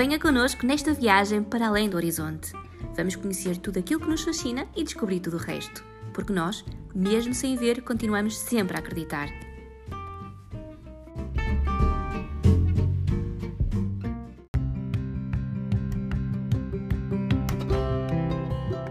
Venha 0.00 0.18
connosco 0.18 0.64
nesta 0.64 0.94
viagem 0.94 1.42
para 1.42 1.68
além 1.68 1.86
do 1.86 1.98
horizonte. 1.98 2.54
Vamos 2.96 3.16
conhecer 3.16 3.58
tudo 3.58 3.80
aquilo 3.80 4.00
que 4.00 4.08
nos 4.08 4.22
fascina 4.22 4.66
e 4.74 4.82
descobrir 4.82 5.20
tudo 5.20 5.36
o 5.36 5.38
resto. 5.38 5.84
Porque 6.14 6.32
nós, 6.32 6.64
mesmo 6.94 7.34
sem 7.34 7.54
ver, 7.54 7.82
continuamos 7.82 8.38
sempre 8.38 8.78
a 8.78 8.80
acreditar. 8.80 9.28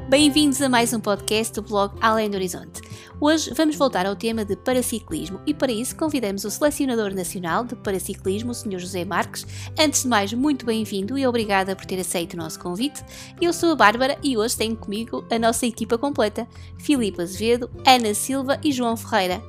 Bem-vindos 0.09 0.59
a 0.59 0.67
mais 0.67 0.91
um 0.91 0.99
podcast 0.99 1.53
do 1.53 1.61
blog 1.61 1.93
Além 2.01 2.31
do 2.31 2.35
Horizonte. 2.35 2.81
Hoje 3.21 3.53
vamos 3.55 3.75
voltar 3.75 4.07
ao 4.07 4.15
tema 4.15 4.43
de 4.43 4.55
paraciclismo 4.55 5.39
e 5.45 5.53
para 5.53 5.71
isso 5.71 5.95
convidamos 5.95 6.43
o 6.43 6.49
selecionador 6.49 7.13
nacional 7.13 7.63
de 7.63 7.75
paraciclismo, 7.75 8.49
o 8.49 8.53
Sr. 8.55 8.79
José 8.79 9.05
Marques. 9.05 9.45
Antes 9.79 10.01
de 10.01 10.07
mais, 10.07 10.33
muito 10.33 10.65
bem-vindo 10.65 11.15
e 11.15 11.27
obrigada 11.27 11.75
por 11.75 11.85
ter 11.85 11.99
aceito 11.99 12.33
o 12.33 12.37
nosso 12.37 12.59
convite. 12.59 13.05
Eu 13.39 13.53
sou 13.53 13.73
a 13.73 13.75
Bárbara 13.75 14.17
e 14.23 14.35
hoje 14.35 14.57
tenho 14.57 14.75
comigo 14.75 15.23
a 15.29 15.37
nossa 15.37 15.67
equipa 15.67 15.95
completa: 15.95 16.47
Filipe 16.79 17.21
Azevedo, 17.21 17.69
Ana 17.85 18.15
Silva 18.15 18.59
e 18.63 18.71
João 18.71 18.97
Ferreira. 18.97 19.39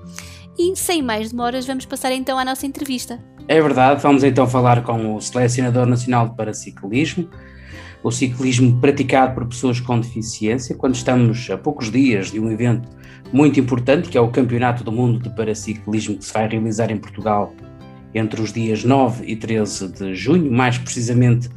E 0.58 0.76
sem 0.76 1.00
mais 1.00 1.30
demoras, 1.30 1.66
vamos 1.66 1.86
passar 1.86 2.12
então 2.12 2.38
à 2.38 2.44
nossa 2.44 2.66
entrevista. 2.66 3.18
É 3.48 3.62
verdade, 3.62 4.02
vamos 4.02 4.22
então 4.22 4.46
falar 4.46 4.84
com 4.84 5.16
o 5.16 5.20
selecionador 5.22 5.86
nacional 5.86 6.28
de 6.28 6.36
paraciclismo 6.36 7.30
o 8.02 8.10
ciclismo 8.10 8.80
praticado 8.80 9.34
por 9.34 9.46
pessoas 9.46 9.80
com 9.80 10.00
deficiência, 10.00 10.74
quando 10.74 10.94
estamos 10.94 11.48
a 11.50 11.58
poucos 11.58 11.90
dias 11.90 12.30
de 12.30 12.40
um 12.40 12.50
evento 12.50 12.88
muito 13.32 13.60
importante, 13.60 14.08
que 14.08 14.16
é 14.16 14.20
o 14.20 14.28
Campeonato 14.28 14.82
do 14.82 14.90
Mundo 14.90 15.20
de 15.20 15.34
Paraciclismo, 15.34 16.16
que 16.16 16.24
se 16.24 16.32
vai 16.32 16.48
realizar 16.48 16.90
em 16.90 16.96
Portugal 16.96 17.52
entre 18.14 18.40
os 18.40 18.52
dias 18.52 18.84
9 18.84 19.24
e 19.26 19.36
13 19.36 19.88
de 19.88 20.14
junho, 20.14 20.50
mais 20.50 20.78
precisamente 20.78 21.48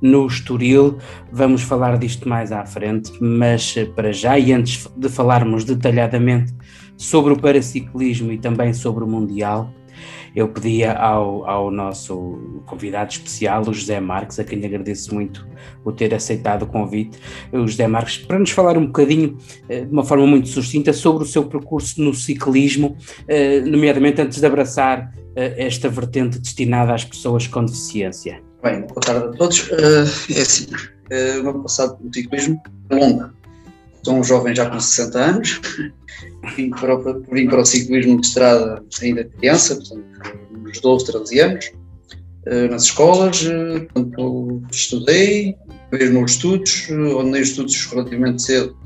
no 0.00 0.26
Estoril. 0.26 0.98
Vamos 1.32 1.62
falar 1.62 1.98
disto 1.98 2.28
mais 2.28 2.52
à 2.52 2.64
frente, 2.64 3.12
mas 3.20 3.74
para 3.94 4.12
já, 4.12 4.38
e 4.38 4.52
antes 4.52 4.86
de 4.96 5.08
falarmos 5.08 5.64
detalhadamente 5.64 6.54
sobre 6.96 7.32
o 7.32 7.36
paraciclismo 7.36 8.32
e 8.32 8.38
também 8.38 8.72
sobre 8.72 9.04
o 9.04 9.06
Mundial, 9.06 9.72
eu 10.34 10.48
pedia 10.48 10.92
ao, 10.92 11.48
ao 11.48 11.70
nosso 11.70 12.62
convidado 12.66 13.12
especial, 13.12 13.62
o 13.62 13.72
José 13.72 13.98
Marques, 14.00 14.38
a 14.38 14.44
quem 14.44 14.64
agradeço 14.64 15.14
muito 15.14 15.46
o 15.84 15.92
ter 15.92 16.14
aceitado 16.14 16.62
o 16.62 16.66
convite, 16.66 17.18
o 17.52 17.66
José 17.66 17.86
Marques, 17.86 18.18
para 18.18 18.38
nos 18.38 18.50
falar 18.50 18.76
um 18.76 18.86
bocadinho, 18.86 19.38
eh, 19.68 19.84
de 19.84 19.92
uma 19.92 20.04
forma 20.04 20.26
muito 20.26 20.48
sucinta, 20.48 20.92
sobre 20.92 21.24
o 21.24 21.26
seu 21.26 21.44
percurso 21.44 22.02
no 22.02 22.14
ciclismo, 22.14 22.96
eh, 23.26 23.60
nomeadamente 23.60 24.20
antes 24.20 24.40
de 24.40 24.46
abraçar 24.46 25.12
eh, 25.34 25.66
esta 25.66 25.88
vertente 25.88 26.38
destinada 26.38 26.94
às 26.94 27.04
pessoas 27.04 27.46
com 27.46 27.64
deficiência. 27.64 28.42
Bem, 28.62 28.80
boa 28.82 29.00
tarde 29.00 29.26
a 29.26 29.30
todos. 29.38 29.70
É 29.70 30.40
assim, 30.40 30.66
o 31.40 31.42
meu 31.44 31.62
passado 31.62 31.98
no 32.02 32.12
ciclismo 32.12 32.60
é 32.90 32.94
longo. 32.94 33.30
Sou 34.02 34.14
um 34.14 34.24
jovem 34.24 34.54
já 34.54 34.70
com 34.70 34.78
60 34.78 35.18
anos, 35.18 35.60
vim 36.54 36.70
para, 36.70 36.96
vim 37.30 37.46
para 37.48 37.60
o 37.60 37.64
ciclismo 37.64 38.20
de 38.20 38.26
estrada 38.26 38.82
ainda 39.02 39.24
criança, 39.24 39.76
portanto, 39.76 40.04
uns 40.66 40.80
12, 40.80 41.06
13 41.06 41.40
anos, 41.40 41.72
eh, 42.46 42.68
nas 42.68 42.84
escolas, 42.84 43.44
eh, 43.44 43.80
portanto, 43.80 44.62
estudei, 44.70 45.56
mesmo 45.92 46.20
nos 46.20 46.32
estudos, 46.32 46.88
andei 47.20 47.42
estudos 47.42 47.86
relativamente 47.86 48.42
cedo 48.42 48.76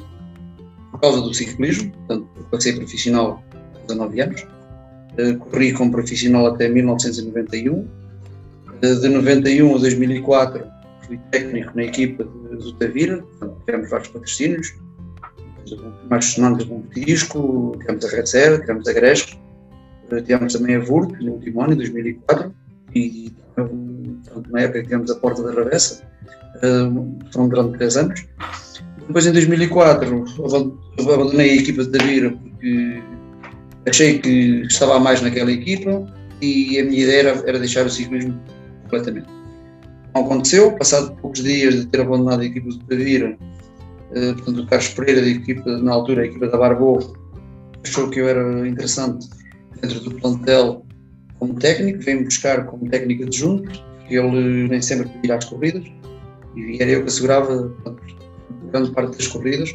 por 0.90 1.00
causa 1.00 1.20
do 1.20 1.34
ciclismo, 1.34 1.90
portanto, 1.92 2.28
passei 2.50 2.72
profissional 2.72 3.42
há 3.74 3.80
19 3.86 4.20
anos, 4.20 4.46
eh, 5.18 5.32
corri 5.34 5.72
como 5.72 5.90
profissional 5.90 6.46
até 6.46 6.68
1991, 6.68 7.86
de 8.80 9.08
91 9.08 9.76
a 9.76 9.78
2004 9.78 10.64
fui 11.06 11.18
técnico 11.30 11.72
na 11.74 11.84
equipa 11.84 12.24
do 12.24 12.72
Tavira, 12.74 13.22
tivemos 13.66 13.90
vários 13.90 14.08
patrocínios, 14.08 14.74
mais 16.08 16.24
sonantes 16.26 16.68
um 16.68 16.82
disco, 16.94 17.76
tivemos 17.80 18.04
a 18.04 18.08
Red 18.08 18.26
Zero, 18.26 18.60
tivemos 18.60 18.88
a 18.88 18.92
Gresco, 18.92 19.38
tivemos 20.24 20.52
também 20.52 20.76
a 20.76 20.80
VURC 20.80 21.24
no 21.24 21.32
último 21.32 21.62
ano, 21.62 21.74
em 21.74 21.76
2004, 21.76 22.54
e 22.94 23.32
portanto, 23.54 24.50
na 24.50 24.60
época 24.60 24.82
tivemos 24.82 25.10
a 25.10 25.14
Porta 25.16 25.42
da 25.42 25.52
Ravessa, 25.52 26.02
foram 27.32 27.48
durante 27.48 27.78
três 27.78 27.96
anos. 27.96 28.26
Depois, 29.06 29.26
em 29.26 29.32
2004, 29.32 30.24
abandonei 30.98 31.50
a 31.50 31.56
equipa 31.56 31.84
de 31.84 31.90
Tavira 31.90 32.30
porque 32.30 33.02
achei 33.88 34.18
que 34.18 34.62
estava 34.68 35.00
mais 35.00 35.20
naquela 35.20 35.50
equipa 35.50 36.06
e 36.40 36.78
a 36.78 36.84
minha 36.84 37.02
ideia 37.02 37.20
era, 37.20 37.48
era 37.48 37.58
deixar 37.58 37.86
o 37.86 37.90
ciclismo 37.90 38.40
completamente. 38.82 39.26
Não 40.14 40.24
aconteceu, 40.24 40.72
passado 40.72 41.16
poucos 41.20 41.42
dias 41.42 41.74
de 41.74 41.86
ter 41.86 42.00
abandonado 42.00 42.40
a 42.40 42.44
equipa 42.44 42.68
de 42.68 42.78
Tavira, 42.80 43.36
eh, 43.40 43.59
portanto, 44.36 44.62
o 44.62 44.66
Carlos 44.66 44.88
Pereira, 44.88 45.20
da 45.20 45.28
equipa, 45.28 45.78
na 45.78 45.92
altura, 45.92 46.22
a 46.22 46.26
equipa 46.26 46.48
da 46.48 46.58
Barbou, 46.58 47.14
achou 47.84 48.10
que 48.10 48.20
eu 48.20 48.28
era 48.28 48.68
interessante 48.68 49.28
dentro 49.80 50.00
do 50.00 50.14
plantel 50.16 50.84
como 51.38 51.54
técnico, 51.54 52.00
veio-me 52.02 52.24
buscar 52.24 52.66
como 52.66 52.88
técnico 52.90 53.24
adjunto, 53.24 53.70
que 54.06 54.16
ele 54.16 54.68
nem 54.68 54.82
sempre 54.82 55.08
podia 55.08 55.36
às 55.36 55.44
corridas, 55.44 55.84
e 56.56 56.82
era 56.82 56.90
eu 56.90 57.02
que 57.02 57.08
assegurava 57.08 57.72
grande 58.70 58.90
parte 58.92 59.16
das 59.16 59.26
corridas. 59.26 59.74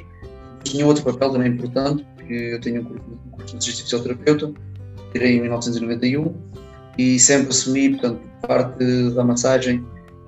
Tinha 0.63 0.85
outro 0.85 1.03
papel 1.03 1.31
também 1.31 1.51
importante, 1.51 2.05
porque 2.15 2.33
eu 2.33 2.61
tenho 2.61 2.81
um 2.81 3.29
curso 3.31 3.57
de 3.57 3.71
fisioterapeuta, 3.71 4.53
tirei 5.11 5.37
em 5.37 5.41
1991, 5.41 6.33
e 6.97 7.19
sempre 7.19 7.49
assumi, 7.49 7.89
portanto, 7.91 8.21
parte 8.47 9.11
da 9.11 9.23
massagem 9.23 9.83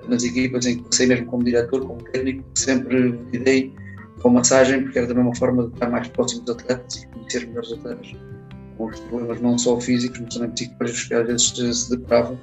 nas 0.08 0.24
equipas 0.24 0.66
em 0.66 0.78
que 0.78 0.84
passei 0.84 1.06
mesmo 1.06 1.26
como 1.26 1.44
diretor, 1.44 1.86
como 1.86 2.02
técnico, 2.02 2.42
sempre 2.54 3.18
lidei 3.32 3.72
com 4.20 4.30
massagem, 4.30 4.82
porque 4.82 4.98
era 4.98 5.06
também 5.06 5.22
uma 5.22 5.34
forma 5.34 5.64
de 5.64 5.74
estar 5.74 5.90
mais 5.90 6.08
próximo 6.08 6.42
dos 6.42 6.54
atletas 6.56 6.96
e 6.96 7.06
conhecer 7.08 7.46
melhor 7.46 7.62
os 7.62 7.72
atletas, 7.72 8.12
com 8.76 8.86
os 8.86 9.00
problemas 9.00 9.40
não 9.40 9.58
só 9.58 9.80
físicos, 9.80 10.20
mas 10.20 10.34
também 10.34 10.50
psíquicos 10.50 11.04
que 11.04 11.14
às 11.14 11.26
vezes 11.26 11.82
se 11.84 11.90
deparavam 11.90 12.38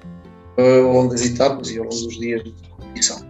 uh, 0.58 0.86
ao 0.86 0.94
longo 0.94 1.10
das 1.10 1.26
etapas 1.26 1.70
e 1.72 1.78
ao 1.78 1.86
longo 1.86 1.96
dos 1.96 2.18
dias 2.18 2.44
de 2.44 2.54
competição. 2.70 3.26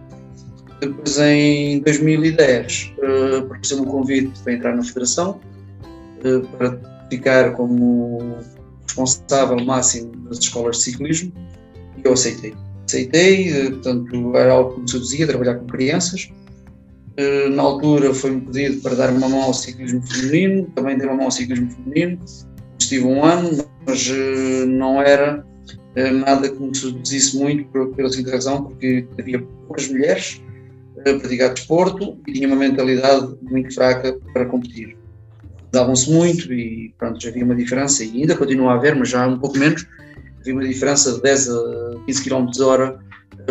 Depois, 0.80 1.18
em 1.18 1.80
2010, 1.80 2.92
uh, 2.98 3.36
apareceu 3.38 3.80
um 3.80 3.84
convite 3.84 4.38
para 4.42 4.52
entrar 4.52 4.76
na 4.76 4.82
federação, 4.82 5.40
uh, 6.24 6.46
para 6.56 6.78
ficar 7.10 7.52
como 7.52 8.36
responsável 8.86 9.64
máximo 9.64 10.14
das 10.28 10.38
escolas 10.38 10.76
de 10.78 10.82
ciclismo, 10.84 11.32
e 11.96 12.06
eu 12.06 12.12
aceitei. 12.12 12.54
Aceitei, 12.86 13.70
portanto, 13.70 14.36
era 14.36 14.52
algo 14.52 14.74
que 14.74 14.80
me 14.82 14.90
seduzia, 14.90 15.26
trabalhar 15.26 15.56
com 15.56 15.66
crianças, 15.66 16.30
eh, 16.30 16.45
na 17.50 17.62
altura 17.62 18.12
foi-me 18.12 18.42
pedido 18.42 18.82
para 18.82 18.94
dar 18.94 19.10
uma 19.10 19.28
mão 19.28 19.42
ao 19.42 19.54
ciclismo 19.54 20.02
feminino, 20.06 20.70
também 20.74 20.98
dei 20.98 21.06
uma 21.06 21.16
mão 21.16 21.24
ao 21.26 21.30
ciclismo 21.30 21.70
feminino, 21.70 22.18
estive 22.78 23.04
um 23.04 23.24
ano, 23.24 23.64
mas 23.86 24.08
eh, 24.10 24.66
não 24.66 25.00
era 25.00 25.44
eh, 25.94 26.10
nada 26.10 26.48
que 26.48 26.62
me 26.62 26.76
seduzisse 26.76 27.36
muito 27.36 27.64
pela 27.94 28.10
seguinte 28.10 28.30
razão, 28.30 28.64
porque 28.64 29.06
havia 29.18 29.40
poucas 29.66 29.88
mulheres 29.88 30.42
a 31.00 31.18
praticar 31.18 31.54
desporto 31.54 32.18
e 32.26 32.32
tinha 32.32 32.48
uma 32.48 32.56
mentalidade 32.56 33.34
muito 33.42 33.74
fraca 33.74 34.18
para 34.32 34.46
competir. 34.46 34.96
Davam-se 35.72 36.10
muito 36.10 36.52
e 36.52 36.94
pronto, 36.98 37.20
já 37.20 37.28
havia 37.28 37.44
uma 37.44 37.54
diferença, 37.54 38.04
e 38.04 38.20
ainda 38.20 38.36
continua 38.36 38.72
a 38.72 38.74
haver, 38.74 38.94
mas 38.94 39.08
já 39.08 39.26
um 39.26 39.38
pouco 39.38 39.58
menos, 39.58 39.86
havia 40.40 40.52
uma 40.52 40.66
diferença 40.66 41.14
de 41.14 41.22
10 41.22 41.48
a 41.50 41.94
15 42.06 42.24
km 42.24 42.46
hora 42.62 42.98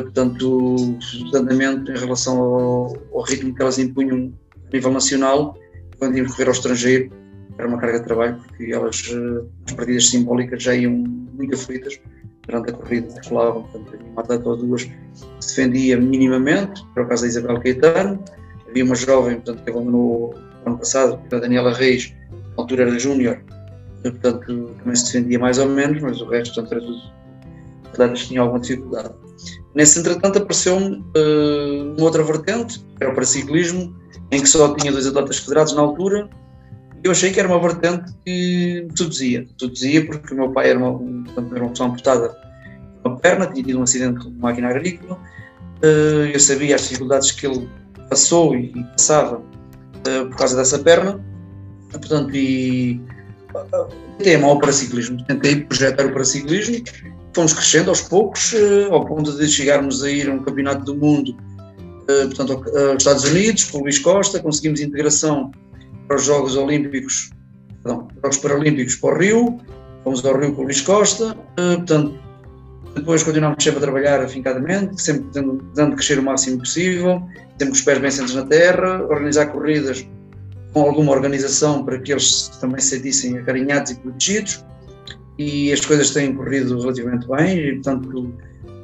portanto, 0.03 0.97
andamento 1.33 1.91
em 1.91 1.97
relação 1.97 2.37
ao, 2.41 2.97
ao, 3.13 3.21
ritmo 3.23 3.53
que 3.55 3.61
elas 3.61 3.77
impunham 3.79 4.33
a 4.67 4.73
nível 4.73 4.91
nacional, 4.91 5.57
quando 5.97 6.17
iam 6.17 6.27
correr 6.27 6.45
ao 6.45 6.51
estrangeiro, 6.51 7.11
era 7.57 7.67
uma 7.67 7.77
carga 7.77 7.99
de 7.99 8.05
trabalho, 8.05 8.37
porque 8.37 8.71
elas, 8.73 9.09
eh, 9.09 9.45
as 9.65 9.73
partidas 9.73 10.07
simbólicas 10.07 10.61
já 10.61 10.75
iam 10.75 10.91
muito 10.91 11.55
aflitas 11.55 11.99
durante 12.45 12.69
a 12.69 12.73
corrida, 12.73 13.09
circulavam, 13.09 13.63
portanto, 13.63 13.93
havia 13.93 14.11
uma 14.11 14.21
atleta 14.21 14.49
ou 14.49 14.57
duas 14.57 14.83
que 14.83 14.95
se 15.39 15.55
defendia 15.55 15.97
minimamente, 15.97 16.85
para 16.93 17.03
o 17.03 17.07
caso 17.07 17.23
da 17.23 17.29
Isabel 17.29 17.59
Caetano, 17.61 18.23
havia 18.67 18.83
uma 18.83 18.95
jovem, 18.95 19.35
portanto, 19.35 19.63
que 19.63 19.69
abandonou 19.69 20.35
no 20.65 20.71
ano 20.71 20.77
passado, 20.77 21.19
a 21.31 21.39
Daniela 21.39 21.73
Reis, 21.73 22.13
na 22.31 22.63
altura 22.63 22.83
era 22.83 22.99
júnior, 22.99 23.41
portanto, 24.03 24.75
também 24.77 24.95
se 24.95 25.05
defendia 25.05 25.39
mais 25.39 25.57
ou 25.57 25.69
menos, 25.69 26.01
mas 26.01 26.21
o 26.21 26.25
resto, 26.25 26.55
portanto, 26.55 26.73
era 26.73 26.81
tudo 26.81 27.15
que 28.13 28.27
tinham 28.27 28.43
alguma 28.43 28.59
dificuldade. 28.59 29.13
Nesse 29.75 29.99
entretanto 29.99 30.39
apareceu-me 30.39 31.03
uh, 31.17 31.93
uma 31.97 32.03
outra 32.03 32.23
vertente, 32.23 32.79
que 32.79 33.03
era 33.03 33.11
o 33.11 33.13
paraciclismo, 33.13 33.93
em 34.31 34.41
que 34.41 34.47
só 34.47 34.73
tinha 34.75 34.91
dois 34.91 35.05
atletas 35.05 35.37
federados 35.37 35.73
na 35.73 35.81
altura, 35.81 36.29
eu 37.03 37.11
achei 37.11 37.31
que 37.31 37.39
era 37.39 37.47
uma 37.47 37.59
vertente 37.59 38.11
que 38.25 38.87
seduzia. 38.95 39.45
Seduzia 39.59 40.05
porque 40.05 40.33
o 40.33 40.37
meu 40.37 40.51
pai 40.51 40.71
era 40.71 40.79
uma, 40.79 41.25
era 41.53 41.63
uma 41.63 41.69
pessoa 41.69 41.89
amputada 41.89 42.45
uma 43.05 43.17
perna, 43.17 43.47
tinha 43.47 43.63
tido 43.63 43.79
um 43.79 43.83
acidente 43.83 44.23
com 44.23 44.29
uma 44.29 44.49
máquina 44.49 44.69
agrícola, 44.69 45.19
uh, 45.83 46.25
eu 46.33 46.39
sabia 46.39 46.75
as 46.75 46.81
dificuldades 46.83 47.31
que 47.31 47.45
ele 47.45 47.69
passou 48.09 48.55
e, 48.55 48.73
passava 48.97 49.37
uh, 49.37 50.29
por 50.29 50.35
causa 50.37 50.55
dessa 50.55 50.79
perna, 50.79 51.23
portanto, 51.91 52.35
e 52.35 52.99
tentei 54.17 54.35
amar 54.35 54.51
o 54.51 54.59
paraciclismo, 54.59 55.23
tentei 55.25 55.61
projetar 55.61 56.07
o 56.07 56.11
paraciclismo, 56.11 56.83
fomos 57.35 57.53
crescendo 57.53 57.89
aos 57.89 58.01
poucos, 58.01 58.53
uh, 58.53 58.93
ao 58.93 59.05
ponto 59.05 59.31
de 59.37 59.47
chegarmos 59.47 60.03
a 60.03 60.09
ir 60.09 60.29
a 60.29 60.33
um 60.33 60.39
campeonato 60.39 60.85
do 60.85 60.95
mundo, 60.95 61.31
uh, 61.31 62.27
portanto, 62.33 62.53
aos 62.53 62.97
Estados 62.97 63.25
Unidos, 63.25 63.65
com 63.65 63.79
o 63.79 63.81
Luís 63.81 63.99
Costa, 63.99 64.39
conseguimos 64.39 64.79
integração 64.79 65.51
para 66.07 66.15
os 66.15 66.23
Jogos 66.23 66.55
Olímpicos, 66.55 67.31
perdão, 67.83 68.07
Jogos 68.23 68.37
Paralímpicos 68.37 68.95
para 68.95 69.15
o 69.15 69.19
Rio, 69.19 69.59
fomos 70.03 70.25
ao 70.25 70.39
Rio 70.39 70.53
com 70.53 70.61
o 70.61 70.65
Luís 70.65 70.81
Costa, 70.81 71.35
portanto, 71.55 72.17
depois 72.95 73.23
continuámos 73.23 73.61
sempre 73.61 73.79
a 73.79 73.81
trabalhar 73.81 74.21
afincadamente, 74.21 75.01
sempre 75.01 75.25
tentando 75.33 75.95
crescer 75.95 76.17
o 76.17 76.23
máximo 76.23 76.59
possível, 76.59 77.21
sempre 77.49 77.67
com 77.67 77.73
os 77.73 77.81
pés 77.81 77.99
bem 77.99 78.09
sentados 78.09 78.35
na 78.35 78.45
terra, 78.45 79.03
organizar 79.09 79.47
corridas 79.47 80.07
com 80.71 80.83
alguma 80.83 81.11
organização 81.11 81.83
para 81.83 81.99
que 81.99 82.13
eles 82.13 82.47
também 82.61 82.79
se 82.79 82.95
sentissem 82.95 83.37
acarinhados 83.37 83.91
e 83.91 83.95
protegidos 83.95 84.63
e 85.37 85.71
as 85.71 85.85
coisas 85.85 86.11
têm 86.11 86.33
corrido 86.33 86.79
relativamente 86.79 87.27
bem 87.27 87.57
e, 87.57 87.73
portanto, 87.73 88.33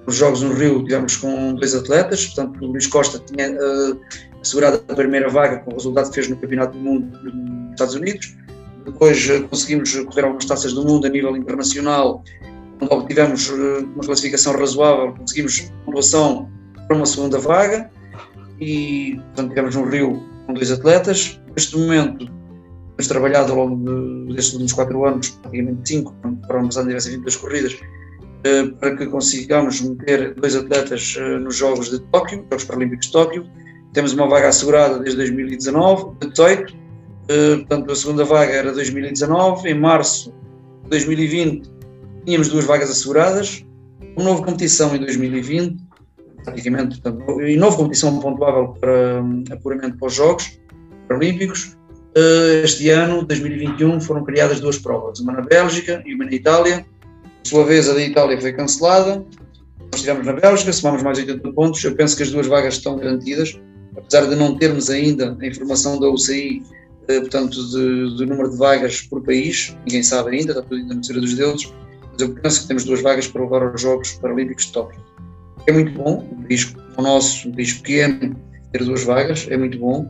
os 0.05 0.15
Jogos 0.15 0.41
no 0.41 0.53
Rio 0.53 0.83
tivemos 0.83 1.15
com 1.17 1.55
dois 1.55 1.75
atletas, 1.75 2.25
portanto, 2.27 2.63
o 2.63 2.67
Luís 2.67 2.87
Costa 2.87 3.19
tinha 3.19 3.51
uh, 3.51 3.99
assegurado 4.41 4.83
a 4.87 4.95
primeira 4.95 5.29
vaga 5.29 5.59
com 5.59 5.71
o 5.71 5.73
resultado 5.75 6.09
que 6.09 6.15
fez 6.15 6.27
no 6.27 6.35
Campeonato 6.37 6.77
do 6.77 6.83
Mundo 6.83 7.17
nos 7.23 7.71
Estados 7.71 7.95
Unidos, 7.95 8.35
depois 8.85 9.29
uh, 9.29 9.47
conseguimos 9.47 9.93
correr 9.93 10.23
algumas 10.23 10.45
taças 10.45 10.73
do 10.73 10.83
mundo 10.83 11.05
a 11.07 11.09
nível 11.09 11.35
internacional, 11.37 12.23
onde 12.81 12.93
obtivemos 12.93 13.49
uh, 13.49 13.87
uma 13.95 14.03
classificação 14.03 14.57
razoável, 14.57 15.13
conseguimos 15.13 15.71
pontuação 15.85 16.49
para 16.87 16.97
uma 16.97 17.05
segunda 17.05 17.37
vaga 17.37 17.89
e, 18.59 19.19
portanto, 19.27 19.49
tivemos 19.49 19.75
no 19.75 19.85
Rio 19.85 20.23
com 20.45 20.53
dois 20.53 20.71
atletas. 20.71 21.39
Neste 21.55 21.77
momento, 21.77 22.40
temos 23.01 23.07
trabalhado 23.07 23.53
ao 23.53 23.65
longo 23.65 24.25
de, 24.27 24.33
destes 24.35 24.53
últimos 24.53 24.73
quatro 24.73 25.05
anos, 25.05 25.29
praticamente 25.29 25.89
cinco, 25.89 26.13
para 26.47 26.57
o 26.57 26.59
ano 26.59 26.69
tivesse 26.69 27.09
22 27.09 27.35
corridas, 27.37 27.79
eh, 28.43 28.65
para 28.79 28.95
que 28.95 29.07
consigamos 29.07 29.81
meter 29.81 30.35
dois 30.35 30.55
atletas 30.55 31.15
eh, 31.17 31.39
nos 31.39 31.55
Jogos 31.55 31.89
de 31.89 31.99
Tóquio, 32.11 32.45
Jogos 32.49 32.63
Paralímpicos 32.65 33.07
de 33.07 33.11
Tóquio. 33.13 33.45
Temos 33.93 34.13
uma 34.13 34.27
vaga 34.27 34.49
assegurada 34.49 34.99
desde 34.99 35.17
2019, 35.17 36.15
de 36.19 36.29
18, 36.29 36.77
eh, 37.27 37.55
portanto 37.57 37.91
a 37.91 37.95
segunda 37.95 38.23
vaga 38.23 38.51
era 38.51 38.71
2019, 38.71 39.69
em 39.69 39.79
março 39.79 40.31
de 40.83 40.89
2020 40.89 41.71
tínhamos 42.25 42.49
duas 42.49 42.65
vagas 42.65 42.91
asseguradas, 42.91 43.65
uma 44.15 44.25
nova 44.25 44.43
competição 44.43 44.95
em 44.95 44.99
2020, 44.99 45.81
praticamente, 46.43 47.01
portanto, 47.01 47.41
e 47.41 47.57
nova 47.57 47.77
competição 47.77 48.19
pontuável 48.19 48.75
para 48.79 49.23
hum, 49.23 49.43
apuramento 49.51 49.97
para 49.97 50.07
os 50.07 50.13
Jogos 50.13 50.59
Paralímpicos, 51.07 51.75
este 52.63 52.89
ano, 52.89 53.23
2021, 53.25 54.01
foram 54.01 54.23
criadas 54.23 54.59
duas 54.59 54.77
provas, 54.77 55.19
uma 55.19 55.31
na 55.31 55.41
Bélgica 55.41 56.03
e 56.05 56.13
uma 56.13 56.25
na 56.25 56.33
Itália. 56.33 56.85
Por 57.43 57.49
sua 57.49 57.65
vez, 57.65 57.89
a 57.89 57.93
da 57.93 58.01
Itália 58.01 58.39
foi 58.39 58.51
cancelada. 58.53 59.25
Nós 59.79 59.95
estivemos 59.95 60.25
na 60.25 60.33
Bélgica, 60.33 60.73
somamos 60.73 61.03
mais 61.03 61.17
80 61.17 61.51
pontos. 61.53 61.83
Eu 61.83 61.95
penso 61.95 62.15
que 62.15 62.23
as 62.23 62.31
duas 62.31 62.47
vagas 62.47 62.75
estão 62.75 62.97
garantidas, 62.97 63.57
apesar 63.95 64.27
de 64.27 64.35
não 64.35 64.57
termos 64.57 64.89
ainda 64.89 65.37
a 65.39 65.45
informação 65.45 65.99
da 65.99 66.09
UCI, 66.09 66.61
eh, 67.07 67.19
portanto, 67.21 67.55
do 67.55 68.25
número 68.25 68.51
de 68.51 68.57
vagas 68.57 69.01
por 69.01 69.23
país. 69.23 69.75
Ninguém 69.85 70.03
sabe 70.03 70.31
ainda, 70.37 70.51
está 70.51 70.61
tudo 70.61 70.75
ainda 70.75 70.93
no 70.93 71.01
dos 71.01 71.33
deuses. 71.33 71.73
Mas 72.11 72.21
eu 72.21 72.33
penso 72.35 72.61
que 72.61 72.67
temos 72.67 72.83
duas 72.83 73.01
vagas 73.01 73.27
para 73.27 73.41
levar 73.41 73.63
aos 73.63 73.81
Jogos 73.81 74.11
Paralímpicos 74.13 74.65
de 74.65 74.73
Tóquio. 74.73 74.99
É 75.65 75.71
muito 75.71 75.91
bom, 75.93 76.27
um 76.31 76.43
país 76.43 76.73
o 76.97 77.01
nosso, 77.01 77.47
um 77.47 77.53
país 77.53 77.73
pequeno, 77.73 78.35
ter 78.73 78.83
duas 78.83 79.03
vagas, 79.03 79.47
é 79.49 79.55
muito 79.55 79.77
bom 79.79 80.07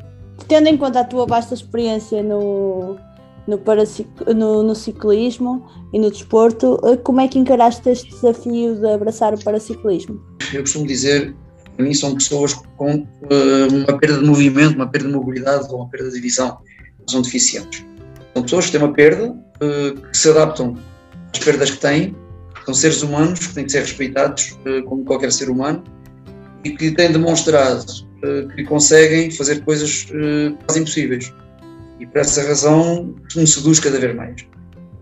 tendo 0.47 0.67
em 0.67 0.77
conta 0.77 1.01
a 1.01 1.03
tua 1.03 1.25
vasta 1.25 1.53
experiência 1.53 2.21
no, 2.23 2.97
no, 3.47 3.59
no, 4.33 4.63
no, 4.63 4.75
ciclismo 4.75 5.65
e 5.93 5.99
no 5.99 6.11
desporto, 6.11 6.79
eh, 6.83 6.97
como 6.97 7.21
é 7.21 7.27
que 7.27 7.39
encaraste 7.39 7.89
este 7.89 8.09
desafio 8.09 8.75
de 8.75 8.87
abraçar 8.87 9.33
o 9.33 9.43
paraciclismo? 9.43 10.21
Eu 10.53 10.61
costumo 10.61 10.85
dizer, 10.85 11.35
para 11.75 11.85
mim 11.85 11.93
são 11.93 12.15
pessoas 12.15 12.53
com 12.77 12.95
uh, 12.95 13.05
uma 13.71 13.97
perda 13.97 14.19
de 14.19 14.25
movimento, 14.25 14.75
uma 14.75 14.87
perda 14.87 15.07
de 15.07 15.13
mobilidade 15.13 15.67
ou 15.69 15.77
uma 15.77 15.89
perda 15.89 16.09
de 16.09 16.19
visão, 16.19 16.57
são 17.09 17.21
deficientes. 17.21 17.85
São 18.33 18.43
pessoas 18.43 18.65
que 18.65 18.71
têm 18.71 18.81
uma 18.81 18.93
perda, 18.93 19.31
uh, 19.31 20.01
que 20.09 20.17
se 20.17 20.29
adaptam 20.29 20.77
às 21.33 21.39
perdas 21.39 21.71
que 21.71 21.77
têm, 21.77 22.15
são 22.65 22.73
seres 22.73 23.01
humanos 23.01 23.47
que 23.47 23.53
têm 23.55 23.65
que 23.65 23.71
ser 23.71 23.79
respeitados 23.79 24.57
uh, 24.65 24.83
como 24.83 25.03
qualquer 25.03 25.31
ser 25.31 25.49
humano 25.49 25.83
e 26.63 26.71
que 26.71 26.91
têm 26.91 27.11
demonstrado 27.11 27.85
eh, 28.23 28.47
que 28.55 28.63
conseguem 28.65 29.31
fazer 29.31 29.63
coisas 29.63 30.05
uh, 30.11 30.55
quase 30.65 30.81
impossíveis. 30.81 31.33
E 31.99 32.05
por 32.05 32.19
essa 32.19 32.43
razão 32.47 33.15
me 33.35 33.47
seduz 33.47 33.79
cada 33.79 33.99
vez 33.99 34.15
mais. 34.15 34.45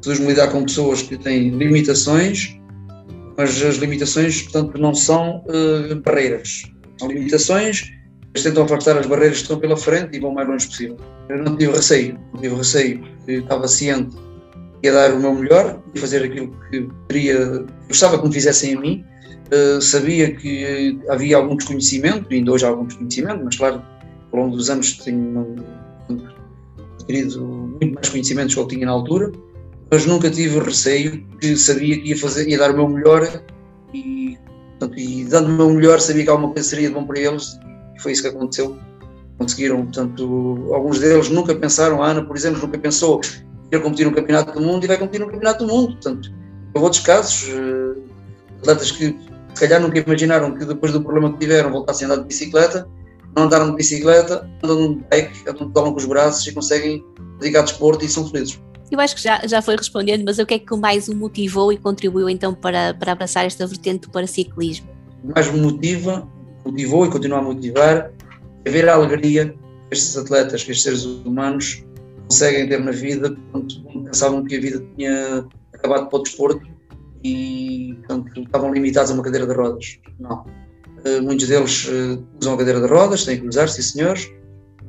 Seduz-me 0.01 0.27
lidar 0.27 0.47
com 0.47 0.63
pessoas 0.63 1.01
que 1.01 1.17
têm 1.17 1.49
limitações, 1.49 2.57
mas 3.37 3.61
as 3.61 3.75
limitações, 3.75 4.43
portanto, 4.43 4.77
não 4.77 4.95
são 4.95 5.43
uh, 5.47 5.95
barreiras. 6.01 6.63
São 6.97 7.09
limitações, 7.09 7.91
eles 8.33 8.43
tentam 8.43 8.63
afastar 8.63 8.97
as 8.97 9.05
barreiras 9.05 9.37
que 9.37 9.43
estão 9.43 9.59
pela 9.59 9.75
frente 9.75 10.15
e 10.15 10.19
vão 10.21 10.31
o 10.31 10.35
mais 10.35 10.47
longe 10.47 10.67
possível. 10.67 10.97
Eu 11.27 11.43
não 11.43 11.57
tive 11.57 11.73
receio, 11.73 12.17
não 12.33 12.41
tive 12.41 12.55
receio, 12.55 13.03
estava 13.27 13.67
ciente 13.67 14.15
que 14.81 14.87
ia 14.87 14.93
dar 14.93 15.13
o 15.13 15.19
meu 15.19 15.33
melhor 15.33 15.81
e 15.93 15.99
fazer 15.99 16.23
aquilo 16.23 16.55
que 16.71 16.87
queria, 17.09 17.65
gostava 17.89 18.17
que 18.17 18.27
me 18.27 18.33
fizessem 18.33 18.75
a 18.75 18.79
mim, 18.79 19.05
Uh, 19.51 19.81
sabia 19.81 20.35
que 20.35 20.99
havia 21.09 21.37
algum 21.37 21.55
desconhecimento, 21.55 22.31
ainda 22.31 22.51
hoje 22.51 22.65
há 22.65 22.69
algum 22.69 22.85
desconhecimento, 22.85 23.43
mas 23.43 23.57
claro, 23.57 23.81
ao 24.31 24.39
longo 24.39 24.55
dos 24.55 24.69
anos 24.69 24.93
tenho 24.97 25.55
adquirido 26.93 27.41
muito 27.81 27.95
mais 27.95 28.09
conhecimentos 28.09 28.53
que 28.53 28.59
eu 28.59 28.67
tinha 28.67 28.85
na 28.85 28.91
altura, 28.91 29.31
mas 29.89 30.05
nunca 30.05 30.29
tive 30.29 30.59
receio, 30.59 31.25
que 31.41 31.55
sabia 31.57 31.99
que 31.99 32.09
ia, 32.09 32.17
fazer, 32.17 32.47
ia 32.47 32.59
dar 32.59 32.71
o 32.71 32.75
meu 32.75 32.87
melhor 32.87 33.43
e, 33.91 34.37
portanto, 34.77 34.99
e 34.99 35.25
dando 35.25 35.47
o 35.47 35.53
meu 35.53 35.69
melhor 35.71 35.99
sabia 35.99 36.23
que 36.23 36.29
alguma 36.29 36.53
coisa 36.53 36.69
seria 36.69 36.87
de 36.89 36.93
bom 36.93 37.05
para 37.05 37.19
eles 37.19 37.59
e 37.95 38.01
foi 38.01 38.11
isso 38.11 38.21
que 38.21 38.27
aconteceu. 38.27 38.77
Conseguiram, 39.39 39.83
portanto, 39.83 40.69
alguns 40.73 40.99
deles 40.99 41.29
nunca 41.29 41.55
pensaram, 41.55 42.03
a 42.03 42.09
Ana, 42.09 42.23
por 42.23 42.35
exemplo, 42.35 42.61
nunca 42.61 42.77
pensou 42.77 43.19
que 43.19 43.29
ia 43.71 43.79
competir 43.79 44.05
no 44.05 44.13
Campeonato 44.13 44.51
do 44.51 44.61
Mundo 44.61 44.83
e 44.83 44.87
vai 44.87 44.97
competir 44.97 45.21
no 45.21 45.31
Campeonato 45.31 45.65
do 45.65 45.73
Mundo. 45.73 45.93
Portanto, 45.93 46.31
houve 46.73 46.83
outros 46.83 47.01
casos, 47.01 47.49
atletas 48.59 48.91
que 48.91 49.15
se 49.53 49.61
calhar 49.61 49.81
nunca 49.81 49.99
imaginaram 49.99 50.55
que 50.55 50.65
depois 50.65 50.91
do 50.91 51.01
problema 51.01 51.31
que 51.33 51.39
tiveram 51.39 51.71
voltassem 51.71 52.07
a 52.07 52.11
andar 52.11 52.21
de 52.21 52.27
bicicleta, 52.27 52.87
não 53.35 53.43
andaram 53.43 53.71
de 53.71 53.75
bicicleta, 53.75 54.49
andam 54.63 54.95
de 54.95 55.03
bike, 55.09 55.49
andam 55.49 55.71
com 55.71 55.95
os 55.95 56.05
braços 56.05 56.45
e 56.47 56.53
conseguem 56.53 57.03
dedicar 57.39 57.63
desporto 57.63 58.03
e 58.05 58.09
são 58.09 58.27
felizes. 58.27 58.59
Eu 58.91 58.99
acho 58.99 59.15
que 59.15 59.21
já, 59.21 59.39
já 59.45 59.61
foi 59.61 59.75
respondendo, 59.75 60.23
mas 60.25 60.39
o 60.39 60.45
que 60.45 60.55
é 60.55 60.59
que 60.59 60.75
mais 60.75 61.07
o 61.07 61.15
motivou 61.15 61.71
e 61.71 61.77
contribuiu 61.77 62.27
então 62.27 62.53
para, 62.53 62.93
para 62.93 63.11
abraçar 63.11 63.45
esta 63.45 63.67
vertente 63.67 64.07
do 64.07 64.11
paraciclismo? 64.11 64.87
O 65.23 65.31
mais 65.33 65.51
me 65.51 65.59
motiva, 65.59 66.27
motivou 66.65 67.05
e 67.05 67.09
continua 67.09 67.37
a 67.37 67.41
motivar 67.41 68.11
é 68.65 68.69
ver 68.69 68.89
a 68.89 68.95
alegria 68.95 69.49
que 69.49 69.55
estes 69.91 70.17
atletas, 70.17 70.63
que 70.63 70.71
estes 70.71 70.83
seres 70.83 71.05
humanos 71.05 71.83
conseguem 72.27 72.67
ter 72.67 72.79
na 72.79 72.91
vida 72.91 73.35
quando 73.51 73.83
pensavam 74.05 74.43
que 74.43 74.55
a 74.55 74.59
vida 74.59 74.83
tinha 74.95 75.45
acabado 75.73 76.09
para 76.09 76.19
o 76.19 76.23
desporto 76.23 76.78
e 77.23 77.97
portanto, 77.99 78.41
estavam 78.41 78.73
limitados 78.73 79.11
a 79.11 79.13
uma 79.13 79.23
cadeira 79.23 79.47
de 79.47 79.53
rodas. 79.53 79.99
Não. 80.19 80.45
Uh, 81.05 81.21
muitos 81.21 81.47
deles 81.47 81.85
uh, 81.87 82.25
usam 82.39 82.53
a 82.53 82.57
cadeira 82.57 82.81
de 82.81 82.87
rodas, 82.87 83.25
têm 83.25 83.39
que 83.39 83.47
usar, 83.47 83.67
sim 83.67 83.81
senhores, 83.81 84.29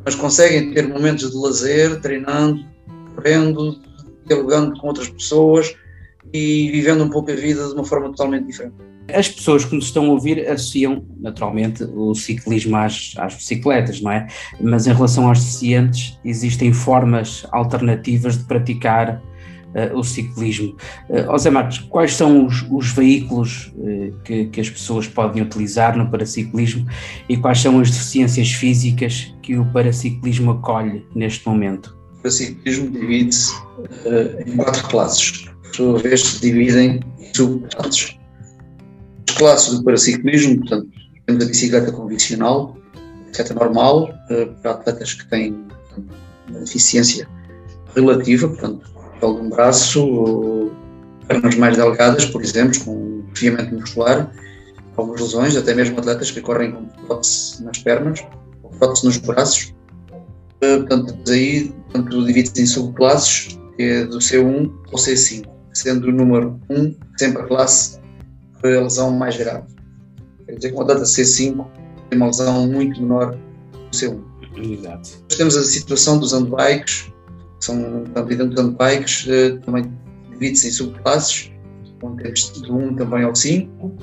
mas 0.04 0.14
conseguem 0.14 0.72
ter 0.72 0.88
momentos 0.88 1.30
de 1.30 1.36
lazer, 1.36 2.00
treinando, 2.00 2.64
correndo, 3.14 3.80
dialogando 4.26 4.78
com 4.80 4.88
outras 4.88 5.08
pessoas 5.08 5.74
e 6.32 6.70
vivendo 6.70 7.04
um 7.04 7.10
pouco 7.10 7.30
a 7.30 7.34
vida 7.34 7.66
de 7.66 7.74
uma 7.74 7.84
forma 7.84 8.08
totalmente 8.08 8.46
diferente. 8.46 8.74
As 9.12 9.28
pessoas 9.28 9.64
que 9.64 9.74
nos 9.74 9.86
estão 9.86 10.06
a 10.06 10.10
ouvir 10.10 10.46
associam 10.48 11.04
naturalmente 11.18 11.82
o 11.82 12.14
ciclismo 12.14 12.76
às, 12.76 13.12
às 13.18 13.34
bicicletas, 13.34 14.00
não 14.00 14.12
é? 14.12 14.28
Mas 14.60 14.86
em 14.86 14.92
relação 14.92 15.28
aos 15.28 15.40
deficientes, 15.40 16.18
existem 16.24 16.72
formas 16.72 17.44
alternativas 17.50 18.38
de 18.38 18.44
praticar 18.44 19.20
uh, 19.74 19.98
o 19.98 20.04
ciclismo. 20.04 20.76
Uh, 21.08 21.32
José 21.32 21.50
Marcos, 21.50 21.78
quais 21.78 22.14
são 22.14 22.46
os, 22.46 22.64
os 22.70 22.92
veículos 22.92 23.72
uh, 23.76 24.12
que, 24.24 24.46
que, 24.46 24.60
as 24.60 24.70
pessoas 24.70 25.06
podem 25.06 25.42
utilizar 25.42 25.96
no 25.96 26.10
paraciclismo 26.10 26.86
e 27.28 27.36
quais 27.36 27.60
são 27.60 27.80
as 27.80 27.90
deficiências 27.90 28.50
físicas 28.52 29.34
que 29.42 29.56
o 29.56 29.64
paraciclismo 29.72 30.52
acolhe 30.52 31.04
neste 31.14 31.46
momento? 31.48 31.96
O 32.18 32.22
paraciclismo 32.22 32.90
divide-se 32.90 33.54
em 34.46 34.56
quatro 34.56 34.86
classes, 34.88 35.48
por 35.62 35.74
sua 35.74 35.98
vez 35.98 36.20
se 36.20 36.40
dividem 36.40 37.00
em 37.18 37.34
subclasses. 37.34 38.16
As 39.28 39.36
classes 39.36 39.78
do 39.78 39.84
paraciclismo, 39.84 40.58
portanto, 40.58 40.88
temos 41.26 41.44
a 41.44 41.48
bicicleta 41.48 41.92
convencional, 41.92 42.76
a 42.94 43.30
bicicleta 43.30 43.54
normal, 43.54 44.12
para 44.60 44.72
atletas 44.72 45.14
que 45.14 45.26
têm 45.30 45.56
uma 46.50 46.60
deficiência 46.60 47.26
relativa, 47.94 48.48
portanto, 48.48 48.90
pelo 49.20 49.34
de 49.34 49.40
um 49.42 49.50
braço, 49.50 50.70
pernas 51.28 51.54
mais 51.56 51.76
delgadas, 51.76 52.24
por 52.26 52.42
exemplo, 52.42 52.78
com 52.84 53.22
desviamento 53.32 53.74
muscular, 53.74 54.32
algumas 54.96 55.20
lesões, 55.20 55.56
até 55.56 55.74
mesmo 55.74 55.98
atletas 55.98 56.30
que 56.30 56.40
correm 56.40 56.72
com 56.72 56.86
prótese 57.06 57.62
nas 57.62 57.78
pernas, 57.78 58.24
ou 58.62 58.70
prótese 58.70 59.06
nos 59.06 59.16
braços. 59.18 59.74
Eh, 60.60 60.78
portanto, 60.78 61.14
aí 61.30 61.72
portanto, 61.92 62.26
divide-se 62.26 62.62
em 62.62 62.66
subclasses, 62.66 63.58
que 63.76 63.82
é 63.82 64.04
do 64.04 64.18
C1 64.18 64.70
ao 64.88 64.98
C5, 64.98 65.46
sendo 65.72 66.08
o 66.08 66.12
número 66.12 66.60
1 66.68 66.94
sempre 67.16 67.42
a 67.42 67.46
classe 67.46 68.00
a 68.62 68.66
lesão 68.66 69.10
mais 69.10 69.36
grave. 69.36 69.66
Quer 70.46 70.56
dizer 70.56 70.70
que 70.70 70.76
um 70.76 70.82
atleta 70.82 71.02
C5 71.02 71.66
tem 72.08 72.18
uma 72.18 72.26
lesão 72.26 72.66
muito 72.66 73.00
menor 73.00 73.34
do 73.72 73.96
C1. 73.96 74.20
Exato. 74.56 75.10
Nós 75.28 75.38
temos 75.38 75.56
a 75.56 75.62
situação 75.62 76.18
dos 76.18 76.32
handbikes, 76.32 77.10
são, 77.60 78.04
dos 78.04 78.60
handbikes, 78.60 79.26
eh, 79.28 79.58
também 79.64 79.92
divide-se 80.30 80.68
em 80.68 80.70
subclasses, 80.70 81.50
do 82.00 82.76
1 82.76 82.96
também 82.96 83.24
ao 83.24 83.34
5, 83.34 83.94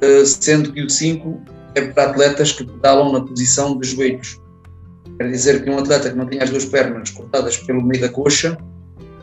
eh, 0.00 0.24
sendo 0.24 0.72
que 0.72 0.82
o 0.82 0.90
5 0.90 1.40
é 1.74 1.82
para 1.88 2.10
atletas 2.10 2.52
que 2.52 2.64
pedalam 2.64 3.12
na 3.12 3.20
posição 3.20 3.78
de 3.78 3.88
joelhos. 3.88 4.40
Quer 5.18 5.30
dizer 5.30 5.62
que 5.62 5.70
um 5.70 5.78
atleta 5.78 6.10
que 6.10 6.16
não 6.16 6.26
tem 6.26 6.40
as 6.40 6.50
duas 6.50 6.64
pernas 6.64 7.10
cortadas 7.10 7.56
pelo 7.58 7.82
meio 7.82 8.00
da 8.00 8.08
coxa 8.08 8.56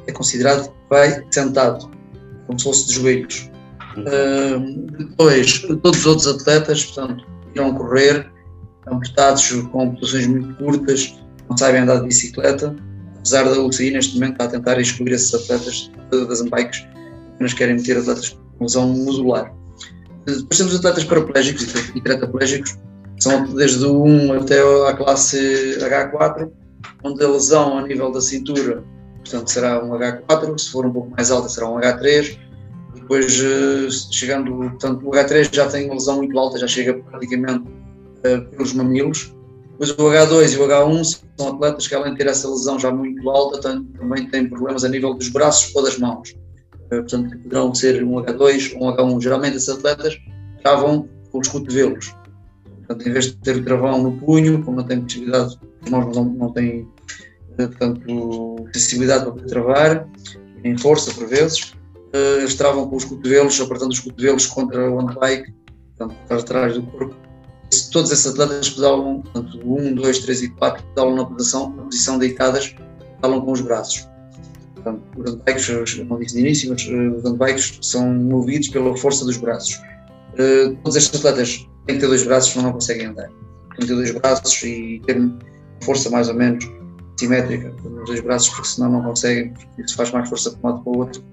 é 0.08 0.12
considerado 0.12 0.72
vai 0.90 1.24
sentado, 1.32 1.90
como 2.48 2.58
se 2.58 2.66
fosse 2.66 2.88
de 2.88 2.94
joelhos. 2.94 3.50
Uh, 3.98 4.88
depois, 4.98 5.60
todos 5.82 6.00
os 6.00 6.06
outros 6.06 6.28
atletas, 6.28 6.86
portanto, 6.86 7.26
irão 7.54 7.74
correr, 7.74 8.32
amputados 8.88 9.52
com 9.72 9.96
posições 9.96 10.28
muito 10.28 10.56
curtas, 10.56 11.16
não 11.50 11.58
sabem 11.58 11.82
andar 11.82 11.98
de 11.98 12.08
bicicleta, 12.08 12.76
apesar 13.20 13.44
da 13.44 13.62
UCI 13.62 13.92
neste 13.92 14.16
momento 14.16 14.34
está 14.34 14.46
a 14.46 14.48
tentar 14.48 14.80
excluir 14.80 15.12
esses 15.14 15.34
atletas 15.34 15.92
das 16.12 16.42
bikes, 16.42 16.86
apenas 17.36 17.54
querem 17.54 17.76
meter 17.76 17.98
atletas 17.98 18.38
com 18.58 18.64
lesão 18.64 18.90
muscular. 18.90 19.54
Depois 20.26 20.58
temos 20.58 20.76
atletas 20.76 21.04
paraplégicos 21.04 21.74
e 21.96 22.02
tetraplégicos, 22.02 22.78
são 23.20 23.54
desde 23.54 23.86
o 23.86 24.04
1 24.04 24.34
até 24.34 24.60
a 24.88 24.94
classe 24.94 25.78
H4, 25.80 26.50
onde 27.04 27.24
a 27.24 27.30
lesão 27.30 27.78
a 27.78 27.82
nível 27.88 28.12
da 28.12 28.22
cintura, 28.22 28.84
portanto, 29.20 29.50
será 29.50 29.84
um 29.84 29.92
H4, 29.92 30.58
se 30.58 30.72
for 30.72 30.86
um 30.86 30.94
pouco 30.94 31.12
mais 31.12 31.32
alta 31.32 31.50
será 31.50 31.70
um 31.70 31.80
H3, 31.80 32.38
depois 32.96 33.40
eh, 33.40 33.90
chegando, 34.12 34.56
portanto, 34.56 35.08
o 35.08 35.12
H3 35.12 35.54
já 35.54 35.68
tem 35.68 35.86
uma 35.86 35.96
lesão 35.96 36.18
muito 36.18 36.38
alta, 36.38 36.58
já 36.58 36.68
chega 36.68 36.94
praticamente 36.94 37.64
uh, 37.68 38.46
pelos 38.52 38.74
mamilos, 38.74 39.34
depois 39.80 39.92
o 39.92 39.96
H2 39.96 40.54
e 40.54 40.58
o 40.58 40.68
H1 40.68 41.22
são 41.38 41.48
atletas 41.50 41.88
que 41.88 41.96
além 41.96 42.12
de 42.12 42.18
ter 42.18 42.28
essa 42.28 42.50
lesão 42.50 42.78
já 42.78 42.92
muito 42.92 43.30
alta, 43.30 43.60
também 43.62 44.30
têm 44.30 44.50
problemas 44.50 44.84
a 44.84 44.90
nível 44.90 45.14
dos 45.14 45.30
braços 45.30 45.74
ou 45.76 45.84
das 45.84 45.98
mãos, 45.98 46.36
uh, 46.86 46.90
portanto, 46.90 47.38
poderão 47.40 47.74
ser 47.74 48.04
um 48.04 48.16
H2 48.16 48.76
ou 48.78 48.90
um 48.90 48.96
H1, 48.96 49.22
geralmente 49.22 49.58
esses 49.58 49.70
atletas 49.70 50.20
vão 50.64 51.08
com 51.32 51.40
os 51.40 51.48
cotovelos, 51.48 52.14
Portanto, 52.90 53.08
em 53.08 53.14
vez 53.14 53.26
de 53.28 53.38
ter 53.38 53.56
o 53.56 53.64
travão 53.64 54.02
no 54.02 54.18
punho, 54.18 54.64
como 54.64 54.78
não 54.78 54.84
tem 54.84 55.02
possibilidade, 55.02 55.60
as 55.84 55.90
mãos 55.92 56.16
não, 56.16 56.26
não 56.26 56.52
têm 56.52 56.88
eh, 57.60 57.68
portanto, 57.68 58.66
sensibilidade 58.74 59.32
para 59.32 59.46
travar, 59.46 60.10
em 60.64 60.76
força 60.76 61.14
por 61.14 61.28
vezes, 61.28 61.74
uh, 62.16 62.40
eles 62.40 62.56
travam 62.56 62.90
com 62.90 62.96
os 62.96 63.06
cotovelos, 63.06 63.62
apertando 63.62 63.92
os 63.92 64.00
cotovelos 64.00 64.48
contra 64.48 64.90
o 64.90 64.98
handbike, 64.98 65.54
portanto, 65.96 66.18
para 66.28 66.42
trás 66.42 66.74
do 66.74 66.82
corpo. 66.84 67.16
Se 67.72 67.92
todos 67.92 68.12
esses 68.12 68.28
atletas 68.28 68.70
pedalam, 68.70 69.22
portanto, 69.22 69.60
1, 69.64 69.96
2, 69.96 70.20
3 70.20 70.42
e 70.44 70.50
4, 70.50 70.84
pedalam 70.88 71.16
na 71.16 71.26
posição, 71.26 71.70
na 71.76 71.84
posição 71.84 72.18
deitadas, 72.18 72.76
pedalam 73.16 73.42
com 73.42 73.52
os 73.52 73.62
braços. 73.62 74.08
Portanto, 74.76 75.02
os 75.18 75.32
handbikes, 75.32 75.98
não 76.08 76.20
disse 76.20 76.36
de 76.36 76.42
início, 76.42 76.70
mas 76.70 76.84
uh, 76.86 77.18
os 77.18 77.24
handbikes 77.24 77.80
são 77.82 78.12
movidos 78.14 78.70
pela 78.70 78.96
força 78.98 79.26
dos 79.26 79.38
braços. 79.38 79.76
Uh, 80.34 80.76
todos 80.84 80.96
estes 80.96 81.20
atletas 81.20 81.68
tem 81.86 81.96
que 81.96 82.02
ter 82.02 82.08
dois 82.08 82.24
braços, 82.24 82.52
senão 82.52 82.66
não 82.66 82.74
conseguem 82.74 83.08
andar. 83.08 83.28
Tem 83.28 83.80
que 83.80 83.88
ter 83.88 83.96
dois 83.96 84.12
braços 84.12 84.64
e 84.64 85.02
ter 85.06 85.32
força 85.84 86.10
mais 86.10 86.30
ou 86.30 86.36
menos 86.36 86.66
simétrica 87.20 87.74
nos 87.84 88.06
dois 88.06 88.22
braços, 88.22 88.50
porque 88.50 88.68
senão 88.68 88.92
não 88.92 89.04
conseguem, 89.04 89.54
porque 89.54 89.88
se 89.88 89.96
faz 89.96 90.12
mais 90.12 90.30
força 90.30 90.52
para 90.52 90.70
um 90.70 90.74
lado 90.74 90.84
para 90.84 90.94
o 90.94 90.98
outro, 90.98 91.24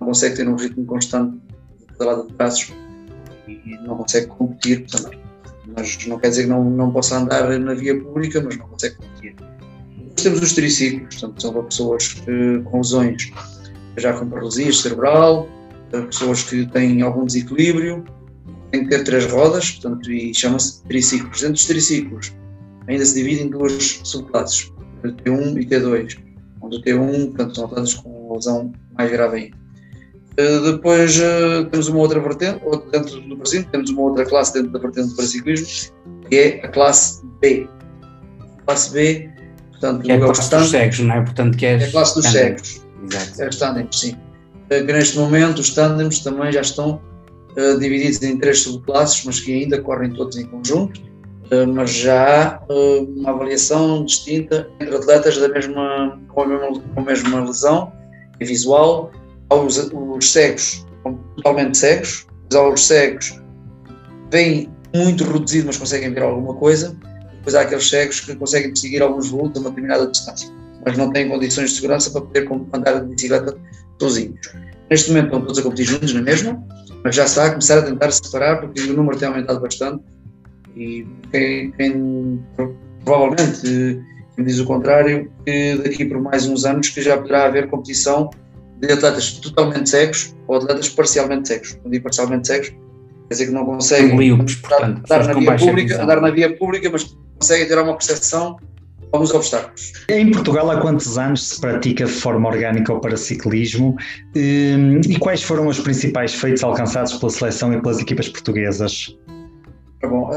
não 0.00 0.08
consegue 0.08 0.36
ter 0.36 0.48
um 0.48 0.56
ritmo 0.56 0.84
constante 0.84 1.38
de 1.78 1.86
cada 1.98 2.12
lado 2.12 2.26
de 2.26 2.34
braços 2.34 2.72
e 3.46 3.78
não 3.86 3.96
consegue 3.96 4.26
competir 4.26 4.86
também. 4.86 5.27
Mas 5.78 6.06
não 6.06 6.18
quer 6.18 6.30
dizer 6.30 6.42
que 6.42 6.48
não, 6.48 6.64
não 6.64 6.92
possa 6.92 7.18
andar 7.18 7.58
na 7.58 7.74
via 7.74 7.98
pública, 7.98 8.42
mas 8.42 8.56
não 8.56 8.66
consegue 8.68 8.96
competir. 8.96 9.34
Depois 9.36 10.22
temos 10.22 10.42
os 10.42 10.52
triciclos, 10.52 11.14
portanto, 11.14 11.40
são 11.40 11.52
para 11.52 11.62
pessoas 11.62 12.08
que, 12.08 12.60
com 12.64 12.78
lesões 12.78 13.30
já 13.96 14.12
com 14.12 14.28
paralisia 14.28 14.72
cerebral, 14.72 15.48
pessoas 15.90 16.42
que 16.42 16.66
têm 16.66 17.02
algum 17.02 17.24
desequilíbrio, 17.24 18.04
tem 18.70 18.84
que 18.84 18.90
ter 18.90 19.04
três 19.04 19.26
rodas, 19.26 19.72
portanto, 19.72 20.10
e 20.10 20.34
chama-se 20.34 20.82
triciclos. 20.84 21.40
Dentro 21.40 21.54
dos 21.54 21.64
triciclos 21.64 22.32
ainda 22.86 23.04
se 23.04 23.14
divide 23.14 23.42
em 23.42 23.48
duas 23.48 24.00
subclasses, 24.04 24.72
T1 25.02 25.62
e 25.62 25.66
T2, 25.66 26.18
onde 26.60 26.76
o 26.76 26.82
T1, 26.82 27.26
portanto, 27.28 27.54
são 27.54 27.64
atletas 27.64 27.94
com 27.94 28.34
lesão 28.34 28.72
mais 28.96 29.10
grave 29.10 29.36
ainda. 29.36 29.67
Uh, 30.38 30.72
depois 30.72 31.18
uh, 31.18 31.64
temos 31.70 31.88
uma 31.88 31.98
outra 31.98 32.20
vertente, 32.20 32.60
dentro 32.92 33.20
do 33.22 33.36
Brasil, 33.36 33.64
temos 33.72 33.90
uma 33.90 34.02
outra 34.02 34.24
classe 34.24 34.54
dentro 34.54 34.70
da 34.70 34.78
vertente 34.78 35.08
do 35.08 35.16
paraciclismo, 35.16 35.92
que 36.28 36.36
é 36.36 36.60
a 36.64 36.68
classe 36.68 37.26
B. 37.40 37.68
A 38.40 38.62
classe 38.62 38.92
B, 38.92 39.30
portanto, 39.72 40.02
que 40.02 40.12
é 40.12 40.14
a 40.14 40.20
classe 40.20 40.42
stand, 40.42 40.60
dos 40.60 40.70
cegos, 40.70 40.98
não 41.00 41.14
é? 41.14 41.20
Portanto, 41.22 41.56
que 41.56 41.66
é, 41.66 41.72
é 41.72 41.84
a 41.84 41.90
classe 41.90 42.14
dos 42.14 42.26
cegos. 42.26 42.86
Exato. 43.10 43.42
É 43.42 43.48
os 43.48 43.56
tândems, 43.56 44.00
sim. 44.00 44.12
Uh, 44.12 44.86
que 44.86 44.92
neste 44.92 45.18
momento 45.18 45.58
os 45.58 45.70
tândems 45.70 46.20
também 46.20 46.52
já 46.52 46.60
estão 46.60 47.00
eh, 47.58 47.76
divididos 47.76 48.22
em 48.22 48.38
três 48.38 48.60
subclasses, 48.60 49.24
mas 49.24 49.40
que 49.40 49.52
ainda 49.52 49.80
correm 49.80 50.10
todos 50.12 50.36
em 50.36 50.46
conjunto, 50.46 51.00
uh, 51.50 51.66
mas 51.66 51.90
já 51.90 52.60
há 52.68 52.72
uh, 52.72 53.02
uma 53.16 53.30
avaliação 53.30 54.04
distinta 54.04 54.68
entre 54.78 54.94
atletas 54.94 55.38
da 55.38 55.48
mesma, 55.48 56.20
com, 56.28 56.42
a 56.42 56.46
mesma, 56.46 56.80
com 56.94 57.00
a 57.00 57.02
mesma 57.02 57.40
lesão 57.40 57.92
visual, 58.40 59.10
aos 59.48 59.78
os 59.78 60.32
cegos 60.32 60.86
totalmente 61.36 61.78
cegos, 61.78 62.26
aos 62.54 62.86
cegos 62.86 63.40
vêm 64.30 64.70
muito 64.94 65.24
reduzido, 65.24 65.66
mas 65.66 65.76
conseguem 65.76 66.12
ver 66.12 66.22
alguma 66.22 66.54
coisa, 66.54 66.96
depois 67.36 67.54
há 67.54 67.62
aqueles 67.62 67.88
cegos 67.88 68.20
que 68.20 68.34
conseguem 68.34 68.74
seguir 68.74 69.02
alguns 69.02 69.30
voos 69.30 69.56
a 69.56 69.60
uma 69.60 69.70
determinada 69.70 70.06
distância, 70.06 70.50
mas 70.84 70.96
não 70.96 71.10
têm 71.12 71.28
condições 71.28 71.70
de 71.70 71.76
segurança 71.76 72.10
para 72.10 72.22
poder 72.22 72.48
andar 72.72 73.00
de 73.00 73.14
bicicleta 73.14 73.56
sozinhos. 74.00 74.40
Neste 74.90 75.10
momento 75.10 75.26
estão 75.26 75.40
todos 75.42 75.58
a 75.58 75.62
competir 75.62 75.84
juntos 75.84 76.12
na 76.14 76.22
mesma, 76.22 76.62
mas 77.04 77.14
já 77.14 77.24
está 77.24 77.46
a 77.46 77.50
começar 77.50 77.78
a 77.78 77.82
tentar 77.82 78.10
separar 78.10 78.60
porque 78.60 78.80
o 78.82 78.94
número 78.94 79.18
tem 79.18 79.28
aumentado 79.28 79.60
bastante 79.60 80.02
e 80.76 81.06
quem, 81.30 81.70
quem 81.72 82.42
provavelmente 83.04 84.02
quem 84.34 84.44
diz 84.44 84.58
o 84.60 84.64
contrário, 84.64 85.30
que 85.44 85.74
daqui 85.82 86.04
por 86.04 86.20
mais 86.20 86.46
uns 86.46 86.64
anos 86.64 86.88
que 86.88 87.02
já 87.02 87.16
poderá 87.16 87.46
haver 87.46 87.68
competição 87.68 88.30
de 88.80 88.92
atletas 88.92 89.32
totalmente 89.32 89.88
cegos 89.88 90.34
ou 90.46 90.56
atletas 90.56 90.88
parcialmente 90.88 91.48
cegos. 91.48 91.72
Quando 91.72 91.92
digo 91.92 92.04
parcialmente 92.04 92.46
cegos, 92.46 92.68
quer 92.68 92.76
dizer 93.30 93.46
que 93.46 93.52
não 93.52 93.64
conseguem 93.64 94.16
Líopes, 94.16 94.56
portanto, 94.56 95.02
andar, 95.04 95.26
na 95.26 95.34
via 95.34 95.56
pública, 95.56 96.02
andar 96.02 96.20
na 96.20 96.30
via 96.30 96.56
pública, 96.56 96.90
mas 96.90 97.16
conseguem 97.38 97.68
ter 97.68 97.78
uma 97.78 97.94
percepção 97.94 98.56
alguns 99.12 99.32
obstáculos. 99.32 99.92
Em 100.08 100.30
Portugal, 100.30 100.70
há 100.70 100.80
quantos 100.80 101.18
anos 101.18 101.48
se 101.48 101.60
pratica 101.60 102.04
de 102.04 102.12
forma 102.12 102.48
orgânica 102.48 102.92
o 102.92 103.00
paraciclismo 103.00 103.96
hum, 104.36 105.00
e 105.08 105.18
quais 105.18 105.42
foram 105.42 105.66
os 105.66 105.80
principais 105.80 106.34
feitos 106.34 106.62
alcançados 106.62 107.14
pela 107.14 107.30
seleção 107.30 107.72
e 107.72 107.80
pelas 107.80 107.98
equipas 107.98 108.28
portuguesas? 108.28 109.16
Tá 110.00 110.08
bom, 110.08 110.30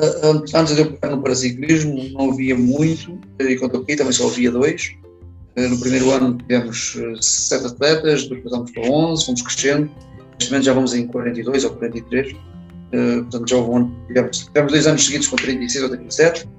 antes 0.56 0.76
de 0.76 0.82
eu 0.82 0.92
pegar 0.94 1.16
no 1.16 1.22
paraciclismo, 1.22 2.10
não 2.14 2.32
havia 2.32 2.56
muito, 2.56 3.20
e 3.40 3.56
quando 3.58 3.76
eu 3.76 3.82
aqui 3.82 3.96
também 3.96 4.12
só 4.14 4.28
havia 4.28 4.50
dois. 4.52 4.96
Eh, 5.56 5.68
no 5.68 5.80
primeiro 5.80 6.12
ano 6.12 6.38
tivemos 6.38 6.98
eh, 6.98 7.14
sete 7.20 7.68
atletas, 7.68 8.24
depois 8.24 8.44
passamos 8.44 8.72
para 8.72 8.90
11, 8.90 9.26
fomos 9.26 9.42
crescendo. 9.42 9.92
Neste 10.40 10.52
momento 10.52 10.66
já 10.66 10.74
vamos 10.74 10.94
em 10.94 11.08
42 11.08 11.64
ou 11.66 11.72
43. 11.72 12.36
Eh, 12.94 13.18
portanto, 13.22 13.50
já 13.50 13.58
houve 13.58 13.70
um 13.70 13.78
ano, 13.78 13.96
tivemos, 14.08 14.38
tivemos 14.40 14.72
dois 14.72 14.88
anos 14.88 15.06
seguidos 15.06 15.28
com 15.28 15.36
36 15.36 15.84
ou 15.84 15.90
37 15.90 16.50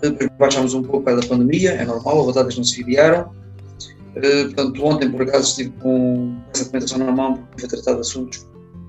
depois 0.00 0.30
baixámos 0.38 0.74
um 0.74 0.82
pouco 0.82 1.04
para 1.04 1.20
da 1.20 1.26
pandemia, 1.26 1.72
é 1.72 1.84
normal, 1.84 2.20
as 2.20 2.26
batatas 2.26 2.56
não 2.56 2.64
se 2.64 2.76
filiaram. 2.76 3.30
Uh, 4.16 4.44
portanto, 4.46 4.84
ontem, 4.84 5.10
por 5.10 5.22
acaso, 5.22 5.50
estive 5.50 5.70
com 5.80 6.36
essa 6.52 6.64
documentação 6.64 6.98
na 6.98 7.12
mão, 7.12 7.36
porque 7.36 7.60
foi 7.60 7.68
tratar 7.68 7.94
de 7.94 8.00
assuntos 8.00 8.46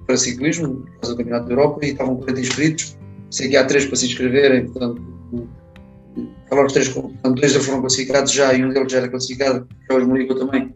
para 0.08 0.18
ciclismo, 0.18 0.70
por 0.70 1.00
causa 1.02 1.16
do 1.16 1.18
Campeonato 1.18 1.46
da 1.48 1.54
Europa, 1.54 1.86
e 1.86 1.92
estavam 1.92 2.16
40 2.16 2.42
inscritos. 2.42 2.98
Sei 3.30 3.50
que 3.50 3.56
há 3.56 3.66
três 3.66 3.86
para 3.86 3.96
se 3.96 4.08
inscreverem, 4.08 4.66
portanto, 4.68 5.02
os 6.60 6.74
três, 6.74 6.94
dois 6.94 7.52
já 7.54 7.60
foram 7.60 7.82
classificados 7.82 8.32
já, 8.32 8.54
e 8.54 8.64
um 8.64 8.70
deles 8.70 8.92
já 8.92 9.00
era 9.00 9.10
classificado, 9.10 9.68
que 9.88 9.94
é 9.94 9.98
o 9.98 10.08
Murico 10.08 10.36
também, 10.36 10.74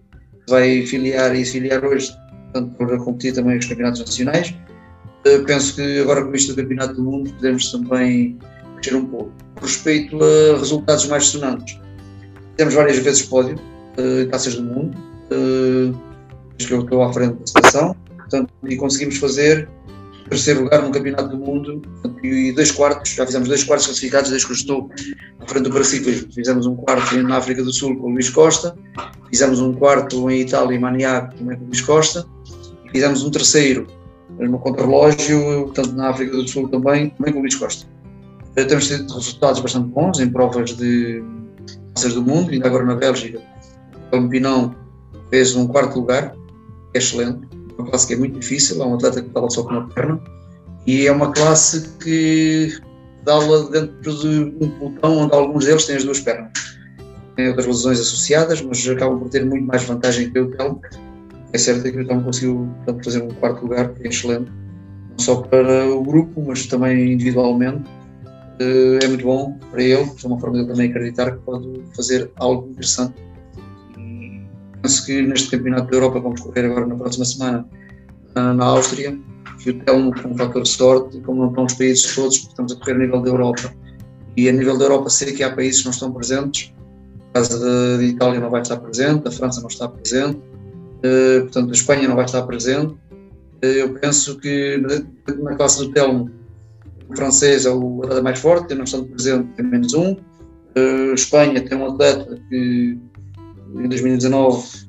vai 0.49 0.85
filiar 0.85 1.35
e 1.35 1.45
se 1.45 1.53
filiar 1.53 1.83
hoje, 1.83 2.15
portanto, 2.51 2.75
para 2.77 2.97
competir 2.97 3.33
também 3.33 3.57
os 3.57 3.65
campeonatos 3.65 3.99
nacionais. 3.99 4.55
Uh, 5.27 5.43
penso 5.45 5.75
que 5.75 5.99
agora 5.99 6.23
com 6.23 6.33
isto 6.35 6.53
do 6.53 6.61
Campeonato 6.61 6.93
do 6.93 7.03
Mundo 7.03 7.31
podemos 7.33 7.71
também 7.71 8.37
mexer 8.75 8.95
um 8.95 9.05
pouco 9.05 9.31
respeito 9.61 10.17
a 10.23 10.57
resultados 10.57 11.07
mais 11.07 11.25
sonantes. 11.25 11.79
Temos 12.57 12.73
várias 12.73 12.97
vezes 12.99 13.23
pódio, 13.23 13.55
uh, 13.55 14.29
taças 14.29 14.55
do 14.55 14.63
mundo, 14.63 14.95
uh, 15.31 15.97
que 16.57 16.73
eu 16.73 16.81
estou 16.81 17.03
à 17.03 17.11
frente 17.11 17.37
da 17.39 17.47
seleção, 17.47 17.95
portanto, 18.17 18.53
e 18.63 18.75
conseguimos 18.77 19.17
fazer 19.17 19.67
terceiro 20.29 20.63
lugar 20.63 20.81
no 20.81 20.91
Campeonato 20.91 21.29
do 21.29 21.37
Mundo 21.37 21.81
e 22.23 22.51
dois 22.51 22.71
quartos, 22.71 23.13
já 23.13 23.25
fizemos 23.25 23.47
dois 23.47 23.63
quartos 23.63 23.87
classificados 23.87 24.29
desde 24.29 24.47
que 24.47 24.53
eu 24.53 24.55
estou 24.55 24.89
à 25.39 25.47
frente 25.47 25.63
do 25.63 25.71
paraciclismo. 25.71 26.31
Fizemos 26.33 26.65
um 26.65 26.75
quarto 26.75 27.15
na 27.23 27.37
África 27.37 27.63
do 27.63 27.71
Sul 27.71 27.95
com 27.97 28.07
o 28.07 28.11
Luís 28.11 28.29
Costa, 28.29 28.75
fizemos 29.29 29.59
um 29.59 29.73
quarto 29.73 30.29
em 30.29 30.41
Itália, 30.41 30.75
em 30.75 30.79
Maniac, 30.79 31.35
também 31.35 31.57
com 31.57 31.63
o 31.63 31.67
Luís 31.67 31.81
Costa, 31.81 32.25
e 32.85 32.89
fizemos 32.91 33.23
um 33.23 33.29
terceiro 33.29 33.87
no 34.39 34.59
contrarrelógio, 34.59 35.71
tanto 35.73 35.93
na 35.93 36.09
África 36.09 36.35
do 36.35 36.47
Sul 36.47 36.67
também, 36.69 37.09
também 37.11 37.31
com 37.31 37.39
o 37.39 37.41
Luís 37.41 37.55
Costa. 37.55 37.87
Temos 38.55 38.87
tido 38.87 39.13
resultados 39.13 39.59
bastante 39.59 39.89
bons 39.89 40.19
em 40.19 40.29
provas 40.29 40.75
de 40.75 41.23
taças 41.93 42.13
do 42.13 42.21
mundo, 42.21 42.51
ainda 42.51 42.67
agora 42.67 42.85
na 42.85 42.95
Bélgica. 42.95 43.41
O 44.11 44.29
Pinão 44.29 44.75
fez 45.29 45.55
um 45.55 45.67
quarto 45.67 45.99
lugar, 45.99 46.33
é 46.93 46.97
excelente. 46.97 47.47
Uma 47.77 47.89
classe 47.89 48.07
que 48.07 48.13
é 48.13 48.17
muito 48.17 48.39
difícil, 48.39 48.81
é 48.81 48.85
um 48.85 48.95
atleta 48.95 49.21
que 49.21 49.27
estava 49.27 49.49
só 49.49 49.63
com 49.63 49.71
uma 49.71 49.87
perna. 49.89 50.19
E 50.87 51.07
é 51.07 51.11
uma 51.11 51.31
classe 51.31 51.89
que 51.99 52.77
dá-la 53.23 53.69
dentro 53.69 54.13
de 54.19 54.55
um 54.61 54.69
pelotão 54.69 55.17
onde 55.17 55.35
alguns 55.35 55.65
deles 55.65 55.85
têm 55.85 55.95
as 55.95 56.03
duas 56.03 56.19
pernas. 56.19 56.51
Tem 57.35 57.47
outras 57.49 57.65
lesões 57.65 57.99
associadas, 57.99 58.61
mas 58.61 58.87
acabam 58.87 59.19
por 59.19 59.29
ter 59.29 59.45
muito 59.45 59.65
mais 59.65 59.83
vantagem 59.83 60.31
que 60.31 60.39
o 60.39 60.51
Telmo. 60.51 60.81
É 61.51 61.57
certo 61.57 61.83
que 61.83 61.99
o 61.99 62.07
Telmo 62.07 62.23
conseguiu 62.23 62.69
portanto, 62.77 63.03
fazer 63.03 63.23
um 63.23 63.29
quarto 63.29 63.61
lugar, 63.63 63.93
que 63.93 64.03
é 64.03 64.09
excelente, 64.09 64.51
não 65.09 65.19
só 65.19 65.41
para 65.41 65.89
o 65.89 66.03
grupo, 66.03 66.43
mas 66.45 66.65
também 66.67 67.13
individualmente. 67.13 67.83
Eh, 68.59 68.99
é 69.03 69.07
muito 69.07 69.25
bom 69.25 69.57
para 69.71 69.83
ele, 69.83 70.09
é 70.23 70.27
uma 70.27 70.39
forma 70.39 70.55
de 70.55 70.63
ele 70.63 70.67
também 70.71 70.89
acreditar 70.89 71.31
que 71.31 71.39
pode 71.39 71.81
fazer 71.95 72.31
algo 72.37 72.69
interessante. 72.69 73.13
Penso 74.85 75.03
que 75.03 75.19
neste 75.23 75.49
Campeonato 75.49 75.89
da 75.89 75.97
Europa, 75.97 76.19
vamos 76.19 76.41
correr 76.41 76.65
agora 76.65 76.85
na 76.85 76.95
próxima 76.95 77.25
semana 77.25 77.67
na 78.35 78.65
Áustria, 78.65 79.19
que 79.57 79.71
o 79.71 79.79
Telmo, 79.79 80.13
com 80.13 80.29
um 80.29 80.37
fator 80.37 80.61
de 80.61 80.69
sorte, 80.69 81.19
como 81.21 81.41
não 81.41 81.49
estão 81.49 81.65
os 81.65 81.73
países 81.73 82.13
todos, 82.13 82.35
estamos 82.35 82.71
a 82.71 82.75
correr 82.75 82.91
a 82.91 82.97
nível 82.99 83.19
da 83.19 83.31
Europa. 83.31 83.73
E 84.37 84.47
a 84.47 84.51
nível 84.51 84.77
da 84.77 84.85
Europa, 84.85 85.09
sei 85.09 85.33
que 85.33 85.41
há 85.41 85.51
países 85.51 85.79
que 85.79 85.85
não 85.85 85.91
estão 85.91 86.11
presentes. 86.11 86.71
A 87.31 87.39
casa 87.39 87.97
da 87.97 88.03
Itália 88.03 88.39
não 88.39 88.51
vai 88.51 88.61
estar 88.61 88.77
presente, 88.77 89.27
a 89.27 89.31
França 89.31 89.59
não 89.59 89.69
está 89.69 89.89
presente, 89.89 90.37
uh, 90.37 91.41
portanto, 91.41 91.69
a 91.69 91.73
Espanha 91.73 92.07
não 92.07 92.15
vai 92.15 92.25
estar 92.25 92.43
presente. 92.43 92.93
Uh, 92.93 93.65
eu 93.65 93.93
penso 93.95 94.37
que 94.37 94.79
na 95.41 95.55
classe 95.55 95.79
do 95.79 95.93
Telmo, 95.93 96.29
o 97.09 97.15
francês 97.15 97.65
é 97.65 97.71
o 97.71 98.03
atleta 98.03 98.21
mais 98.21 98.37
forte, 98.37 98.75
não 98.75 98.83
estando 98.83 99.07
presente, 99.07 99.47
tem 99.55 99.65
menos 99.65 99.95
um. 99.95 100.11
Uh, 100.77 101.15
Espanha 101.15 101.59
tem 101.59 101.75
um 101.75 101.87
atleta 101.87 102.39
que 102.49 102.99
em 103.73 103.89
2019 103.89 104.85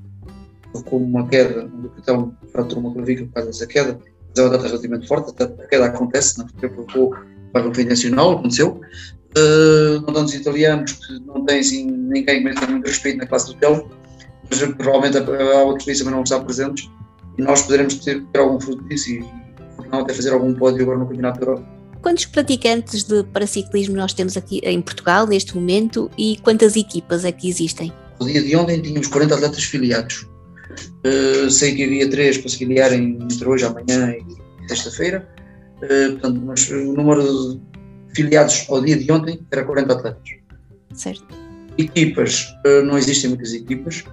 com 0.85 0.99
uma 0.99 1.27
queda, 1.27 1.67
o 1.67 2.03
Telmo 2.03 2.37
fraturou 2.53 2.85
uma 2.85 2.93
clavícula 2.93 3.27
por 3.29 3.35
causa 3.35 3.51
dessa 3.51 3.67
queda, 3.67 3.99
é 4.37 4.41
uma 4.41 4.51
data 4.51 4.67
relativamente 4.67 5.09
forte, 5.09 5.43
a 5.43 5.67
queda 5.69 5.87
acontece, 5.87 6.39
não 6.39 6.47
porque 6.47 6.69
provocou 6.69 7.15
para 7.53 7.69
o 7.69 7.75
fim 7.75 7.85
nacional, 7.85 8.33
aconteceu. 8.33 8.81
Uh, 9.37 10.01
não 10.07 10.15
dando 10.15 10.27
os 10.27 10.35
italianos, 10.35 10.93
que 10.93 11.21
não 11.21 11.45
têm 11.45 11.61
assim, 11.61 11.91
ninguém 11.91 12.43
que 12.43 12.55
tem 12.55 12.71
muito 12.71 12.87
respeito 12.87 13.19
na 13.19 13.27
classe 13.27 13.47
do 13.49 13.55
Telmo, 13.55 13.91
mas 14.49 14.59
provavelmente 14.75 15.19
há 15.19 15.63
outros 15.63 15.85
países 15.85 16.03
também 16.03 16.15
não 16.15 16.23
estão 16.23 16.45
presentes 16.45 16.91
e 17.37 17.43
nós 17.43 17.63
poderemos 17.63 17.97
ter, 17.97 18.23
ter 18.25 18.39
algum 18.39 18.59
fruto 18.59 18.83
disso 18.85 19.11
e 19.11 19.25
não 19.91 20.01
até 20.01 20.15
fazer 20.15 20.33
algum 20.33 20.55
pódio 20.55 20.83
agora 20.83 20.99
no 20.99 21.07
Campeonato 21.07 21.41
da 21.41 21.47
Europa. 21.47 21.69
Quantos 22.01 22.25
praticantes 22.27 23.05
de 23.05 23.25
paraciclismo 23.25 23.97
nós 23.97 24.15
temos 24.15 24.37
aqui 24.37 24.61
em 24.63 24.81
Portugal 24.81 25.27
neste 25.27 25.55
momento 25.55 26.11
e 26.17 26.39
quantas 26.43 26.77
equipas 26.77 27.25
é 27.25 27.33
que 27.33 27.49
existem? 27.49 27.93
No 28.21 28.27
dia 28.27 28.43
de 28.43 28.57
ontem 28.57 28.81
tínhamos 28.81 29.07
40 29.09 29.35
atletas 29.35 29.65
filiados. 29.65 30.27
Uh, 31.05 31.51
sei 31.51 31.75
que 31.75 31.85
havia 31.85 32.11
três 32.11 32.39
para 32.39 32.49
se 32.49 32.59
filiarem 32.59 33.19
entre 33.21 33.49
hoje, 33.49 33.65
amanhã 33.65 34.13
e 34.13 34.69
sexta-feira. 34.69 35.27
Uh, 35.77 36.13
portanto, 36.13 36.43
mas 36.45 36.71
o 36.71 36.93
número 36.93 37.23
de 37.55 37.61
filiados 38.15 38.67
ao 38.69 38.83
dia 38.83 38.97
de 38.97 39.11
ontem 39.13 39.41
era 39.51 39.65
40 39.65 39.93
atletas. 39.93 40.31
Certo. 40.95 41.27
Equipas, 41.79 42.47
uh, 42.67 42.85
não 42.85 42.97
existem 42.99 43.31
muitas 43.31 43.53
equipas. 43.53 44.05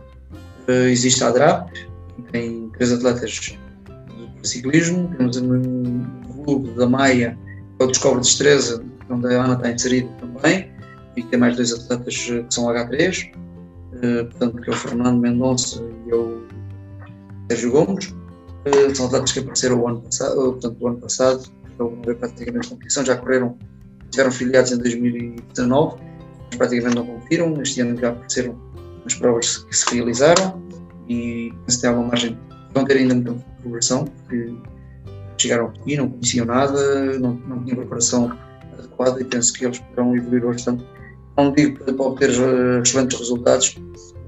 existe 0.89 1.23
a 1.23 1.29
ADRAP, 1.29 1.71
que 1.71 2.31
tem 2.31 2.69
três 2.77 2.91
atletas 2.91 3.31
de 3.31 4.47
ciclismo. 4.47 5.13
Temos 5.17 5.37
um 5.37 6.03
clube 6.43 6.71
da 6.71 6.87
Maia, 6.87 7.37
que 7.77 7.83
é 7.83 7.85
o 7.85 7.87
Descobre 7.87 8.21
Destreza, 8.21 8.83
onde 9.09 9.27
a 9.27 9.43
Ana 9.43 9.55
está 9.55 9.71
inserida 9.71 10.09
também. 10.19 10.71
E 11.15 11.23
tem 11.23 11.39
mais 11.39 11.55
dois 11.55 11.71
atletas 11.71 12.15
que 12.15 12.45
são 12.49 12.65
H3. 12.65 13.31
Portanto, 14.29 14.61
que 14.61 14.69
é 14.69 14.73
o 14.73 14.75
Fernando 14.75 15.19
Mendonça 15.19 15.83
e 16.05 16.09
eu 16.09 16.45
Sérgio 17.49 17.71
Gomes, 17.71 18.13
são 18.95 19.07
atletas 19.07 19.31
que 19.31 19.39
apareceram 19.39 19.81
o 19.81 19.87
ano 19.87 20.01
passado, 20.01 20.35
portanto, 20.35 20.77
o 20.79 20.87
ano 20.87 20.97
passado, 20.97 21.43
a 21.79 22.05
ver 22.05 22.15
praticamente 22.15 22.69
competição, 22.69 23.05
já 23.05 23.17
correram, 23.17 23.57
tiveram 24.09 24.31
filiados 24.31 24.71
em 24.71 24.77
2019, 24.77 25.97
mas 26.47 26.55
praticamente 26.55 26.95
não 26.95 27.05
competiram, 27.05 27.61
este 27.61 27.81
ano 27.81 27.99
já 27.99 28.09
apareceram 28.09 28.57
nas 29.03 29.15
provas 29.15 29.57
que 29.57 29.75
se 29.75 29.95
realizaram 29.95 30.63
e 31.09 31.51
penso 31.65 31.77
que 31.77 31.81
tem 31.81 31.89
alguma 31.89 32.07
margem, 32.09 32.39
vão 32.73 32.85
ter 32.85 32.97
ainda 32.97 33.15
muita 33.15 33.33
progressão, 33.61 34.05
porque 34.05 34.55
chegaram 35.37 35.67
aqui, 35.67 35.97
não 35.97 36.09
conheciam 36.09 36.45
nada, 36.45 37.19
não, 37.19 37.33
não 37.33 37.63
tinham 37.63 37.77
preparação 37.77 38.37
adequada 38.77 39.21
e 39.21 39.25
penso 39.25 39.53
que 39.53 39.65
eles 39.65 39.79
poderão 39.79 40.15
evoluir 40.15 40.45
bastante. 40.45 40.85
Não 41.37 41.51
digo 41.51 41.83
para 41.83 42.05
obter 42.05 42.29
eh, 42.29 42.81
excelentes 42.83 43.17
resultados, 43.17 43.75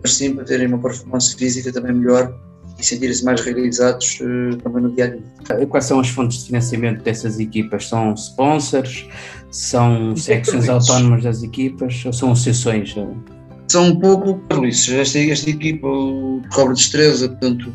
mas 0.02 0.13
sim 0.13 0.34
para 0.34 0.44
terem 0.44 0.68
uma 0.68 0.80
performance 0.80 1.36
física 1.36 1.72
também 1.72 1.94
melhor 1.94 2.34
e 2.80 2.86
sentirem-se 2.86 3.24
mais 3.24 3.41
realizados 3.41 4.20
uh, 4.22 4.58
também 4.58 4.84
no 4.84 4.91
dia 4.91 5.06
a 5.06 5.56
dia. 5.56 5.68
Quais 5.68 5.86
são 5.86 6.00
as 6.00 6.10
fontes 6.10 6.39
de 6.39 6.48
financiamento 6.48 7.04
dessas 7.04 7.39
equipas? 7.39 7.88
São 7.88 8.13
sponsors? 8.13 9.08
São 9.50 10.15
secções 10.15 10.68
autónomas 10.68 11.24
das 11.24 11.41
equipas? 11.41 12.04
Ou 12.06 12.12
são 12.12 12.32
associações? 12.34 12.94
São 13.70 13.88
um 13.88 14.00
pouco, 14.00 14.41
Luís. 14.54 14.89
Esta, 14.89 15.20
esta 15.20 15.50
equipa, 15.50 15.88
o 15.88 16.41
Cobra 16.54 16.74
Destreza, 16.74 17.30
portanto, 17.30 17.70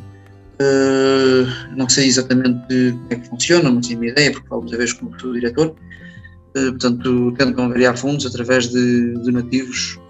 uh, 0.61 1.77
não 1.77 1.88
sei 1.88 2.07
exatamente 2.07 2.93
como 2.93 3.07
é 3.11 3.14
que 3.16 3.29
funciona, 3.29 3.71
mas 3.71 3.87
tenho 3.87 4.01
uma 4.01 4.09
ideia, 4.09 4.33
porque 4.33 4.49
falo 4.49 4.61
muitas 4.62 4.79
vezes 4.79 4.95
como 4.95 5.16
diretor. 5.33 5.75
Uh, 6.57 6.71
portanto, 6.71 7.33
tentam 7.39 7.67
angariar 7.67 7.97
fundos 7.97 8.27
através 8.27 8.69
de 8.69 9.13
donativos 9.25 10.01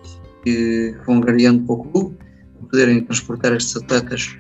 que 0.43 0.95
vão 1.07 1.17
angariando 1.17 1.65
para 1.65 1.75
o 1.75 1.85
clube, 1.85 2.17
para 2.59 2.69
poderem 2.69 3.05
transportar 3.05 3.53
estes 3.53 3.77
atletas 3.77 4.37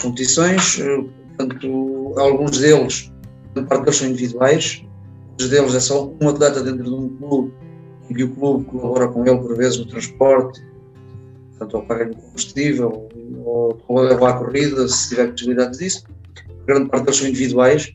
competições, 0.00 0.80
eh, 0.80 1.04
portanto, 1.36 2.14
alguns 2.16 2.58
deles, 2.58 3.12
a 3.54 3.62
parte 3.62 3.84
deles 3.84 3.96
são 3.96 4.08
individuais, 4.08 4.84
muitos 5.28 5.48
deles 5.48 5.74
é 5.74 5.80
só 5.80 6.12
um 6.20 6.28
atleta 6.28 6.62
dentro 6.62 6.84
de 6.84 6.90
um 6.90 7.08
clube 7.16 7.52
que 8.14 8.24
o 8.24 8.34
clube 8.34 8.64
colabora 8.66 9.08
com 9.08 9.26
ele 9.26 9.38
por 9.38 9.56
vezes 9.56 9.78
no 9.78 9.86
transporte, 9.86 10.62
portanto, 11.50 11.74
ou 11.74 11.82
paga-lhe 11.82 12.14
combustível, 12.14 13.08
ou, 13.44 13.80
ou 13.88 14.00
leva 14.00 14.30
à 14.30 14.32
corrida, 14.34 14.86
se 14.88 15.10
tiver 15.10 15.30
possibilidades 15.30 15.78
disso. 15.78 16.04
A 16.36 16.66
grande 16.66 16.90
parte 16.90 17.04
deles 17.04 17.18
são 17.18 17.28
individuais 17.28 17.94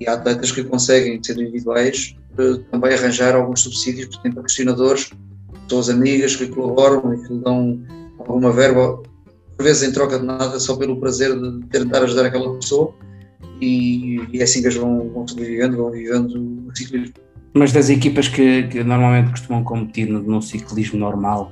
e 0.00 0.08
há 0.08 0.12
atletas 0.12 0.52
que 0.52 0.62
conseguem, 0.62 1.20
sendo 1.22 1.42
individuais, 1.42 2.16
eh, 2.16 2.25
também 2.70 2.92
arranjar 2.92 3.34
alguns 3.34 3.62
subsídios, 3.62 4.06
porque 4.06 4.22
têm 4.22 4.32
patrocinadores, 4.32 5.10
pessoas 5.64 5.88
amigas 5.88 6.36
que 6.36 6.46
colaboram 6.48 7.14
e 7.14 7.22
que 7.22 7.32
lhe 7.32 7.40
dão 7.40 7.80
alguma 8.18 8.52
verba 8.52 9.02
por 9.56 9.64
vezes 9.64 9.88
em 9.88 9.92
troca 9.92 10.18
de 10.18 10.26
nada, 10.26 10.60
só 10.60 10.76
pelo 10.76 11.00
prazer 11.00 11.34
de 11.34 11.66
tentar 11.68 12.02
ajudar 12.02 12.26
aquela 12.26 12.54
pessoa 12.54 12.94
e, 13.60 14.20
e 14.32 14.40
é 14.40 14.42
assim 14.42 14.60
que 14.60 14.66
eles 14.66 14.76
vão, 14.76 15.08
vão 15.10 15.26
sobrevivendo, 15.26 15.76
vão 15.76 15.90
vivendo 15.90 16.68
o 16.68 16.76
ciclismo. 16.76 17.14
Mas 17.54 17.72
das 17.72 17.88
equipas 17.88 18.28
que, 18.28 18.64
que 18.64 18.84
normalmente 18.84 19.30
costumam 19.30 19.64
competir 19.64 20.08
no, 20.08 20.20
no, 20.22 20.42
ciclismo 20.42 20.98
normal, 20.98 21.50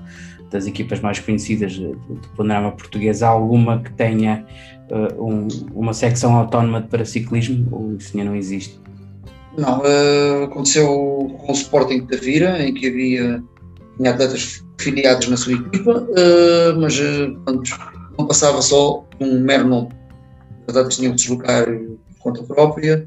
das 0.51 0.67
equipas 0.67 1.01
mais 1.01 1.19
conhecidas 1.19 1.79
do, 1.79 1.95
do 1.95 2.29
panorama 2.37 2.73
português, 2.73 3.23
há 3.23 3.29
alguma 3.29 3.83
que 3.83 3.91
tenha 3.93 4.45
uh, 4.91 5.25
um, 5.25 5.49
uma 5.73 5.95
secção 5.95 6.37
autónoma 6.37 6.83
de 6.83 6.89
paraciclismo 6.89 7.67
ou 7.73 7.97
isso 7.97 8.17
ainda 8.17 8.31
não 8.31 8.37
existe? 8.37 8.79
Não, 9.57 9.81
uh, 9.81 10.45
aconteceu 10.45 10.89
com 11.39 11.53
o 11.53 11.53
Sporting 11.53 12.01
de 12.01 12.17
Tavira, 12.17 12.63
em 12.63 12.75
que 12.75 12.89
havia 12.89 13.43
tinha 13.97 14.11
atletas 14.11 14.65
filiados 14.81 15.29
na 15.29 15.37
sua 15.37 15.53
equipa, 15.53 16.01
uh, 16.01 16.81
mas 16.81 16.99
uh, 16.99 17.39
não 18.19 18.27
passava 18.27 18.61
só 18.61 19.05
um 19.21 19.41
mero 19.41 19.69
nome. 19.69 19.89
Os 20.67 20.69
atletas 20.71 20.97
tinham 20.97 21.13
que 21.13 21.19
deslocar 21.19 21.67
por 21.67 22.19
conta 22.19 22.43
própria, 22.43 23.05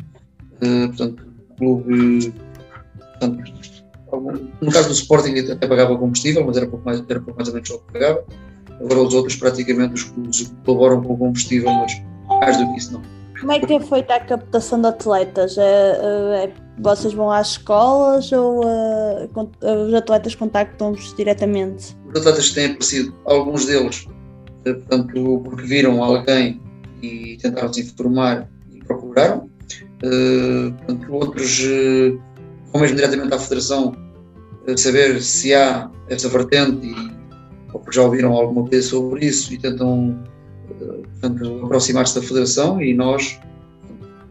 portanto, 0.60 1.26
o 1.50 1.56
clube, 1.56 2.34
portanto, 3.20 3.54
no 4.62 4.72
caso 4.72 4.88
do 4.88 4.94
Sporting 4.94 5.52
até 5.52 5.68
pagava 5.68 5.98
combustível, 5.98 6.46
mas 6.46 6.56
era 6.56 6.68
pouco 6.68 6.86
mais, 6.86 7.04
era 7.10 7.20
pouco 7.20 7.36
mais 7.36 7.48
ou 7.48 7.54
menos 7.56 7.68
só 7.68 7.78
que 7.80 7.94
pagava. 7.94 8.24
Agora 8.80 9.02
os 9.02 9.14
outros 9.14 9.36
praticamente 9.36 9.96
os 9.96 10.04
clubes 10.04 10.54
colaboram 10.64 11.02
com 11.02 11.14
o 11.14 11.18
combustível, 11.18 11.72
mas 11.72 11.92
mais 12.28 12.58
do 12.58 12.72
que 12.72 12.78
isso 12.78 12.94
não. 12.94 13.17
Como 13.40 13.52
é 13.52 13.60
que 13.60 13.74
é 13.74 13.80
feita 13.80 14.16
a 14.16 14.20
captação 14.20 14.82
de 14.82 14.88
atletas? 14.88 15.58
É, 15.58 15.62
é, 15.62 16.44
é 16.46 16.54
vocês 16.80 17.14
vão 17.14 17.32
às 17.32 17.52
escolas 17.52 18.32
ou 18.32 18.64
uh, 18.64 19.86
os 19.88 19.94
atletas 19.94 20.36
contactam-vos 20.36 21.14
diretamente? 21.16 21.98
Os 22.08 22.20
atletas 22.20 22.52
têm 22.52 22.68
aparecido, 22.68 23.16
alguns 23.26 23.66
deles, 23.66 24.08
eh, 24.66 24.74
portanto, 24.74 25.42
porque 25.44 25.64
viram 25.64 26.04
alguém 26.04 26.62
e 27.02 27.38
tentaram 27.42 27.74
se 27.74 27.82
informar 27.82 28.48
e 28.72 28.80
procuraram. 28.84 29.50
Uh, 30.04 30.72
portanto, 30.74 31.14
outros 31.14 31.62
vão 32.72 32.82
mesmo 32.82 32.96
diretamente 32.96 33.34
à 33.34 33.40
Federação 33.40 33.96
saber 34.76 35.22
se 35.22 35.54
há 35.54 35.90
essa 36.10 36.30
vertente 36.30 36.86
e, 36.86 36.96
ou 37.74 37.84
já 37.92 38.04
ouviram 38.04 38.34
alguma 38.34 38.68
coisa 38.68 38.88
sobre 38.88 39.26
isso 39.26 39.54
e 39.54 39.58
tentam 39.58 40.22
portanto, 40.68 41.66
aproximar-se 41.66 42.16
da 42.16 42.22
Federação 42.22 42.82
e 42.82 42.94
nós 42.94 43.40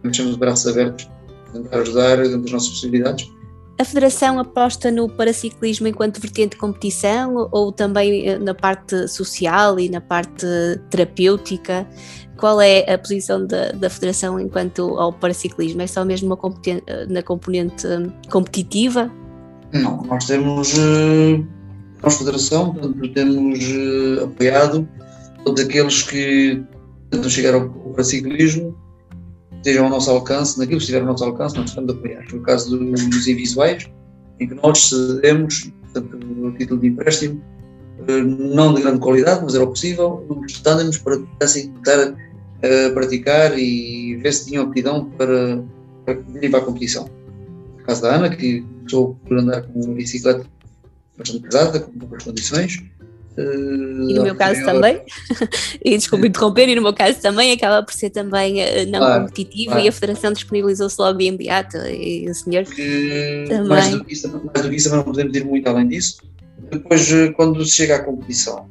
temos 0.02 0.32
os 0.32 0.36
braços 0.36 0.66
abertos 0.66 1.08
para 1.52 1.62
tentar 1.62 1.78
ajudar 1.78 2.16
dentro 2.18 2.42
das 2.42 2.50
nossas 2.52 2.68
possibilidades. 2.68 3.30
A 3.78 3.84
Federação 3.84 4.38
aposta 4.38 4.90
no 4.90 5.06
paraciclismo 5.06 5.86
enquanto 5.86 6.18
vertente 6.18 6.52
de 6.52 6.56
competição 6.56 7.48
ou 7.52 7.70
também 7.70 8.26
eh, 8.26 8.38
na 8.38 8.54
parte 8.54 9.06
social 9.06 9.78
e 9.78 9.90
na 9.90 10.00
parte 10.00 10.46
terapêutica? 10.88 11.86
Qual 12.38 12.58
é 12.60 12.90
a 12.90 12.96
posição 12.96 13.46
da, 13.46 13.72
da 13.72 13.90
Federação 13.90 14.40
enquanto 14.40 14.98
ao 14.98 15.12
paraciclismo? 15.12 15.82
É 15.82 15.86
só 15.86 16.06
mesmo 16.06 16.34
componente, 16.38 16.84
na 17.08 17.22
componente 17.22 17.86
hum, 17.86 18.10
competitiva? 18.30 19.10
Não, 19.72 20.02
nós 20.04 20.24
temos, 20.24 20.74
eh, 20.78 21.42
nós 22.02 22.16
Federação, 22.16 22.72
portanto, 22.72 23.12
temos 23.12 23.58
eh, 23.60 24.24
apoiado 24.24 24.88
todos 25.46 25.62
aqueles 25.62 26.02
que 26.02 26.60
tentam 27.08 27.30
chegar 27.30 27.54
ao 27.54 27.70
paraciclismo 27.70 28.76
estejam 29.58 29.84
ao 29.84 29.90
nosso 29.90 30.10
alcance, 30.10 30.58
naquilo 30.58 30.78
que 30.78 30.82
estiver 30.82 31.00
ao 31.00 31.06
nosso 31.06 31.24
alcance, 31.24 31.56
nós 31.56 31.68
estamos 31.70 31.94
a 31.94 31.96
apoiar. 31.96 32.24
Foi 32.28 32.40
o 32.40 32.42
caso 32.42 32.76
dos 32.76 33.28
invisuais, 33.28 33.88
em 34.40 34.48
que 34.48 34.54
nós 34.54 34.88
cedemos, 34.88 35.70
portanto, 35.82 36.16
o 36.16 36.52
título 36.52 36.80
de 36.80 36.88
empréstimo, 36.88 37.40
eh, 38.08 38.22
não 38.22 38.74
de 38.74 38.82
grande 38.82 38.98
qualidade, 38.98 39.40
mas 39.44 39.54
era 39.54 39.62
o 39.62 39.68
possível, 39.68 40.26
estando-nos 40.48 40.98
para 40.98 41.18
assim, 41.40 41.72
tentar 41.74 42.16
praticar 42.94 43.56
e 43.56 44.16
ver 44.16 44.32
se 44.32 44.46
tinham 44.46 44.64
aptidão 44.64 45.04
para, 45.10 45.62
para 46.04 46.18
ir 46.42 46.50
para 46.50 46.58
a 46.58 46.62
competição. 46.62 47.08
No 47.78 47.84
caso 47.84 48.02
da 48.02 48.16
Ana, 48.16 48.30
que 48.30 48.62
começou 48.78 49.14
por 49.24 49.38
andar 49.38 49.62
com 49.62 49.80
uma 49.80 49.94
bicicleta 49.94 50.44
bastante 51.16 51.42
pesada, 51.42 51.80
com 51.80 51.92
poucas 51.92 52.24
condições, 52.24 52.82
e 53.38 54.14
no 54.14 54.22
meu 54.22 54.34
caso 54.34 54.64
também, 54.64 55.02
e 55.84 55.96
desculpe 55.96 56.28
interromper, 56.28 56.68
e 56.68 56.74
no 56.74 56.82
meu 56.82 56.94
caso 56.94 57.20
também 57.20 57.52
acaba 57.52 57.82
por 57.82 57.92
ser 57.92 58.10
também 58.10 58.62
uh, 58.62 58.90
não 58.90 59.00
claro, 59.00 59.20
competitivo 59.22 59.72
claro. 59.72 59.84
e 59.84 59.88
a 59.88 59.92
Federação 59.92 60.32
disponibilizou-se 60.32 61.00
logo 61.00 61.18
de 61.18 61.24
imediato 61.26 61.76
e 61.76 62.28
o 62.30 62.34
senhor 62.34 62.64
que, 62.64 63.44
também. 63.48 63.68
Mais 63.68 63.90
do, 63.90 64.04
que 64.04 64.12
isso, 64.14 64.28
mais 64.28 64.62
do 64.62 64.70
que 64.70 64.76
isso, 64.76 64.88
não 64.88 65.02
podemos 65.02 65.36
ir 65.36 65.44
muito 65.44 65.68
além 65.68 65.88
disso. 65.88 66.18
Depois, 66.70 67.12
eh, 67.12 67.28
quando 67.32 67.62
se 67.64 67.74
chega 67.74 67.96
à 67.96 67.98
competição, 68.02 68.66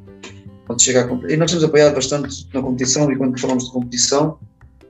quando 0.66 0.82
chega 0.82 1.06
à 1.06 1.32
e 1.32 1.38
nós 1.38 1.52
temos 1.52 1.64
apoiado 1.64 1.94
bastante 1.94 2.48
na 2.54 2.62
competição, 2.62 3.12
e 3.12 3.16
quando 3.16 3.40
falamos 3.40 3.66
de 3.66 3.72
competição, 3.72 4.40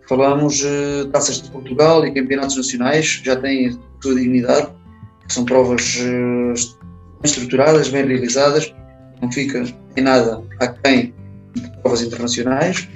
falamos 0.07 0.61
uh, 0.61 1.07
taças 1.11 1.41
de 1.41 1.51
Portugal 1.51 2.05
e 2.05 2.13
campeonatos 2.13 2.55
nacionais, 2.55 3.21
já 3.23 3.35
têm 3.35 3.67
a 3.67 4.01
sua 4.01 4.15
dignidade, 4.15 4.69
são 5.27 5.43
provas 5.43 5.97
uh, 5.97 6.77
estruturadas, 7.23 7.89
bem 7.89 8.05
realizadas, 8.05 8.73
não 9.21 9.32
fica 9.32 9.63
em 9.95 10.01
nada 10.01 10.41
aquém 10.60 11.13
de 11.54 11.69
provas 11.82 12.01
internacionais. 12.01 12.88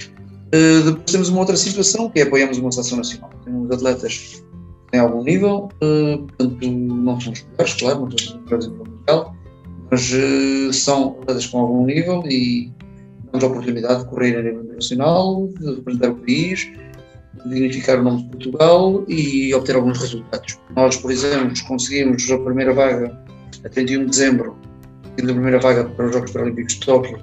Uh, 0.48 0.84
depois 0.84 1.12
temos 1.12 1.30
uma 1.30 1.40
outra 1.40 1.56
situação 1.56 2.10
que 2.10 2.20
é 2.20 2.24
apoiamos 2.24 2.58
uma 2.58 2.72
seleção 2.72 2.98
nacional. 2.98 3.30
Temos 3.46 3.72
atletas 3.72 4.44
têm 4.92 5.00
algum 5.00 5.24
nível, 5.24 5.70
uh, 5.84 6.18
portanto 6.28 6.68
não 6.68 7.20
são 7.20 7.34
os 7.34 7.44
melhores, 7.44 7.74
claro, 7.76 8.00
não 8.02 8.18
são 8.18 8.38
os 8.38 8.44
melhores 8.44 8.66
em 8.66 8.70
mundial, 8.70 9.36
mas 9.92 10.12
uh, 10.12 10.74
são 10.74 11.18
atletas 11.22 11.48
com 11.48 11.60
algum 11.60 11.86
nível 11.86 12.24
e 12.26 12.72
damos 13.32 13.44
a 13.44 13.48
oportunidade 13.48 14.04
de 14.04 14.10
correr 14.10 14.38
a 14.38 14.42
nível 14.42 14.64
internacional, 14.64 15.48
de 15.60 15.76
representar 15.76 16.10
o 16.10 16.16
país, 16.16 16.68
de 17.46 17.50
dignificar 17.50 18.00
o 18.00 18.04
nome 18.04 18.24
de 18.24 18.30
Portugal 18.30 19.06
e 19.08 19.54
obter 19.54 19.76
alguns 19.76 20.00
resultados. 20.00 20.58
Nós, 20.76 20.98
por 20.98 21.12
exemplo, 21.12 21.54
conseguimos 21.68 22.30
a 22.32 22.38
primeira 22.40 22.74
vaga 22.74 23.18
a 23.64 23.70
31 23.70 24.06
de 24.06 24.10
dezembro 24.10 24.58
na 25.22 25.34
primeira 25.34 25.60
vaga 25.60 25.86
para 25.86 26.06
os 26.06 26.14
Jogos 26.14 26.32
Paralímpicos 26.32 26.74
de 26.76 26.86
Tóquio, 26.86 27.20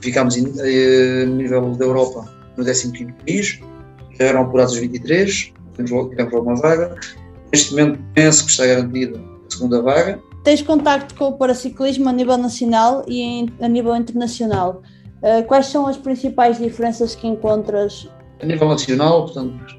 ficámos 0.00 0.36
em, 0.36 0.52
eh, 0.58 1.26
nível 1.26 1.72
da 1.72 1.84
Europa 1.84 2.24
no 2.56 2.64
15 2.64 3.12
país, 3.24 3.60
já 4.18 4.26
eram 4.26 4.42
apurados 4.42 4.74
os 4.74 4.78
23, 4.78 5.52
tivemos, 5.74 6.10
tivemos 6.10 6.32
logo 6.32 6.50
uma 6.50 6.56
vaga. 6.56 6.94
Neste 7.52 7.72
momento 7.72 8.00
penso 8.14 8.44
que 8.44 8.50
está 8.50 8.66
garantida 8.66 9.18
a 9.18 9.50
segunda 9.50 9.82
vaga. 9.82 10.20
Tens 10.44 10.62
contacto 10.62 11.14
com 11.14 11.28
o 11.28 11.32
paraciclismo 11.38 12.08
a 12.08 12.12
nível 12.12 12.36
nacional 12.36 13.04
e 13.08 13.46
a 13.60 13.68
nível 13.68 13.96
internacional. 13.96 14.82
Uh, 15.22 15.42
quais 15.46 15.66
são 15.66 15.86
as 15.86 15.96
principais 15.96 16.58
diferenças 16.58 17.14
que 17.14 17.26
encontras? 17.26 18.08
A 18.42 18.46
nível 18.46 18.68
nacional, 18.68 19.24
portanto, 19.24 19.76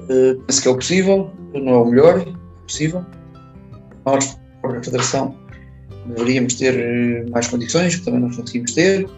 uh, 0.00 0.40
penso 0.46 0.62
que 0.62 0.68
é 0.68 0.70
o 0.70 0.76
possível, 0.76 1.30
não 1.52 1.72
é 1.74 1.76
o 1.76 1.84
melhor, 1.84 2.20
é 2.20 2.32
possível. 2.66 3.04
Nós, 4.06 4.38
a 4.62 4.82
Federação, 4.82 5.36
deveríamos 6.06 6.54
ter 6.54 6.74
eh, 6.74 7.30
mais 7.30 7.46
condições, 7.48 7.96
que 7.96 8.04
também 8.04 8.20
não 8.20 8.30
conseguimos 8.30 8.72
ter. 8.72 9.08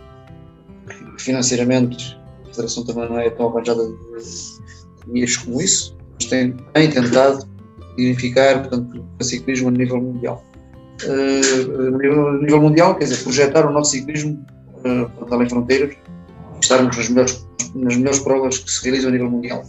Financeiramente, 1.19 2.19
a 2.45 2.51
Federação 2.51 2.85
também 2.85 3.09
não 3.09 3.19
é 3.19 3.31
tão 3.31 3.49
arranjada 3.49 3.87
de 3.87 5.07
dinheiros 5.07 5.37
como 5.39 5.61
isso, 5.61 5.97
mas 6.15 6.29
tem, 6.29 6.53
tem 6.73 6.91
tentado 6.91 7.47
dignificar 7.97 8.61
portanto, 8.61 9.05
o 9.19 9.25
ciclismo 9.25 9.69
a 9.69 9.73
nível 9.73 10.01
mundial. 10.01 10.45
Uh, 11.05 11.95
a, 11.95 11.99
nível, 11.99 12.29
a 12.29 12.39
nível 12.39 12.61
mundial, 12.61 12.95
quer 12.95 13.05
dizer, 13.05 13.23
projetar 13.23 13.67
o 13.67 13.73
nosso 13.73 13.91
ciclismo 13.93 14.45
uh, 14.85 15.35
além 15.35 15.49
fronteiras 15.49 15.95
estarmos 16.61 16.97
nas 16.97 17.09
melhores, 17.09 17.47
nas 17.75 17.97
melhores 17.97 18.19
provas 18.21 18.59
que 18.59 18.71
se 18.71 18.83
realizam 18.85 19.11
a 19.11 19.13
nível 19.13 19.31
mundial. 19.31 19.63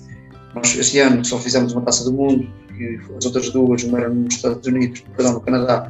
Nós 0.55 0.75
este 0.75 0.99
ano 0.99 1.23
só 1.23 1.37
fizemos 1.37 1.73
uma 1.73 1.81
taça 1.81 2.03
do 2.03 2.13
mundo, 2.13 2.47
e 2.77 2.99
as 3.17 3.25
outras 3.25 3.49
duas, 3.49 3.83
uma 3.83 3.99
era 3.99 4.09
nos 4.09 4.35
Estados 4.35 4.65
Unidos, 4.67 5.03
perdão, 5.15 5.33
no 5.33 5.41
Canadá, 5.41 5.89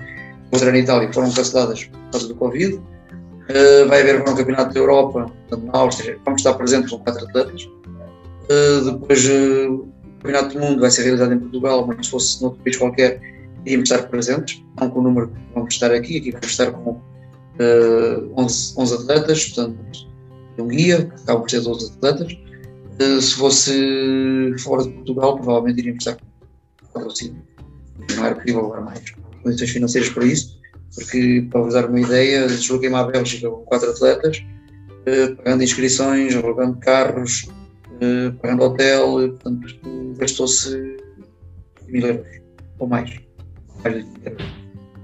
outra 0.52 0.72
na 0.72 0.78
Itália, 0.78 1.12
foram 1.12 1.32
canceladas 1.32 1.86
por 1.86 2.12
causa 2.12 2.28
do 2.28 2.36
Covid. 2.36 2.76
Uh, 2.76 3.88
vai 3.88 4.02
haver 4.02 4.22
um 4.22 4.36
campeonato 4.36 4.74
da 4.74 4.80
Europa, 4.80 5.32
na 5.52 5.80
Áustria, 5.80 6.20
vamos 6.26 6.42
estar 6.42 6.54
presentes 6.56 6.92
com 6.92 7.00
quatro 7.00 7.26
atletas. 7.26 7.64
Uh, 7.64 8.92
depois, 8.92 9.26
uh, 9.26 9.74
o 9.74 9.88
campeonato 10.22 10.54
do 10.54 10.60
mundo 10.60 10.82
vai 10.82 10.92
ser 10.92 11.04
realizado 11.04 11.34
em 11.34 11.40
Portugal, 11.40 11.86
mas 11.88 12.06
se 12.06 12.12
fosse 12.12 12.42
noutro 12.42 12.62
país 12.62 12.76
qualquer, 12.76 13.22
iríamos 13.66 13.90
estar 13.90 14.08
presentes, 14.10 14.62
não 14.80 14.90
com 14.90 15.00
o 15.00 15.04
número 15.04 15.28
que 15.30 15.34
vamos 15.54 15.74
estar 15.74 15.92
aqui, 15.94 16.18
aqui 16.18 16.32
vamos 16.32 16.48
estar 16.48 16.72
com 16.72 17.00
11, 18.36 18.74
11 18.78 18.94
atletas, 18.96 19.46
portanto, 19.46 19.78
um 20.60 20.68
guia, 20.68 21.06
que 21.06 21.22
acaba 21.22 21.40
por 21.40 21.50
ser 21.50 21.62
12 21.62 21.94
atletas. 21.98 22.38
se 23.22 23.36
fosse 23.36 24.56
fora 24.60 24.84
de 24.84 24.90
Portugal, 24.90 25.36
provavelmente 25.36 25.80
iríamos 25.80 26.06
estar 26.06 26.20
com 26.20 26.88
4 26.94 27.10
ou 27.10 27.16
5. 27.16 27.36
Não 28.16 28.26
era 28.26 28.36
possível 28.36 28.66
agora 28.66 28.82
mais 28.82 29.04
condições 29.48 29.72
financeiras 29.72 30.10
para 30.10 30.26
isso, 30.26 30.60
porque, 30.94 31.48
para 31.50 31.62
vos 31.62 31.74
dar 31.74 31.90
uma 31.90 32.00
ideia, 32.00 32.48
desloquei-me 32.48 32.96
à 32.96 33.04
Bélgica 33.04 33.50
com 33.50 33.64
quatro 33.64 33.90
atletas, 33.90 34.44
eh, 35.06 35.28
pagando 35.36 35.64
inscrições, 35.64 36.36
alugando 36.36 36.78
carros, 36.78 37.48
eh, 38.02 38.32
pagando 38.42 38.64
hotel, 38.64 39.30
portanto, 39.30 39.68
gastou-se 40.18 40.98
mil 41.88 42.06
euros 42.06 42.28
ou 42.80 42.88
mais. 42.88 43.20
mais. 43.84 44.06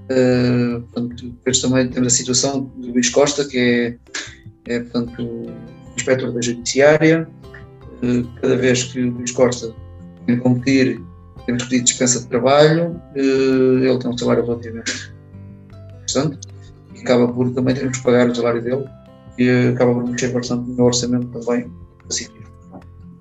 Uh, 0.04 0.82
portanto, 0.92 1.30
depois 1.30 1.60
também 1.60 1.88
temos 1.88 2.12
a 2.12 2.16
situação 2.16 2.64
do 2.76 2.92
Luís 2.92 3.08
Costa, 3.08 3.44
que 3.46 3.58
é, 3.58 3.96
é 4.74 4.80
portanto, 4.80 5.46
inspetor 5.96 6.32
da 6.32 6.42
Judiciária. 6.42 7.26
Cada 8.42 8.56
vez 8.56 8.84
que 8.84 9.00
o 9.00 9.12
Luís 9.12 9.30
Costa 9.30 9.74
vem 10.26 10.38
competir, 10.38 11.00
temos 11.46 11.64
pedido 11.64 11.84
dispensa 11.84 12.20
de 12.20 12.26
trabalho, 12.26 13.00
eh, 13.14 13.20
ele 13.20 13.98
tem 13.98 14.10
um 14.10 14.18
salário 14.18 14.44
relativamente 14.44 15.14
bastante 16.00 16.38
e 16.94 17.00
acaba 17.00 17.28
por 17.28 17.50
também 17.52 17.74
termos 17.74 17.98
que 17.98 18.04
pagar 18.04 18.28
o 18.28 18.34
salário 18.34 18.62
dele 18.62 18.84
e 19.38 19.68
acaba 19.74 19.94
por 19.94 20.08
mexer 20.08 20.32
bastante 20.32 20.70
no 20.70 20.84
orçamento 20.84 21.26
também 21.38 21.70
assim. 22.08 22.28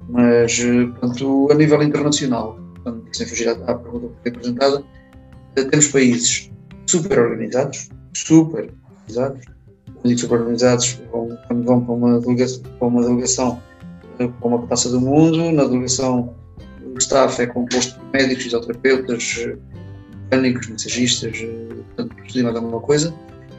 Mas, 0.09 0.59
eh, 0.59 0.85
portanto, 0.85 1.47
a 1.51 1.55
nível 1.55 1.81
internacional, 1.81 2.59
portanto, 2.75 3.05
sem 3.13 3.27
fugir 3.27 3.49
à, 3.49 3.55
pergunta 3.55 4.07
que 4.07 4.21
foi 4.21 4.31
apresentada, 4.31 4.83
eh, 5.55 5.63
temos 5.63 5.87
países 5.87 6.51
super 6.87 7.19
organizados, 7.19 7.89
super 8.13 8.71
organizados, 9.01 9.45
digo 10.03 10.19
super 10.19 10.39
organizados, 10.41 11.01
quando 11.11 11.63
vão 11.63 11.83
para 11.83 11.93
uma 11.93 12.19
delegação, 12.19 12.61
para 12.77 12.87
uma, 12.87 13.01
delegação, 13.01 13.61
para 14.17 14.47
uma 14.47 14.67
taça 14.67 14.89
do 14.89 14.99
mundo, 14.99 15.51
na 15.51 15.63
delegação 15.63 16.35
o 16.93 16.97
staff 16.97 17.41
é 17.41 17.47
composto 17.47 17.99
por 17.99 18.11
médicos, 18.11 18.43
fisioterapeutas, 18.43 19.35
mecânicos, 20.23 20.69
massagistas, 20.69 21.37
portanto, 21.95 22.15
tudo 22.27 22.43
mais 22.43 22.55
alguma 22.55 22.81
coisa. 22.81 23.13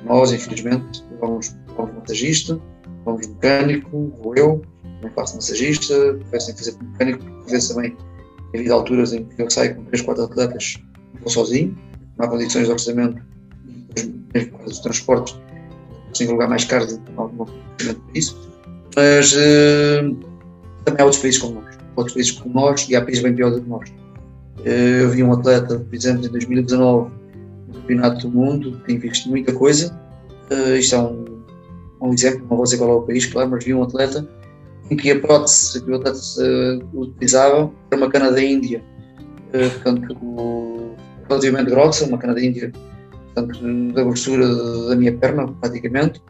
Nós, 0.04 0.32
infelizmente, 0.32 1.04
vamos, 1.20 1.54
vamos 1.76 1.94
massagista, 1.94 2.60
vamos 3.04 3.26
mecânico, 3.26 4.12
vou 4.22 4.34
eu, 4.36 4.62
não 5.02 5.10
faço 5.10 5.36
massagista, 5.36 6.18
peço 6.30 6.50
em 6.50 6.56
fazer 6.56 6.76
mecânico, 6.80 7.24
porque 7.24 7.44
às 7.46 7.52
vezes 7.52 7.68
também 7.68 7.96
a 8.54 8.72
alturas 8.72 9.12
em 9.12 9.24
que 9.24 9.42
eu 9.42 9.50
saio 9.50 9.74
com 9.74 9.84
3, 9.84 10.02
4 10.02 10.24
atletas, 10.24 10.76
vou 11.20 11.28
sozinho, 11.28 11.76
não 12.16 12.26
há 12.26 12.28
condições 12.28 12.66
de 12.66 12.72
orçamento, 12.72 13.20
mesmo 14.32 14.50
por 14.52 14.64
dos 14.64 14.78
transportes, 14.78 15.36
sem 16.12 16.28
lugar 16.28 16.48
mais 16.48 16.64
caro 16.64 16.86
de 16.86 17.00
algum 17.16 17.46
isso. 18.14 18.52
Mas 18.94 19.32
uh, 19.32 20.16
também 20.84 21.00
há 21.00 21.04
outros 21.04 21.20
países 21.20 21.40
como 21.40 21.60
nós 21.60 21.73
outros 21.96 22.14
países 22.14 22.32
como 22.32 22.54
nós 22.54 22.88
e 22.88 22.96
há 22.96 23.02
países 23.02 23.22
bem 23.22 23.34
piores 23.34 23.56
do 23.56 23.62
que 23.62 23.68
nós. 23.68 23.92
Eh, 24.64 25.02
eu 25.02 25.10
vi 25.10 25.22
um 25.22 25.32
atleta, 25.32 25.78
por 25.78 25.94
exemplo, 25.94 26.26
em 26.26 26.30
2019, 26.30 27.10
no 27.68 27.74
Campeonato 27.74 28.28
do 28.28 28.30
Mundo, 28.30 28.80
tem 28.86 28.98
visto 28.98 29.28
muita 29.28 29.52
coisa. 29.52 29.98
Uh, 30.50 30.76
isto 30.76 30.94
é 30.94 30.98
um, 30.98 31.24
um 32.00 32.12
exemplo, 32.12 32.46
não 32.48 32.56
vou 32.56 32.64
dizer 32.64 32.78
qual 32.78 32.90
é 32.90 32.94
o 32.94 33.02
país, 33.02 33.26
claro, 33.26 33.50
mas 33.50 33.64
vi 33.64 33.74
um 33.74 33.82
atleta 33.82 34.26
em 34.90 34.96
que 34.96 35.10
a 35.10 35.18
prótese 35.18 35.82
que 35.82 35.90
o 35.90 35.96
atleta 35.96 36.18
utilizava 36.92 37.70
era 37.90 38.00
uma 38.00 38.10
cana 38.10 38.30
da 38.30 38.42
Índia, 38.42 38.82
portanto, 39.50 40.94
relativamente 41.26 41.70
grossa, 41.70 42.04
uma 42.04 42.18
cana 42.18 42.34
da 42.34 42.42
Índia, 42.42 42.70
portanto, 43.34 43.92
da 43.94 44.02
grossura 44.02 44.46
da 44.88 44.96
minha 44.96 45.12
perna, 45.16 45.48
praticamente, 45.60 46.20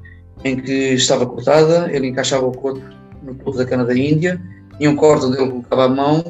em 0.44 0.56
que 0.56 0.94
estava 0.94 1.26
cortada, 1.26 1.90
ele 1.90 2.08
encaixava 2.08 2.46
o 2.46 2.52
corpo 2.52 2.80
no 3.24 3.34
topo 3.34 3.58
da 3.58 3.64
cana 3.64 3.84
da 3.84 3.96
Índia, 3.96 4.40
e 4.80 4.88
um 4.88 4.96
corte 4.96 5.26
onde 5.26 5.40
ele 5.40 5.50
colocava 5.50 5.84
a 5.84 5.88
mão 5.88 6.24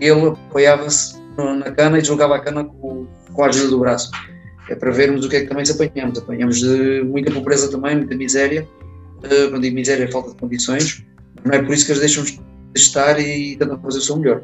e 0.00 0.04
ele 0.04 0.28
apoiava-se 0.28 1.18
na 1.36 1.70
cana 1.72 1.98
e 1.98 2.00
deslocava 2.00 2.36
a 2.36 2.40
cana 2.40 2.64
com, 2.64 3.06
com 3.32 3.44
a 3.44 3.46
ajuda 3.46 3.68
do 3.68 3.78
braço. 3.78 4.10
É 4.68 4.74
para 4.74 4.90
vermos 4.90 5.24
o 5.24 5.28
que 5.28 5.36
é 5.36 5.40
que 5.40 5.46
também 5.46 5.64
se 5.64 5.72
apanhamos. 5.72 6.18
Apanhamos 6.18 6.58
de 6.58 7.02
muita 7.04 7.30
pobreza 7.30 7.70
também, 7.70 7.96
muita 7.96 8.14
miséria. 8.14 8.68
Uh, 9.18 9.50
quando 9.50 9.62
digo 9.62 9.74
miséria, 9.74 10.04
é 10.04 10.10
falta 10.10 10.30
de 10.30 10.36
condições. 10.36 11.04
Não 11.44 11.52
é 11.54 11.62
por 11.62 11.72
isso 11.72 11.86
que 11.86 11.92
eles 11.92 12.00
deixam 12.00 12.24
de 12.24 12.40
estar 12.74 13.18
e 13.18 13.56
tentam 13.56 13.80
fazer 13.80 13.98
o 13.98 14.02
seu 14.02 14.16
melhor. 14.16 14.42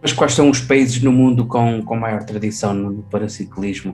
Mas 0.00 0.12
quais 0.12 0.34
são 0.34 0.48
os 0.48 0.60
países 0.60 1.02
no 1.02 1.10
mundo 1.10 1.44
com, 1.44 1.82
com 1.82 1.96
maior 1.96 2.22
tradição 2.22 2.72
no 2.72 3.02
paraciclismo? 3.04 3.92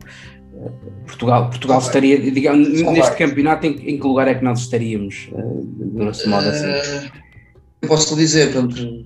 Portugal, 1.07 1.49
Portugal 1.49 1.79
estaria, 1.79 2.19
digamos, 2.31 2.69
neste 2.69 2.85
vários. 2.85 3.11
campeonato, 3.11 3.67
em, 3.67 3.71
em, 3.71 3.99
que 3.99 4.07
lugar 4.07 4.29
é 4.29 4.35
que 4.35 4.45
nós 4.45 4.61
estaríamos, 4.61 5.31
grosso 5.95 6.29
modo 6.29 6.47
assim? 6.49 6.67
Uh, 6.67 7.24
posso 7.87 8.15
lhe 8.15 8.21
dizer, 8.21 8.53
portanto, 8.53 9.05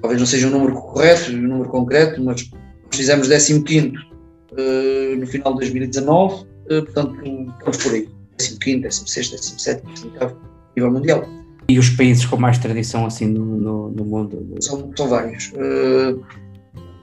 talvez 0.00 0.20
não 0.20 0.26
seja 0.26 0.46
um 0.48 0.50
número 0.50 0.74
correto, 0.74 1.32
um 1.32 1.36
número 1.36 1.68
concreto, 1.68 2.22
mas 2.22 2.50
fizemos 2.92 3.28
15 3.28 3.88
uh, 3.88 5.16
no 5.18 5.26
final 5.26 5.52
de 5.54 5.60
2019, 5.60 6.34
uh, 6.34 6.46
portanto, 6.68 7.14
estamos 7.58 7.76
por 7.82 7.92
aí. 7.92 8.08
15, 8.38 8.80
16, 8.80 9.30
17, 9.30 9.82
18, 9.86 10.36
nível 10.76 10.92
mundial. 10.92 11.24
E 11.68 11.78
os 11.78 11.90
países 11.90 12.24
com 12.24 12.36
mais 12.36 12.58
tradição 12.58 13.04
assim 13.06 13.26
no, 13.26 13.44
no, 13.44 13.90
no 13.90 14.04
mundo? 14.04 14.56
São, 14.60 14.90
são 14.96 15.08
vários. 15.08 15.52
Uh, 15.52 16.20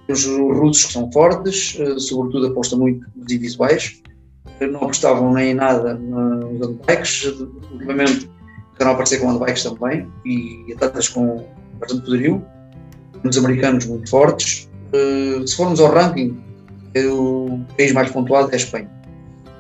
os 0.10 0.26
russos 0.26 0.86
que 0.86 0.93
são 0.93 1.12
fortes, 1.12 1.78
sobretudo 1.98 2.48
aposta 2.48 2.76
muito 2.78 3.06
nos 3.15 3.32
individuais, 3.32 4.02
não 4.62 4.84
apostavam 4.84 5.34
nem 5.34 5.52
em 5.52 5.54
nada 5.54 5.96
nos 5.96 6.65
handbikes, 6.65 7.26
ultimamente 7.72 8.30
estão 8.78 8.90
a 8.90 8.92
aparecer 8.92 9.20
com 9.20 9.28
handbikes 9.28 9.63
também 9.63 10.08
e 10.26 10.74
atletas 10.74 11.10
com 11.10 11.46
bastante 11.80 12.06
poderio, 12.06 12.44
os 13.24 13.38
americanos 13.38 13.86
muito 13.86 14.10
fortes. 14.10 14.70
Uh, 14.94 15.46
se 15.46 15.56
formos 15.56 15.80
ao 15.80 15.92
ranking, 15.92 16.38
é 16.94 17.06
o 17.08 17.60
país 17.76 17.92
mais 17.92 18.10
pontuado 18.12 18.50
é 18.52 18.54
a 18.54 18.58
Espanha. 18.58 18.90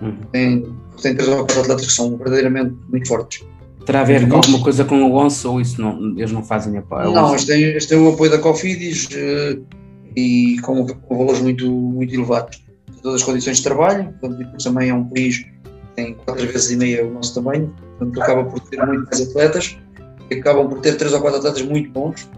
Uhum. 0.01 0.15
Tem, 0.31 0.75
tem 1.01 1.15
três 1.15 1.27
ou 1.27 1.37
quatro 1.37 1.61
atletas 1.61 1.87
que 1.87 1.91
são 1.91 2.15
verdadeiramente 2.17 2.75
muito 2.89 3.07
fortes. 3.07 3.43
Terá 3.85 4.01
a 4.01 4.03
ver 4.03 4.27
com 4.27 4.35
alguma 4.35 4.61
coisa 4.61 4.83
com 4.83 5.01
o 5.01 5.13
ONCE 5.13 5.47
ou 5.47 5.61
isso 5.61 5.81
não, 5.81 6.13
eles 6.17 6.31
não 6.31 6.43
fazem 6.43 6.77
a 6.77 6.81
Não, 7.05 7.33
este 7.33 7.47
tem, 7.47 7.63
este 7.63 7.89
tem 7.89 7.97
o 7.97 8.09
apoio 8.09 8.29
da 8.29 8.37
Cofidis 8.37 9.05
uh, 9.05 9.63
e 10.15 10.57
com, 10.61 10.85
com, 10.85 11.17
valores 11.17 11.41
muito, 11.41 11.69
muito 11.69 12.13
elevados. 12.13 12.61
Todas 13.01 13.21
as 13.21 13.23
condições 13.25 13.57
de 13.57 13.63
trabalho, 13.63 14.13
portanto, 14.19 14.63
também 14.63 14.89
é 14.89 14.93
um 14.93 15.05
país 15.05 15.45
tem 15.97 16.13
quatro 16.13 16.45
vezes 16.45 16.69
e 16.69 16.77
meia 16.77 17.05
o 17.05 17.11
nosso 17.11 17.33
tamanho, 17.33 17.73
portanto 17.97 18.21
acaba 18.21 18.45
por 18.45 18.59
ter 18.61 18.85
muitos 18.85 19.19
atletas 19.19 19.77
e 20.29 20.35
acabam 20.35 20.69
por 20.69 20.79
ter 20.79 20.95
três 20.95 21.11
ou 21.11 21.19
quatro 21.19 21.39
atletas 21.39 21.63
muito 21.63 21.89
bons, 21.89 22.29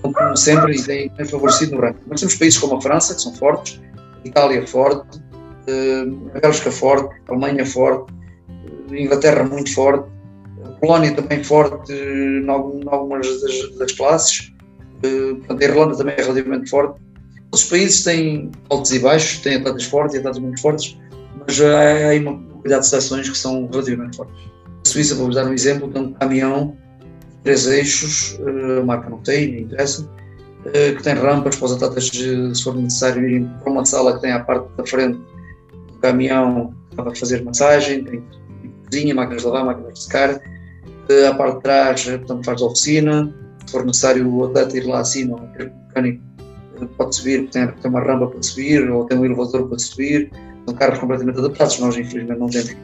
como 0.00 0.36
sempre, 0.36 0.76
e 0.76 0.82
têm, 0.82 1.10
favorecido 1.26 1.74
no 1.74 1.80
ranking. 1.80 2.02
Mas 2.06 2.20
temos 2.20 2.36
países 2.36 2.58
como 2.58 2.76
a 2.76 2.80
França, 2.80 3.14
que 3.14 3.20
são 3.20 3.34
fortes, 3.34 3.80
Itália 4.24 4.64
forte, 4.66 5.20
a 6.34 6.40
Bélgica 6.40 6.70
forte, 6.70 7.14
a 7.28 7.32
Alemanha 7.32 7.66
forte, 7.66 8.12
a 8.90 8.96
Inglaterra 8.96 9.44
muito 9.44 9.74
forte, 9.74 10.08
a 10.64 10.68
Polónia 10.80 11.12
também 11.12 11.42
forte 11.42 11.92
em 11.92 12.48
algumas 12.48 13.26
das, 13.40 13.78
das 13.78 13.92
classes, 13.92 14.52
portanto, 15.00 15.60
a 15.60 15.64
Irlanda 15.64 15.96
também 15.96 16.14
é 16.16 16.22
relativamente 16.22 16.70
forte. 16.70 17.00
Os 17.52 17.64
países 17.64 18.04
têm 18.04 18.50
altos 18.70 18.92
e 18.92 19.00
baixos, 19.00 19.40
têm 19.40 19.56
atletas 19.56 19.84
fortes 19.84 20.14
e 20.14 20.18
atletas 20.18 20.38
muito 20.38 20.60
fortes, 20.60 20.96
mas 21.38 21.60
há 21.60 22.08
aí 22.08 22.20
uma 22.20 22.38
quantidade 22.38 22.82
de 22.82 22.88
seleções 22.88 23.28
que 23.28 23.36
são 23.36 23.68
relativamente 23.70 24.16
fortes. 24.16 24.36
A 24.84 24.88
Suíça, 24.88 25.14
vou-vos 25.14 25.34
dar 25.34 25.46
um 25.46 25.52
exemplo, 25.52 25.88
tem 25.88 26.02
um 26.02 26.12
caminhão, 26.12 26.76
três 27.42 27.66
eixos, 27.66 28.38
eh, 28.40 28.80
a 28.80 28.84
marca 28.84 29.08
não 29.08 29.18
tem, 29.18 29.52
nem 29.52 29.62
interessa, 29.62 30.08
eh, 30.72 30.92
que 30.92 31.02
tem 31.02 31.14
rampas 31.14 31.56
para 31.56 31.66
os 31.66 31.72
atletas, 31.72 32.08
se 32.08 32.62
for 32.62 32.74
necessário, 32.74 33.28
irem 33.28 33.48
para 33.62 33.72
uma 33.72 33.84
sala 33.84 34.14
que 34.14 34.22
tem 34.22 34.32
à 34.32 34.40
parte 34.40 34.68
da 34.76 34.86
frente 34.86 35.18
do 35.88 35.98
caminhão 36.00 36.74
para 36.96 37.14
fazer 37.14 37.42
massagem, 37.42 38.04
tem 38.04 38.22
cozinha, 38.90 39.14
máquinas 39.14 39.42
de 39.42 39.48
lavar, 39.48 39.66
máquinas 39.66 39.94
de 39.94 40.02
secar, 40.04 40.40
eh, 41.08 41.26
à 41.26 41.34
parte 41.34 41.56
de 41.56 41.62
trás, 41.62 42.04
portanto, 42.04 42.44
faz 42.44 42.62
oficina, 42.62 43.34
se 43.66 43.72
for 43.72 43.84
necessário 43.84 44.28
o 44.28 44.44
atleta 44.44 44.76
ir 44.76 44.86
lá 44.86 45.00
acima, 45.00 45.38
ter 45.56 45.72
mecânico 45.88 46.32
pode 46.96 47.14
subir, 47.14 47.48
tem 47.50 47.68
uma 47.84 48.00
rampa 48.00 48.26
para 48.26 48.42
subir, 48.42 48.90
ou 48.90 49.04
tem 49.04 49.18
um 49.18 49.24
elevador 49.24 49.68
para 49.68 49.78
subir, 49.78 50.30
são 50.66 50.74
carros 50.74 50.98
completamente 50.98 51.38
adaptados, 51.38 51.78
nós 51.78 51.96
infelizmente 51.96 52.38
não 52.38 52.48
temos. 52.48 52.76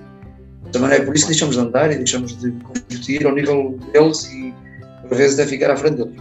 Também 0.73 0.91
é 0.91 1.01
por 1.01 1.15
isso 1.15 1.27
que 1.27 1.33
deixamos 1.33 1.55
de 1.55 1.63
andar 1.63 1.91
e 1.93 1.97
deixamos 1.97 2.37
de 2.39 2.51
competir 2.51 3.27
ao 3.27 3.35
nível 3.35 3.79
deles 3.93 4.25
e 4.33 4.55
por 5.09 5.17
vezes 5.17 5.39
até 5.39 5.49
ficar 5.49 5.71
à 5.71 5.77
frente 5.77 5.97
deles. 5.97 6.15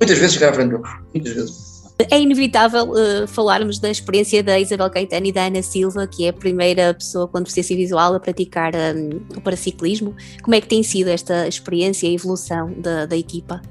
Muitas 0.00 0.18
vezes 0.18 0.34
ficar 0.34 0.50
à 0.50 0.52
frente 0.54 0.70
deles, 0.70 0.90
muitas 1.14 1.32
vezes. 1.34 1.76
É 2.10 2.20
inevitável 2.20 2.90
uh, 2.90 3.26
falarmos 3.26 3.78
da 3.78 3.90
experiência 3.90 4.42
da 4.42 4.60
Isabel 4.60 4.90
Caetano 4.90 5.26
e 5.26 5.32
da 5.32 5.46
Ana 5.46 5.62
Silva, 5.62 6.06
que 6.06 6.26
é 6.26 6.28
a 6.28 6.32
primeira 6.32 6.92
pessoa 6.92 7.26
com 7.26 7.40
deficiência 7.40 7.74
visual 7.74 8.14
a 8.14 8.20
praticar 8.20 8.74
um, 8.74 9.20
o 9.34 9.40
paraciclismo. 9.40 10.14
Como 10.42 10.54
é 10.54 10.60
que 10.60 10.68
tem 10.68 10.82
sido 10.82 11.08
esta 11.08 11.48
experiência 11.48 12.06
e 12.06 12.14
evolução 12.14 12.70
da, 12.80 13.06
da 13.06 13.16
equipa? 13.16 13.62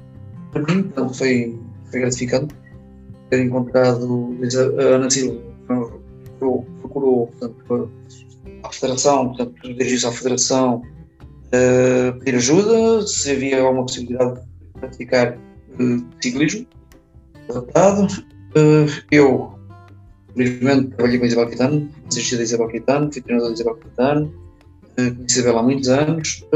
Para 0.50 0.62
mim, 0.62 0.86
então, 0.88 1.08
foi, 1.14 1.56
foi 1.88 2.00
gratificante 2.00 2.52
ter 3.30 3.42
encontrado 3.42 4.36
a 4.78 4.82
Ana 4.82 5.08
Silva, 5.08 5.40
procurou, 6.38 7.28
portanto, 7.28 7.90
a 8.62 8.72
Federação, 8.72 9.28
portanto, 9.28 9.54
dirigiu-se 9.62 10.06
à 10.06 10.12
Federação 10.12 10.82
uh, 11.46 12.18
pedir 12.18 12.36
ajuda, 12.36 13.06
se 13.06 13.30
havia 13.30 13.62
alguma 13.62 13.82
possibilidade 13.82 14.40
de 14.40 14.80
praticar 14.80 15.36
uh, 15.36 16.06
ciclismo 16.20 16.66
adaptado. 17.48 18.06
Uh, 18.56 19.04
eu, 19.10 19.58
felizmente, 20.34 20.88
trabalhei 20.88 21.18
com 21.18 21.24
a 21.24 21.28
Isabel 21.28 21.50
Quitano, 21.50 21.90
assisti 22.08 22.36
a 22.36 22.42
Isabel 22.42 22.68
Quitano, 22.68 23.12
fui 23.12 23.22
treinador 23.22 23.48
da 23.48 23.54
Isabel 23.54 23.76
Quitano, 23.76 24.26
uh, 24.26 25.14
conheci 25.14 25.38
a 25.38 25.40
Isabel 25.40 25.58
há 25.58 25.62
muitos 25.62 25.88
anos, 25.88 26.46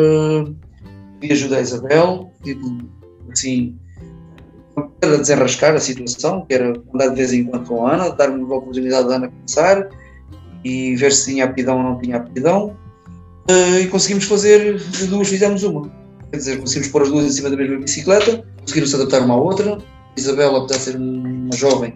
pedi 1.21 1.33
ajuda 1.33 1.57
à 1.59 1.61
Isabel, 1.61 2.33
tipo, 2.43 2.79
assim, 3.31 3.79
para 5.01 5.17
desenrascar 5.17 5.75
a 5.75 5.81
situação, 5.81 6.45
que 6.47 6.55
era 6.55 6.73
andar 6.95 7.09
de 7.09 7.17
vez 7.17 7.33
em 7.33 7.45
quando 7.45 7.67
com 7.67 7.87
a 7.87 7.95
Ana, 7.95 8.11
dar-me 8.11 8.43
a 8.43 8.57
oportunidade 8.57 9.09
da 9.09 9.17
Ana 9.17 9.29
começar 9.29 9.89
e 10.65 10.95
ver 10.97 11.13
se 11.13 11.33
tinha 11.33 11.45
aptidão 11.45 11.79
ou 11.79 11.83
não 11.83 12.01
tinha 12.01 12.17
aptidão. 12.17 12.77
Uh, 13.51 13.81
e 13.81 13.87
conseguimos 13.89 14.25
fazer, 14.25 14.79
de 14.79 15.07
duas 15.07 15.29
fizemos 15.29 15.63
uma. 15.63 15.91
Quer 16.31 16.37
dizer, 16.37 16.59
conseguimos 16.59 16.89
pôr 16.89 17.03
as 17.03 17.09
duas 17.09 17.25
em 17.27 17.31
cima 17.31 17.51
da 17.51 17.57
mesma 17.57 17.79
bicicleta, 17.79 18.45
conseguiram 18.61 18.87
se 18.87 18.95
adaptar 18.95 19.23
uma 19.23 19.35
à 19.35 19.37
outra. 19.37 19.79
Isabela, 20.17 20.59
apesar 20.59 20.79
de 20.79 20.85
ser 20.85 20.97
uma 20.97 21.57
jovem, 21.57 21.95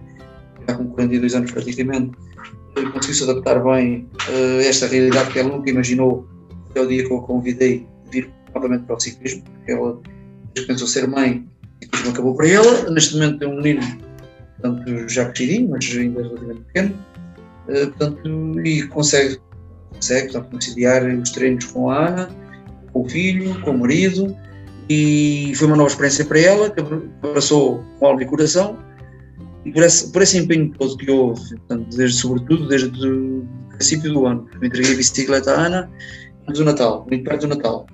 já 0.67 0.75
com 0.75 0.89
42 0.89 1.35
anos 1.35 1.51
praticamente, 1.51 2.17
uh, 2.79 2.93
conseguiu 2.93 3.15
se 3.15 3.31
adaptar 3.31 3.63
bem 3.63 4.09
uh, 4.29 4.59
a 4.61 4.65
esta 4.65 4.87
realidade 4.87 5.31
que 5.31 5.39
ela 5.39 5.51
nunca 5.51 5.71
imaginou 5.71 6.27
até 6.71 6.81
o 6.81 6.87
dia 6.89 7.07
que 7.07 7.13
eu 7.13 7.19
a 7.19 7.23
convidei 7.23 7.87
de 8.05 8.11
vir 8.11 8.31
novamente 8.53 8.85
para 8.85 8.97
o 8.97 9.01
ciclismo, 9.01 9.43
porque 9.45 9.73
ela 9.73 10.01
pensou 10.67 10.87
ser 10.87 11.07
mãe 11.07 11.47
ciclismo 11.95 12.11
acabou 12.11 12.35
para 12.35 12.49
ela. 12.49 12.91
Neste 12.91 13.15
momento 13.15 13.39
tem 13.39 13.49
um 13.49 13.57
menino, 13.57 13.83
portanto, 14.61 15.09
já 15.09 15.27
crescidinho, 15.27 15.71
mas 15.71 15.85
ainda 15.97 16.23
relativamente 16.23 16.61
pequeno, 16.73 16.95
uh, 17.69 17.87
portanto, 17.93 18.61
e 18.61 18.83
consegue, 18.89 19.39
consegue 19.93 20.33
portanto, 20.33 20.51
conciliar 20.51 21.05
os 21.07 21.31
treinos 21.31 21.65
com 21.67 21.91
a 21.91 22.09
Ana, 22.09 22.31
com 22.93 23.03
o 23.03 23.09
filho, 23.09 23.61
com 23.63 23.71
o 23.71 23.79
marido, 23.79 24.37
e 24.89 25.53
foi 25.57 25.67
uma 25.67 25.77
nova 25.77 25.89
experiência 25.89 26.25
para 26.25 26.41
ela, 26.41 26.71
que 26.71 26.81
abraçou 27.23 27.83
com 27.99 28.07
alma 28.07 28.23
e 28.23 28.27
coração, 28.27 28.79
e 29.65 29.73
por 29.73 29.83
esse, 29.83 30.13
por 30.13 30.23
esse 30.23 30.39
empenho 30.39 30.71
todo 30.79 30.97
que 30.97 31.11
houve, 31.11 31.41
portanto, 31.57 31.97
desde, 31.97 32.19
sobretudo 32.19 32.69
desde 32.69 33.09
o 33.09 33.47
princípio 33.71 34.13
do 34.13 34.27
ano, 34.27 34.47
eu 34.61 34.67
entreguei 34.67 34.93
a 34.93 34.97
bicicleta 34.97 35.53
à 35.53 35.67
Ana 35.67 35.91
antes 36.47 36.59
do 36.59 36.65
Natal, 36.67 37.07
muito 37.09 37.25
perto 37.25 37.43
do 37.43 37.57
Natal. 37.57 37.87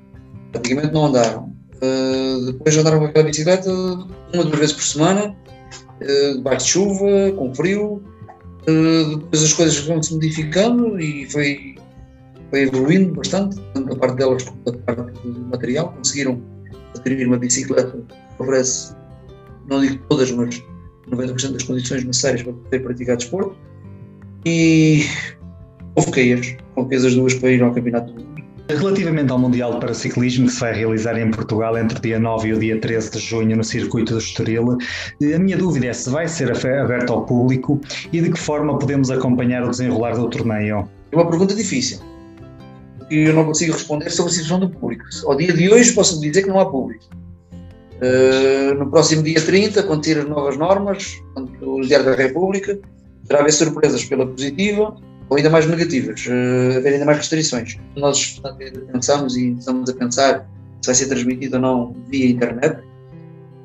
Praticamente 0.51 0.93
não 0.93 1.07
andaram. 1.07 1.60
Uh, 1.83 2.53
depois 2.53 2.77
andaram 2.77 2.99
com 2.99 3.07
aquela 3.07 3.25
bicicleta 3.25 3.71
uma, 3.71 4.45
duas 4.45 4.59
vezes 4.59 4.75
por 4.75 4.83
semana, 4.83 5.37
uh, 6.03 6.37
debaixo 6.37 6.66
de 6.66 6.73
chuva, 6.73 7.33
com 7.37 7.55
frio. 7.55 8.03
Uh, 8.69 9.16
depois 9.16 9.43
as 9.43 9.53
coisas 9.55 9.79
vão 9.87 10.03
se 10.03 10.14
modificando 10.14 11.01
e 11.01 11.25
foi, 11.31 11.77
foi 12.51 12.62
evoluindo 12.62 13.14
bastante, 13.14 13.59
tanto 13.73 13.88
da 13.88 13.97
parte 13.97 14.16
delas 14.16 14.43
como 14.43 14.62
da 14.64 14.73
parte 14.95 15.27
do 15.27 15.40
material. 15.47 15.93
Conseguiram 15.97 16.43
adquirir 16.95 17.27
uma 17.27 17.38
bicicleta 17.38 17.93
que 17.93 18.43
oferece, 18.43 18.95
não 19.69 19.81
digo 19.81 20.05
todas, 20.09 20.31
mas 20.33 20.62
90% 21.11 21.53
das 21.53 21.62
condições 21.62 22.05
necessárias 22.05 22.43
para 22.43 22.53
poder 22.53 22.81
praticar 22.81 23.16
desporto. 23.16 23.57
E 24.45 25.05
houve 25.95 26.12
queias, 26.12 26.57
com 26.75 26.88
as 26.93 27.14
duas 27.14 27.35
para 27.35 27.51
ir 27.51 27.62
ao 27.62 27.73
Campeonato 27.73 28.14
Relativamente 28.79 29.33
ao 29.33 29.39
Mundial 29.39 29.75
de 29.75 29.81
Paraciclismo, 29.81 30.47
que 30.47 30.53
se 30.53 30.61
vai 30.61 30.73
realizar 30.73 31.19
em 31.19 31.31
Portugal 31.31 31.77
entre 31.77 31.99
o 31.99 32.01
dia 32.01 32.21
9 32.21 32.49
e 32.49 32.53
o 32.53 32.59
dia 32.59 32.81
13 32.81 33.11
de 33.11 33.19
junho 33.19 33.57
no 33.57 33.65
circuito 33.65 34.13
do 34.13 34.19
Estoril, 34.19 34.79
a 35.35 35.39
minha 35.39 35.57
dúvida 35.57 35.87
é 35.87 35.93
se 35.93 36.09
vai 36.09 36.29
ser 36.29 36.53
aberto 36.53 37.13
ao 37.13 37.27
público 37.27 37.81
e 38.13 38.21
de 38.21 38.31
que 38.31 38.39
forma 38.39 38.79
podemos 38.79 39.11
acompanhar 39.11 39.65
o 39.65 39.71
desenrolar 39.71 40.13
do 40.13 40.31
torneio. 40.31 40.89
É 41.11 41.17
uma 41.17 41.29
pergunta 41.29 41.55
difícil 41.55 41.99
e 43.11 43.25
eu 43.27 43.35
não 43.35 43.45
consigo 43.45 43.73
responder 43.73 44.09
sobre 44.11 44.31
a 44.31 44.35
situação 44.35 44.61
do 44.61 44.71
público. 44.71 45.05
Ao 45.25 45.37
dia 45.37 45.53
de 45.53 45.69
hoje 45.69 45.93
posso 45.93 46.21
dizer 46.21 46.45
que 46.45 46.49
não 46.49 46.61
há 46.61 46.71
público. 46.71 47.05
Uh, 47.97 48.75
no 48.75 48.89
próximo 48.89 49.23
dia 49.23 49.41
30, 49.41 49.83
quando 49.83 50.03
tiver 50.03 50.21
as 50.21 50.29
novas 50.29 50.57
normas, 50.57 51.21
o 51.61 51.81
Diário 51.81 52.07
da 52.07 52.15
República, 52.15 52.79
terá 53.27 53.41
haver 53.41 53.53
surpresas 53.53 54.05
pela 54.05 54.27
positiva 54.27 54.97
ou 55.31 55.37
ainda 55.37 55.49
mais 55.49 55.64
negativas, 55.66 56.27
uh, 56.27 56.77
haver 56.77 56.95
ainda 56.95 57.05
mais 57.05 57.19
restrições. 57.19 57.79
Nós 57.97 58.43
pensamos 58.93 59.37
e 59.37 59.53
estamos 59.53 59.88
a 59.88 59.95
pensar 59.95 60.51
se 60.83 60.87
vai 60.87 60.95
ser 60.95 61.07
transmitido 61.07 61.57
ou 61.57 61.62
não 61.62 61.97
via 62.09 62.27
internet, 62.27 62.81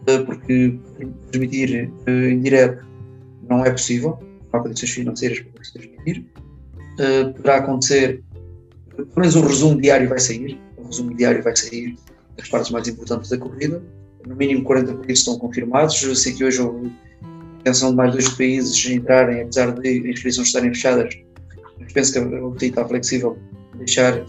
uh, 0.07 0.25
porque 0.25 0.79
transmitir 1.31 1.91
uh, 2.07 2.09
em 2.09 2.39
direto 2.39 2.85
não 3.49 3.65
é 3.65 3.71
possível, 3.71 4.19
não 4.53 4.59
há 4.59 4.63
condições 4.63 4.91
financeiras 4.91 5.39
para 5.39 5.63
se 5.63 5.73
transmitir. 5.73 6.25
Uh, 6.99 7.33
poderá 7.33 7.57
acontecer, 7.57 8.23
pelo 8.95 9.09
menos 9.17 9.35
um 9.35 9.41
resumo 9.41 9.81
diário 9.81 10.07
vai 10.07 10.19
sair, 10.19 10.59
um 10.77 10.85
resumo 10.85 11.15
diário 11.15 11.41
vai 11.41 11.55
sair 11.55 11.97
das 12.37 12.47
partes 12.47 12.69
mais 12.69 12.87
importantes 12.87 13.29
da 13.29 13.37
corrida. 13.37 13.81
No 14.25 14.35
mínimo 14.35 14.63
40 14.63 14.93
países 14.95 15.19
estão 15.19 15.37
confirmados. 15.37 16.01
Eu 16.01 16.15
sei 16.15 16.33
que 16.33 16.43
hoje 16.43 16.61
houve 16.61 16.91
intenção 17.59 17.91
de 17.91 17.95
mais 17.95 18.11
dois 18.11 18.29
países 18.29 18.85
entrarem, 18.85 19.41
apesar 19.41 19.71
de 19.71 20.09
inscrições 20.09 20.47
estarem 20.47 20.73
fechadas, 20.73 21.15
penso 21.93 22.13
que 22.13 22.19
o 22.19 22.51
TI 22.55 22.67
está 22.67 22.85
flexível 22.85 23.37
deixar 23.75 24.23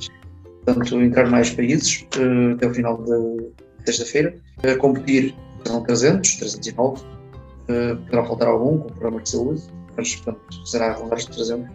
portanto, 0.64 1.00
entrar 1.00 1.30
mais 1.30 1.50
países 1.50 2.06
uh, 2.16 2.54
até 2.54 2.66
o 2.66 2.74
final 2.74 3.02
de 3.02 3.50
sexta-feira. 3.84 4.34
A 4.62 4.76
competir 4.76 5.34
serão 5.64 5.82
300, 5.82 6.36
309. 6.36 7.02
Uh, 7.68 7.96
poderá 8.04 8.24
faltar 8.24 8.48
algum 8.48 8.78
com 8.78 8.88
problemas 8.88 9.24
de 9.24 9.30
saúde, 9.30 9.62
mas 9.96 10.14
portanto, 10.16 10.66
será 10.66 10.92
a 10.92 10.94
rondar 10.94 11.18
os 11.18 11.26
300. 11.26 11.66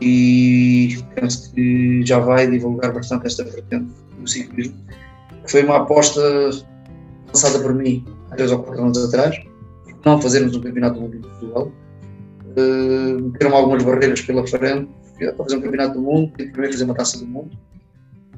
E 0.00 0.98
penso 1.14 1.52
que 1.54 2.04
já 2.04 2.18
vai 2.18 2.46
divulgar 2.50 2.92
bastante 2.92 3.26
esta 3.26 3.44
vertente 3.44 3.92
do 4.18 4.28
ciclismo. 4.28 4.76
Foi 5.46 5.64
uma 5.64 5.78
aposta 5.78 6.20
lançada 7.28 7.58
por 7.60 7.74
mim 7.74 8.04
há 8.30 8.36
3 8.36 8.52
ou 8.52 8.62
4 8.62 8.82
anos 8.82 9.04
atrás, 9.04 9.36
não 10.04 10.20
fazermos 10.20 10.54
um 10.54 10.60
campeonato 10.60 10.96
do 10.96 11.00
mundo 11.00 11.18
de 11.18 11.28
Portugal. 11.28 11.72
Uh, 12.56 13.22
meteram 13.22 13.56
algumas 13.56 13.82
barreiras 13.82 14.20
pela 14.22 14.46
frente 14.46 14.88
para 15.18 15.32
fazer 15.34 15.56
um 15.56 15.60
campeonato 15.60 15.94
do 15.94 16.00
mundo, 16.00 16.32
tenho 16.36 16.48
que 16.48 16.52
primeiro 16.52 16.72
fazer 16.72 16.84
uma 16.84 16.94
taça 16.94 17.18
do 17.18 17.26
mundo. 17.26 17.50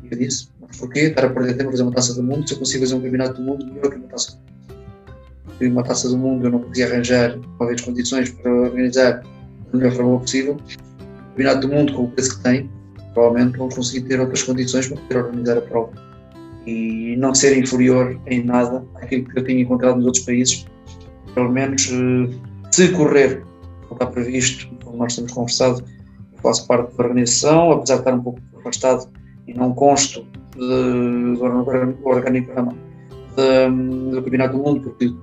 E 0.02 0.08
eu 0.10 0.18
disse, 0.18 0.48
mas 0.60 0.76
porquê 0.76 1.00
estar 1.00 1.24
a 1.24 1.30
perder 1.30 1.54
tempo 1.54 1.68
a 1.68 1.72
fazer 1.72 1.82
uma 1.82 1.92
taça 1.92 2.14
do 2.14 2.22
mundo 2.22 2.46
se 2.46 2.54
eu 2.54 2.58
consigo 2.58 2.84
fazer 2.84 2.94
um 2.94 3.00
campeonato 3.00 3.34
do 3.34 3.42
mundo 3.42 3.66
melhor 3.66 3.90
que 3.90 3.96
uma 3.96 4.08
taça 4.08 4.32
do 4.32 4.38
mundo? 4.38 4.48
E 5.60 5.66
uma 5.66 5.82
taça 5.82 6.08
do 6.08 6.16
mundo 6.16 6.46
eu 6.46 6.50
não 6.52 6.60
podia 6.60 6.86
arranjar 6.86 7.36
talvez 7.58 7.80
condições 7.80 8.30
para 8.30 8.50
organizar 8.50 9.22
da 9.72 9.78
melhor 9.78 9.92
forma 9.92 10.20
possível. 10.20 10.54
O 10.54 11.30
campeonato 11.30 11.66
do 11.66 11.74
mundo, 11.74 11.92
com 11.92 12.04
o 12.04 12.10
preço 12.10 12.36
que 12.36 12.42
tem, 12.44 12.70
provavelmente 13.12 13.58
vamos 13.58 13.74
conseguir 13.74 14.06
ter 14.06 14.20
outras 14.20 14.42
condições 14.42 14.88
para 14.88 14.96
poder 14.98 15.16
organizar 15.18 15.58
a 15.58 15.62
prova. 15.62 15.92
E 16.66 17.16
não 17.16 17.34
ser 17.34 17.56
inferior 17.56 18.20
em 18.26 18.44
nada 18.44 18.84
àquilo 18.96 19.24
que 19.24 19.38
eu 19.38 19.44
tenho 19.44 19.60
encontrado 19.60 19.96
nos 19.96 20.06
outros 20.06 20.24
países. 20.24 20.66
Pelo 21.34 21.50
menos, 21.50 21.90
eh, 21.90 22.28
se 22.70 22.88
correr, 22.92 23.42
como 23.88 23.94
está 23.94 24.06
previsto, 24.06 24.68
como 24.84 24.98
nós 24.98 25.16
temos 25.16 25.32
conversado, 25.32 25.82
faço 26.42 26.66
parte 26.66 26.94
da 26.96 27.04
organização, 27.04 27.72
apesar 27.72 27.94
de 27.94 28.00
estar 28.00 28.14
um 28.14 28.22
pouco 28.22 28.40
afastado 28.58 29.08
e 29.46 29.54
não 29.54 29.72
consto 29.72 30.26
do 30.56 31.42
organigrama 32.04 32.74
do 33.36 34.22
Campeonato 34.22 34.56
do 34.56 34.62
Mundo, 34.62 34.80
porque 34.80 35.14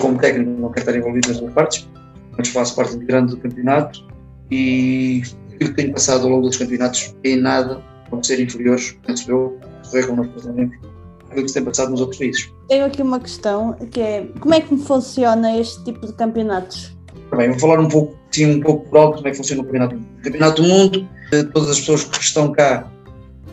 como 0.00 0.18
técnico 0.18 0.50
não 0.60 0.70
quero 0.70 0.80
estar 0.80 0.96
envolvido 0.96 1.28
nas 1.28 1.38
duas 1.38 1.52
partes, 1.52 1.88
mas 2.36 2.48
faço 2.48 2.74
parte 2.76 2.96
integrante 2.96 3.34
do 3.34 3.40
campeonato 3.40 4.06
e 4.50 5.22
aquilo 5.52 5.70
que 5.70 5.76
tenho 5.76 5.92
passado 5.92 6.24
ao 6.24 6.30
longo 6.30 6.46
dos 6.46 6.56
campeonatos 6.56 7.14
em 7.24 7.36
nada 7.36 7.82
pode 8.08 8.26
ser 8.26 8.40
inferiores, 8.40 8.96
penso 9.06 9.30
eu, 9.30 9.58
correr 9.90 10.06
como 10.06 10.24
nós 10.24 10.46
aquilo 10.46 11.42
que 11.42 11.48
se 11.48 11.54
tem 11.54 11.64
passado 11.64 11.90
nos 11.90 12.00
outros 12.00 12.18
países. 12.18 12.50
Tenho 12.68 12.86
aqui 12.86 13.02
uma 13.02 13.20
questão 13.20 13.74
que 13.90 14.00
é 14.00 14.26
como 14.40 14.54
é 14.54 14.60
que 14.60 14.76
funciona 14.78 15.58
este 15.58 15.84
tipo 15.84 16.06
de 16.06 16.14
campeonatos? 16.14 16.96
Bem, 17.36 17.50
vou 17.50 17.58
falar 17.58 17.78
um 17.78 17.88
pouco, 17.88 18.16
sim, 18.30 18.56
um 18.56 18.60
pouco 18.60 18.88
por 18.88 18.98
alto 18.98 19.16
como 19.16 19.28
é 19.28 19.30
que 19.30 19.36
funciona 19.36 19.62
o 19.62 19.64
Campeonato 19.64 19.94
do 19.94 20.00
Mundo. 20.00 20.18
O 20.18 20.22
Campeonato 20.22 20.62
do 20.62 20.68
Mundo, 20.68 21.08
eh, 21.32 21.42
todas 21.42 21.70
as 21.70 21.80
pessoas 21.80 22.04
que 22.04 22.22
estão 22.22 22.52
cá 22.52 22.90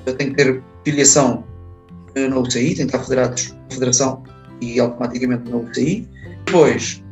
eh, 0.05 0.13
têm 0.13 0.29
que 0.29 0.35
ter 0.35 0.63
filiação 0.85 1.43
eh, 2.15 2.27
na 2.27 2.39
UCI, 2.39 2.75
têm 2.75 2.75
que 2.75 2.83
estar 2.83 2.99
federados 2.99 3.49
na 3.51 3.73
Federação 3.73 4.23
e 4.61 4.79
automaticamente 4.79 5.49
na 5.49 5.57
UCI. 5.57 6.07
Depois, 6.45 7.03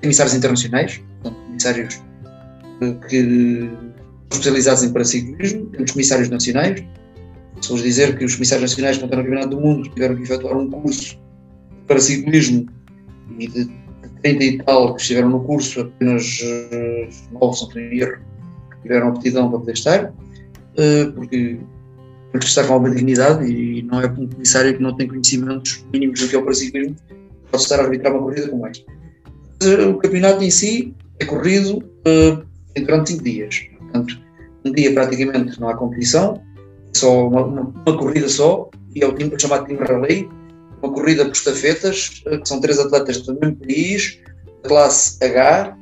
comissários 0.00 0.34
internacionais, 0.34 1.00
portanto, 1.22 1.44
comissários 1.46 2.02
que 3.08 3.68
especializados 4.30 4.82
em 4.84 4.92
paraciclismo, 4.92 5.66
temos 5.66 5.90
comissários 5.90 6.28
nacionais. 6.28 6.84
Se 7.60 7.70
vos 7.70 7.82
dizer 7.82 8.16
que 8.16 8.24
os 8.24 8.34
comissários 8.34 8.70
nacionais 8.70 8.98
que 8.98 9.04
estão 9.04 9.18
no 9.18 9.24
Campeonato 9.24 9.56
do 9.56 9.60
Mundo 9.60 9.88
tiveram 9.90 10.14
que 10.14 10.22
efetuar 10.22 10.56
um 10.56 10.70
curso 10.70 11.16
de 11.16 11.86
paraciclismo 11.88 12.66
e 13.38 13.48
de 13.48 13.87
30 14.22 14.44
e 14.44 14.58
tal 14.58 14.94
que 14.94 15.02
estiveram 15.02 15.30
no 15.30 15.40
curso, 15.40 15.80
apenas 15.80 16.40
uh, 16.40 17.38
9, 17.40 17.56
se 17.56 17.62
não 17.62 17.68
tenho 17.68 18.02
erro, 18.02 18.18
que 18.70 18.82
tiveram 18.82 19.08
aptidão 19.08 19.50
para 19.50 19.58
poder 19.58 19.72
estar, 19.72 20.04
uh, 20.06 21.12
porque 21.14 21.58
temos 22.32 22.44
que 22.44 22.50
estar 22.50 22.66
com 22.66 22.74
alguma 22.74 22.94
dignidade 22.94 23.44
e 23.50 23.82
não 23.82 24.00
é 24.00 24.06
um 24.06 24.26
comissário 24.26 24.76
que 24.76 24.82
não 24.82 24.96
tem 24.96 25.08
conhecimentos 25.08 25.84
mínimos 25.92 26.20
do 26.20 26.28
que 26.28 26.36
é 26.36 26.38
o 26.38 26.42
paraciclismo, 26.42 26.96
pode 27.50 27.62
estar 27.62 27.80
a 27.80 27.84
arbitrar 27.84 28.12
uma 28.12 28.22
corrida 28.22 28.48
como 28.48 28.66
esta. 28.66 28.84
Uh, 29.62 29.90
o 29.90 29.98
campeonato 29.98 30.42
em 30.42 30.50
si 30.50 30.94
é 31.18 31.24
corrido 31.24 31.78
uh, 31.78 32.44
durante 32.80 33.12
5 33.12 33.24
dias, 33.24 33.68
portanto, 33.78 34.18
um 34.64 34.72
dia 34.72 34.92
praticamente 34.92 35.60
não 35.60 35.68
há 35.68 35.76
competição, 35.76 36.40
é 36.94 36.98
só 36.98 37.28
uma, 37.28 37.44
uma, 37.44 37.62
uma 37.62 37.98
corrida 37.98 38.28
só, 38.28 38.68
e 38.94 39.02
é 39.02 39.06
o 39.06 39.14
time 39.14 39.32
chamado 39.38 39.66
time 39.66 39.78
rally, 39.78 40.28
uma 40.82 40.92
corrida 40.92 41.24
por 41.24 41.32
estafetas, 41.32 42.22
eh, 42.26 42.38
que 42.38 42.48
são 42.48 42.60
três 42.60 42.78
atletas 42.78 43.20
do 43.22 43.38
mesmo 43.38 43.56
país, 43.56 44.20
classe 44.62 45.22
H, 45.22 45.76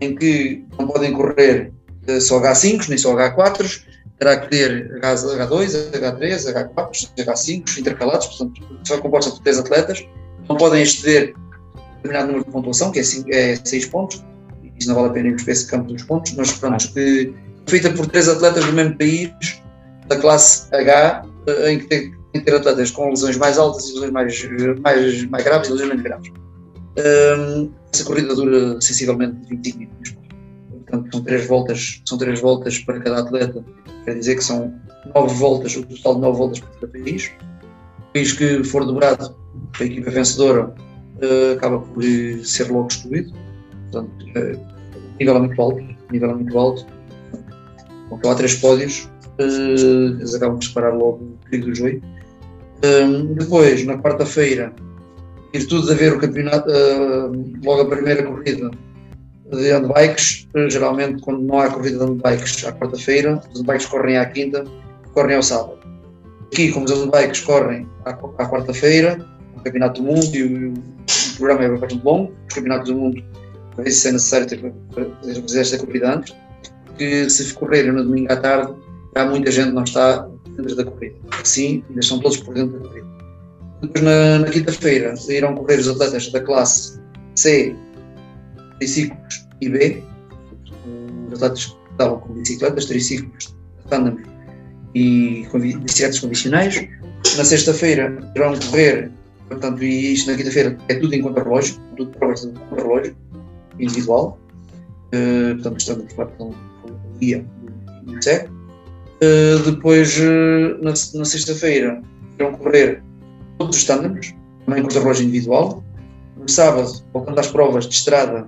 em 0.00 0.14
que 0.14 0.64
não 0.78 0.86
podem 0.86 1.12
correr 1.12 1.72
eh, 2.06 2.20
só 2.20 2.40
H5, 2.40 2.88
nem 2.88 2.98
só 2.98 3.14
H4, 3.14 3.82
terá 4.18 4.36
que 4.38 4.48
ter 4.48 5.00
H2, 5.00 5.90
H3, 5.92 6.54
H4, 6.54 7.10
H5 7.18 7.78
intercalados, 7.78 8.26
portanto, 8.26 8.62
só 8.84 8.98
composta 8.98 9.30
por 9.30 9.40
três 9.40 9.58
atletas, 9.58 10.06
não 10.48 10.56
podem 10.56 10.82
exceder 10.82 11.34
determinado 11.96 12.28
número 12.28 12.44
de 12.44 12.50
pontuação, 12.50 12.90
que 12.90 13.00
é 13.00 13.02
6 13.02 13.24
é 13.28 13.56
seis 13.64 13.86
pontos, 13.86 14.24
isso 14.78 14.88
não 14.88 14.94
vale 14.94 15.08
a 15.08 15.12
pena 15.12 15.28
irmos 15.28 15.42
para 15.42 15.52
esse 15.52 15.66
campo 15.66 15.92
dos 15.92 16.02
pontos, 16.04 16.32
mas 16.34 16.52
pronto, 16.52 16.92
que, 16.92 17.34
feita 17.66 17.90
por 17.90 18.06
três 18.06 18.28
atletas 18.28 18.64
do 18.64 18.72
mesmo 18.72 18.96
país, 18.96 19.30
da 20.06 20.16
classe 20.16 20.72
H, 20.74 21.26
eh, 21.48 21.72
em 21.72 21.78
que 21.80 21.86
tem 21.86 22.00
tem 22.00 22.10
que 22.10 22.16
ter 22.40 22.54
atletas 22.54 22.90
com 22.90 23.10
lesões 23.10 23.36
mais 23.36 23.58
altas 23.58 23.88
e 23.88 23.94
lesões 23.94 24.10
mais, 24.10 24.48
mais, 24.80 25.24
mais 25.26 25.44
graves 25.44 25.68
e 25.68 25.72
lesões 25.72 25.88
menos 25.88 26.02
graves. 26.02 26.32
Um, 26.98 27.70
essa 27.92 28.04
corrida 28.04 28.34
dura 28.34 28.80
sensivelmente 28.80 29.36
25 29.48 29.78
minutos. 29.78 30.16
Portanto, 30.70 31.08
são 31.12 31.24
três 31.24 31.46
voltas, 31.46 32.02
são 32.06 32.18
três 32.18 32.40
voltas 32.40 32.78
para 32.78 33.00
cada 33.00 33.20
atleta. 33.20 33.64
Quer 34.04 34.18
dizer 34.18 34.36
que 34.36 34.44
são 34.44 34.72
nove 35.14 35.34
voltas, 35.34 35.76
o 35.76 35.84
total 35.84 36.14
de 36.14 36.20
nove 36.20 36.38
voltas 36.38 36.60
para 36.60 36.70
cada 36.70 36.92
país. 36.92 37.30
O 38.08 38.12
país 38.12 38.32
que 38.32 38.64
for 38.64 38.84
dobrado 38.84 39.36
a 39.78 39.84
equipa 39.84 40.10
vencedora 40.10 40.74
uh, 41.22 41.52
acaba 41.56 41.80
por 41.80 42.02
ser 42.44 42.70
logo 42.70 42.88
excluído. 42.88 43.32
Portanto, 43.90 44.26
uh, 44.36 44.76
o 44.94 45.18
nível 45.18 45.36
é 45.36 45.40
muito 45.40 45.60
alto. 45.60 45.96
Nível 46.10 46.30
é 46.30 46.34
muito 46.34 46.58
alto. 46.58 46.86
Então, 48.12 48.30
há 48.30 48.34
três 48.34 48.54
pódios, 48.54 49.10
uh, 49.40 50.18
eles 50.18 50.34
acabam 50.34 50.56
por 50.56 50.64
separar 50.64 50.94
logo 50.94 51.24
o 51.24 51.38
trigo 51.48 51.66
do 51.66 51.74
joio. 51.74 52.02
Depois, 53.36 53.84
na 53.84 53.98
quarta-feira, 53.98 54.72
virtude 55.52 55.86
de 55.86 55.92
haver 55.92 56.12
o 56.12 56.18
campeonato, 56.18 56.70
logo 57.64 57.82
a 57.82 57.86
primeira 57.86 58.22
corrida 58.22 58.70
de 59.52 59.70
handbikes, 59.70 60.48
uh, 60.54 60.68
geralmente 60.68 61.22
quando 61.22 61.42
não 61.42 61.60
há 61.60 61.70
corrida 61.70 61.98
de 61.98 62.04
handbikes 62.04 62.64
à 62.64 62.72
quarta-feira, 62.72 63.40
os 63.52 63.60
handbikes 63.60 63.86
correm 63.86 64.18
à 64.18 64.26
quinta, 64.26 64.64
correm 65.14 65.36
ao 65.36 65.42
sábado. 65.42 65.78
Aqui, 66.52 66.72
como 66.72 66.84
os 66.84 66.90
handbikes 66.90 67.40
correm 67.40 67.88
à, 68.04 68.14
quarta-feira, 68.14 69.24
o 69.56 69.60
Campeonato 69.60 70.02
do 70.02 70.06
Mundo, 70.06 70.34
e 70.34 70.68
o, 70.68 70.74
programa 71.36 71.64
é 71.64 71.68
bastante 71.68 72.04
longo, 72.04 72.32
os 72.48 72.54
Campeonatos 72.54 72.88
do 72.88 72.96
Mundo, 72.96 73.24
ver 73.76 73.90
se 73.90 74.08
é 74.08 74.12
necessário 74.12 74.46
ter, 74.46 74.72
esta 75.58 75.78
corrida 75.78 76.14
antes, 76.14 76.34
que 76.96 77.28
se 77.28 77.52
correrem 77.54 77.92
no 77.92 78.02
domingo 78.02 78.32
à 78.32 78.36
tarde, 78.36 78.72
há 79.14 79.24
muita 79.24 79.50
gente 79.50 79.72
não 79.72 79.84
está 79.84 80.26
dentro 80.56 80.76
da 80.76 80.84
corrida. 80.84 81.16
Sim, 81.44 81.84
ainda 81.88 82.00
estão 82.00 82.18
todos 82.18 82.38
por 82.38 82.54
dentro 82.54 82.78
da 82.78 82.88
corrida. 82.88 83.06
Depois, 83.82 84.04
na, 84.04 84.38
na 84.38 84.46
quinta-feira, 84.48 85.14
irão 85.28 85.54
correr 85.54 85.78
os 85.78 85.88
atletas 85.88 86.30
da 86.32 86.40
classe 86.40 86.98
C, 87.34 87.74
triciclos 88.78 89.46
e 89.60 89.68
B, 89.68 90.02
os 91.28 91.34
atletas 91.34 91.66
que 91.66 91.92
estavam 91.92 92.20
com 92.20 92.32
bicicletas, 92.34 92.84
triciclos, 92.86 93.56
tândanos 93.88 94.22
e 94.94 95.46
bicicletas 95.82 96.18
convencionais. 96.20 96.88
Na 97.36 97.44
sexta-feira 97.44 98.16
irão 98.34 98.58
correr, 98.70 99.10
portanto, 99.48 99.82
e 99.82 100.14
isto 100.14 100.30
na 100.30 100.36
quinta-feira 100.36 100.76
é 100.88 100.94
tudo 100.94 101.14
em 101.14 101.22
contra-relógio, 101.22 101.76
tudo 101.96 102.10
provas 102.12 102.42
de 102.42 102.48
contra-relógio 102.48 103.16
individual. 103.78 104.38
Uh, 105.08 105.54
portanto, 105.54 105.80
estamos 105.80 106.12
com 106.38 106.50
o 106.50 106.54
dia 107.20 107.44
do 108.04 108.16
INSEC. 108.16 108.55
Uh, 109.16 109.70
depois, 109.70 110.18
uh, 110.18 110.82
na, 110.82 110.90
na 110.90 111.24
sexta-feira, 111.24 112.02
irão 112.38 112.52
correr 112.52 113.02
todos 113.58 113.78
os 113.78 113.84
tândanos, 113.84 114.34
também 114.64 114.82
contra-relógio 114.82 115.24
individual. 115.24 115.82
No 116.36 116.48
sábado, 116.48 116.90
voltando 117.12 117.38
às 117.38 117.48
provas 117.48 117.86
de 117.86 117.94
estrada, 117.94 118.46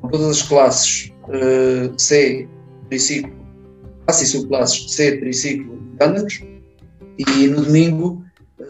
com 0.00 0.08
todas 0.08 0.26
as 0.28 0.42
classes 0.42 1.12
uh, 1.28 1.92
C, 1.96 2.46
triciclo, 2.90 3.32
classe 4.04 4.24
e 4.24 4.26
subclasses 4.26 4.92
C, 4.92 5.18
triciclo 5.18 5.78
e 5.94 5.96
tândanos. 5.96 6.42
E 7.18 7.46
no 7.46 7.64
domingo, 7.64 8.22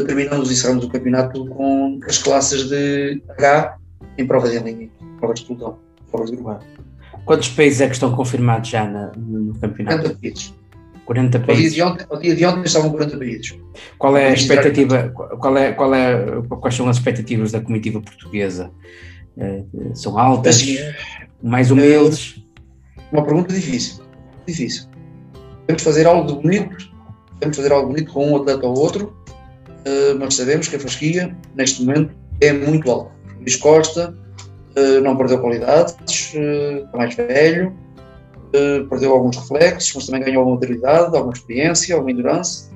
terminamos 0.07 0.51
e 0.51 0.53
encerramos 0.53 0.85
o 0.85 0.89
campeonato 0.89 1.47
com 1.49 1.99
as 2.07 2.19
classes 2.19 2.69
de 2.69 3.23
H 3.31 3.79
em 4.19 4.27
prova 4.27 4.49
de 4.49 4.59
linha, 4.59 4.91
prova 5.19 5.35
de 5.35 5.45
pelotão, 5.45 5.79
provas 6.11 6.31
de 6.31 6.37
grupo. 6.37 6.59
Quantos 7.25 7.49
países 7.49 7.81
é 7.81 7.87
que 7.87 7.95
estão 7.95 8.15
confirmados 8.15 8.69
já 8.69 8.85
na, 8.85 9.13
no 9.17 9.55
campeonato? 9.59 10.03
40 10.03 10.19
países. 10.21 10.55
40 11.05 11.41
países. 11.41 11.49
Ao 11.49 11.61
dia 11.61 11.71
de 11.71 11.83
ontem, 11.83 12.07
ao 12.09 12.21
dia 12.21 12.35
de 12.35 12.47
ontem 12.47 12.63
estavam 12.65 12.91
40 12.91 13.17
países. 13.17 13.59
Qual 13.99 14.17
é 14.17 14.29
a 14.29 14.33
expectativa? 14.33 15.09
Qual 15.09 15.57
é, 15.57 15.73
qual 15.73 15.95
é, 15.95 16.43
quais 16.61 16.75
são 16.75 16.89
as 16.89 16.97
expectativas 16.97 17.53
da 17.53 17.61
comitiva 17.61 18.01
portuguesa? 18.01 18.71
Eh, 19.39 19.63
são 19.95 20.19
altas? 20.19 20.57
Assim, 20.57 20.79
mais 21.43 21.71
humildes? 21.71 22.43
Uma 23.11 23.25
pergunta 23.25 23.53
difícil. 23.53 24.03
Difícil. 24.47 24.87
Temos 25.67 25.83
de 25.83 25.85
fazer 25.85 26.07
algo 26.07 26.27
de 26.27 26.41
bonito, 26.41 26.77
temos 27.41 27.57
de 27.57 27.63
fazer 27.63 27.73
algo 27.73 27.89
bonito 27.89 28.13
com 28.13 28.33
um 28.33 28.37
atleta 28.37 28.67
ou 28.67 28.79
outro, 28.79 29.17
eh, 29.85 30.15
mas 30.19 30.35
sabemos 30.35 30.69
que 30.69 30.77
a 30.77 30.81
fasquia, 30.81 31.37
neste 31.55 31.83
momento, 31.85 32.15
é 32.41 32.53
muito 32.53 32.91
alta. 32.91 33.13
Luís 33.39 33.57
Costa 33.57 34.15
eh, 34.77 35.01
não 35.01 35.17
perdeu 35.17 35.39
qualidades, 35.41 35.97
está 36.07 36.97
mais 36.97 37.15
velho, 37.15 37.75
perdeu 38.89 39.13
alguns 39.13 39.37
reflexos, 39.37 39.93
mas 39.95 40.07
também 40.07 40.23
ganhou 40.23 40.41
alguma 40.41 40.57
maturidade, 40.57 41.17
alguma 41.17 41.33
experiência, 41.33 41.95
alguma 41.95 42.13
endurance. 42.13 42.71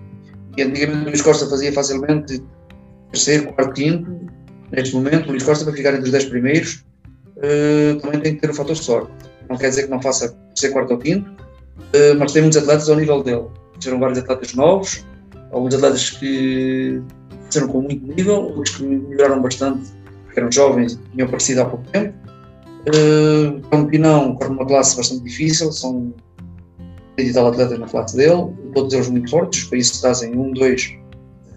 E 0.57 0.63
antigamente 0.63 1.05
o 1.05 1.09
Luís 1.09 1.23
Costa 1.23 1.47
fazia 1.47 1.73
facilmente 1.73 2.43
terceiro, 3.13 3.53
quarto, 3.53 3.75
quinto. 3.75 4.27
Neste 4.73 4.95
momento, 4.95 5.27
o 5.27 5.31
Luís 5.31 5.43
Costa, 5.43 5.65
para 5.65 5.75
ficar 5.75 5.91
entre 5.91 6.05
os 6.05 6.11
10 6.11 6.25
primeiros, 6.27 6.85
uh, 7.37 8.01
também 8.01 8.21
tem 8.21 8.35
que 8.35 8.41
ter 8.41 8.51
o 8.51 8.55
fator 8.55 8.77
sorte. 8.77 9.13
Não 9.49 9.57
quer 9.57 9.69
dizer 9.69 9.85
que 9.85 9.91
não 9.91 10.01
faça 10.01 10.31
terceiro, 10.55 10.75
quarto 10.75 10.93
ou 10.93 10.99
quinto, 10.99 11.31
uh, 11.31 12.19
mas 12.19 12.33
tem 12.33 12.43
muitos 12.43 12.59
atletas 12.59 12.89
ao 12.89 12.97
nível 12.97 13.23
dele. 13.23 13.47
Serão 13.79 14.01
vários 14.01 14.19
atletas 14.19 14.55
novos, 14.55 15.05
alguns 15.53 15.75
atletas 15.75 16.11
que 16.11 17.01
fizeram 17.51 17.69
com 17.69 17.83
muito 17.83 18.07
nível, 18.15 18.55
outros 18.57 18.77
que 18.77 18.85
melhoraram 18.85 19.43
bastante, 19.43 19.91
porque 20.25 20.41
eram 20.41 20.51
jovens 20.51 20.95
e 20.95 21.11
tinham 21.13 21.27
aparecido 21.27 21.63
há 21.63 21.65
pouco 21.67 21.85
tempo. 21.91 22.15
Uh, 22.89 23.61
Campinão 23.69 24.37
corre 24.37 24.51
uma 24.51 24.67
classe 24.67 24.97
bastante 24.97 25.25
difícil, 25.25 25.73
são 25.73 26.15
30 27.17 27.35
tal 27.35 27.49
atletas 27.49 27.79
na 27.79 27.87
classe 27.87 28.17
dele, 28.17 28.53
todos 28.75 28.93
eles 28.93 29.09
muito 29.09 29.29
fortes, 29.31 29.63
os 29.63 29.71
países 29.71 30.01
trazem 30.01 30.37
um, 30.37 30.53
dois 30.53 30.97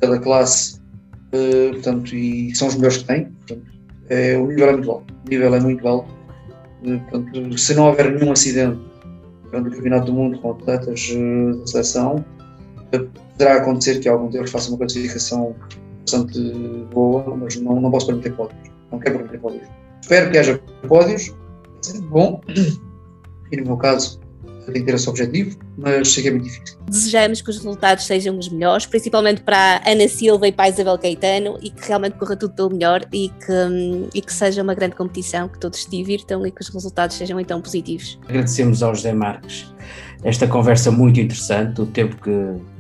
cada 0.02 0.18
classe, 0.20 0.80
uh, 1.34 1.74
portanto, 1.74 2.16
e 2.16 2.56
são 2.56 2.68
os 2.68 2.76
melhores 2.76 2.98
que 2.98 3.06
têm. 3.06 3.26
Portanto, 3.26 3.72
é, 4.10 4.38
o 4.38 4.48
nível 4.48 4.70
é 4.70 4.72
muito 4.74 4.92
alto. 4.92 5.14
O 5.14 5.30
nível 5.30 5.56
é 5.56 5.60
muito 5.60 5.88
alto. 5.88 6.14
Uh, 6.84 7.00
portanto, 7.10 7.58
se 7.58 7.76
não 7.76 7.88
houver 7.88 8.12
nenhum 8.12 8.32
acidente 8.32 8.80
durante 9.44 9.70
o 9.70 9.72
Campeonato 9.76 10.06
do 10.08 10.14
Mundo 10.14 10.40
com 10.40 10.52
atletas 10.52 11.12
uh, 11.12 11.60
da 11.60 11.68
seleção, 11.68 12.26
poderá 12.92 13.58
acontecer 13.58 14.00
que 14.00 14.10
algum 14.10 14.30
deles 14.30 14.50
faça 14.50 14.70
uma 14.70 14.78
classificação 14.78 15.56
bastante 16.02 16.40
boa, 16.92 17.36
mas 17.36 17.56
não, 17.58 17.80
não 17.80 17.92
posso 17.92 18.08
permitir 18.08 18.34
pódios. 18.34 18.72
Não 18.92 19.00
quero 19.00 19.18
permitir 19.18 19.40
pódios. 19.40 19.79
Espero 20.10 20.32
que 20.32 20.40
haja 20.40 20.60
pódios, 20.88 21.36
bom, 22.10 22.42
e 23.52 23.58
no 23.58 23.64
meu 23.64 23.78
caso, 23.78 24.20
tem 24.66 24.74
que 24.74 24.82
ter 24.82 24.96
esse 24.96 25.08
objetivo, 25.08 25.56
mas 25.78 26.12
sei 26.12 26.24
que 26.24 26.30
é 26.30 26.32
muito 26.32 26.46
difícil. 26.46 26.80
Desejamos 26.88 27.44
que 27.44 27.50
os 27.52 27.58
resultados 27.58 28.08
sejam 28.08 28.36
os 28.36 28.50
melhores, 28.50 28.88
principalmente 28.88 29.44
para 29.44 29.84
Ana 29.86 30.08
Silva 30.08 30.48
e 30.48 30.52
para 30.52 30.66
a 30.66 30.70
Isabel 30.70 30.98
Caetano, 30.98 31.60
e 31.62 31.70
que 31.70 31.88
realmente 31.88 32.18
corra 32.18 32.36
tudo 32.36 32.56
pelo 32.56 32.72
melhor 32.72 33.06
e 33.14 33.30
que, 33.30 34.10
e 34.16 34.20
que 34.20 34.34
seja 34.34 34.64
uma 34.64 34.74
grande 34.74 34.96
competição, 34.96 35.48
que 35.48 35.60
todos 35.60 35.84
se 35.84 35.92
divirtam 35.92 36.44
e 36.44 36.50
que 36.50 36.62
os 36.64 36.70
resultados 36.70 37.16
sejam 37.16 37.40
então 37.40 37.62
positivos. 37.62 38.20
Agradecemos 38.28 38.82
ao 38.82 38.96
José 38.96 39.14
Marques 39.14 39.72
esta 40.24 40.48
conversa 40.48 40.90
muito 40.90 41.20
interessante, 41.20 41.82
o 41.82 41.86
tempo 41.86 42.16
que 42.16 42.32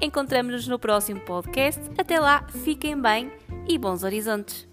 Encontramos-nos 0.00 0.68
no 0.68 0.78
próximo 0.78 1.20
podcast. 1.20 1.80
Até 1.98 2.20
lá, 2.20 2.46
fiquem 2.48 3.00
bem 3.00 3.32
e 3.68 3.78
bons 3.78 4.04
horizontes! 4.04 4.67